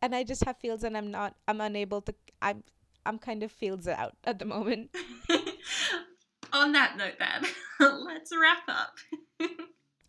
And 0.00 0.14
I 0.14 0.24
just 0.24 0.44
have 0.44 0.58
feels 0.58 0.84
and 0.84 0.96
I'm 0.96 1.10
not 1.10 1.36
I'm 1.48 1.60
unable 1.60 2.02
to 2.02 2.14
I'm 2.40 2.64
I'm 3.04 3.18
kind 3.18 3.42
of 3.42 3.52
feels 3.52 3.88
out 3.88 4.16
at 4.24 4.38
the 4.38 4.44
moment. 4.44 4.90
On 6.52 6.72
that 6.72 6.96
note, 6.96 7.14
then, 7.18 7.44
let's 8.04 8.30
wrap 8.38 8.62
up. 8.68 8.96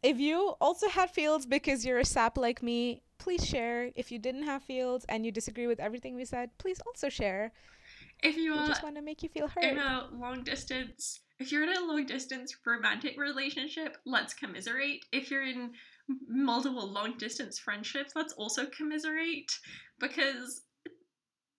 if 0.04 0.20
you 0.20 0.56
also 0.60 0.90
had 0.90 1.10
fields 1.10 1.46
because 1.46 1.86
you're 1.86 2.00
a 2.00 2.06
sap 2.06 2.38
like 2.38 2.62
me, 2.62 3.02
please 3.18 3.46
share. 3.46 3.92
If 3.96 4.12
you 4.12 4.20
didn't 4.20 4.44
have 4.44 4.62
fields 4.64 5.06
and 5.08 5.26
you 5.26 5.32
disagree 5.32 5.68
with 5.68 5.80
everything 5.80 6.16
we 6.16 6.26
said, 6.26 6.50
please 6.58 6.82
also 6.86 7.08
share. 7.08 7.54
If 8.22 8.38
you 8.38 8.54
we 8.54 8.68
just 8.68 8.84
want 8.84 8.96
to 8.96 9.02
make 9.02 9.24
you 9.24 9.30
feel 9.30 9.48
heard 9.48 9.64
in 9.64 9.78
a 9.78 10.08
long 10.14 10.44
distance, 10.44 11.22
if 11.40 11.52
you're 11.52 11.64
in 11.64 11.76
a 11.76 11.86
long 11.86 12.06
distance 12.06 12.56
romantic 12.66 13.18
relationship, 13.18 13.98
let's 14.06 14.34
commiserate. 14.34 15.06
If 15.12 15.32
you're 15.32 15.46
in 15.46 15.72
multiple 16.28 16.88
long 16.88 17.18
distance 17.18 17.60
friendships, 17.60 18.14
let's 18.16 18.34
also 18.34 18.66
commiserate 18.66 19.52
because 20.00 20.62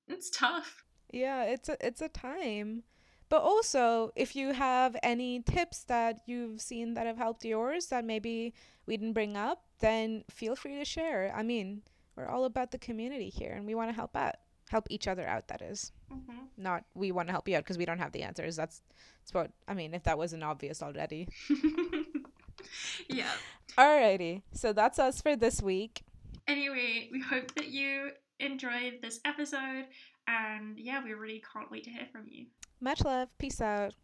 it's 0.09 0.31
tough. 0.31 0.85
Yeah, 1.13 1.45
it's 1.45 1.69
a 1.69 1.77
it's 1.87 2.01
a 2.01 2.09
time. 2.09 2.83
But 3.29 3.43
also, 3.43 4.13
if 4.15 4.37
you 4.37 4.53
have 4.53 4.97
any 5.03 5.41
tips 5.41 5.85
that 5.85 6.21
you've 6.27 6.61
seen 6.61 6.95
that 6.95 7.07
have 7.07 7.17
helped 7.17 7.45
yours 7.45 7.87
that 7.87 8.05
maybe 8.05 8.55
we 8.87 8.97
didn't 8.97 9.15
bring 9.15 9.37
up, 9.37 9.65
then 9.81 10.25
feel 10.31 10.55
free 10.55 10.77
to 10.77 10.85
share. 10.85 11.33
I 11.35 11.43
mean, 11.43 11.83
we're 12.17 12.29
all 12.29 12.45
about 12.45 12.71
the 12.71 12.79
community 12.79 13.29
here 13.29 13.53
and 13.53 13.67
we 13.67 13.75
want 13.75 13.91
to 13.91 13.95
help 13.95 14.17
out. 14.17 14.37
Help 14.71 14.87
each 14.89 15.07
other 15.07 15.27
out, 15.27 15.49
that 15.49 15.61
is. 15.63 15.93
Mm-hmm. 16.13 16.39
Not 16.57 16.85
we 16.95 17.13
want 17.13 17.29
to 17.29 17.33
help 17.33 17.47
you 17.49 17.57
out 17.57 17.65
because 17.65 17.77
we 17.77 17.85
don't 17.85 17.99
have 17.99 18.13
the 18.13 18.23
answers. 18.23 18.57
That's, 18.57 18.83
that's 19.21 19.35
what, 19.35 19.51
I 19.69 19.75
mean, 19.75 19.95
if 19.95 20.05
that 20.05 20.17
wasn't 20.17 20.43
obvious 20.43 20.83
already. 20.83 21.29
yeah. 23.09 23.31
Alrighty. 23.77 24.43
So 24.53 24.73
that's 24.73 24.99
us 24.99 25.21
for 25.21 25.37
this 25.37 25.61
week. 25.61 26.03
Anyway, 26.49 27.09
we 27.13 27.21
hope 27.21 27.55
that 27.57 27.69
you 27.69 28.11
enjoyed 28.41 29.01
this 29.03 29.21
episode. 29.25 29.87
And 30.27 30.79
yeah, 30.79 31.03
we 31.03 31.13
really 31.15 31.43
can't 31.53 31.71
wait 31.71 31.85
to 31.85 31.91
hear 31.91 32.07
from 32.11 32.27
you. 32.29 32.47
Much 32.81 33.05
love. 33.05 33.29
Peace 33.39 33.61
out. 33.61 33.95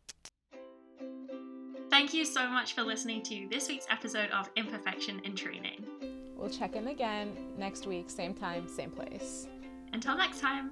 Thank 1.91 2.15
you 2.15 2.25
so 2.25 2.49
much 2.49 2.75
for 2.75 2.83
listening 2.83 3.23
to 3.25 3.49
this 3.51 3.69
week's 3.69 3.87
episode 3.91 4.31
of 4.31 4.49
Imperfection 4.57 5.21
in 5.25 5.35
Training. 5.35 5.85
We'll 6.37 6.49
check 6.49 6.77
in 6.77 6.89
again 6.89 7.37
next 7.59 7.87
week, 7.87 8.09
same 8.09 8.33
time, 8.33 8.69
same 8.69 8.91
place. 8.91 9.49
Until 9.93 10.17
next 10.17 10.41
time. 10.41 10.71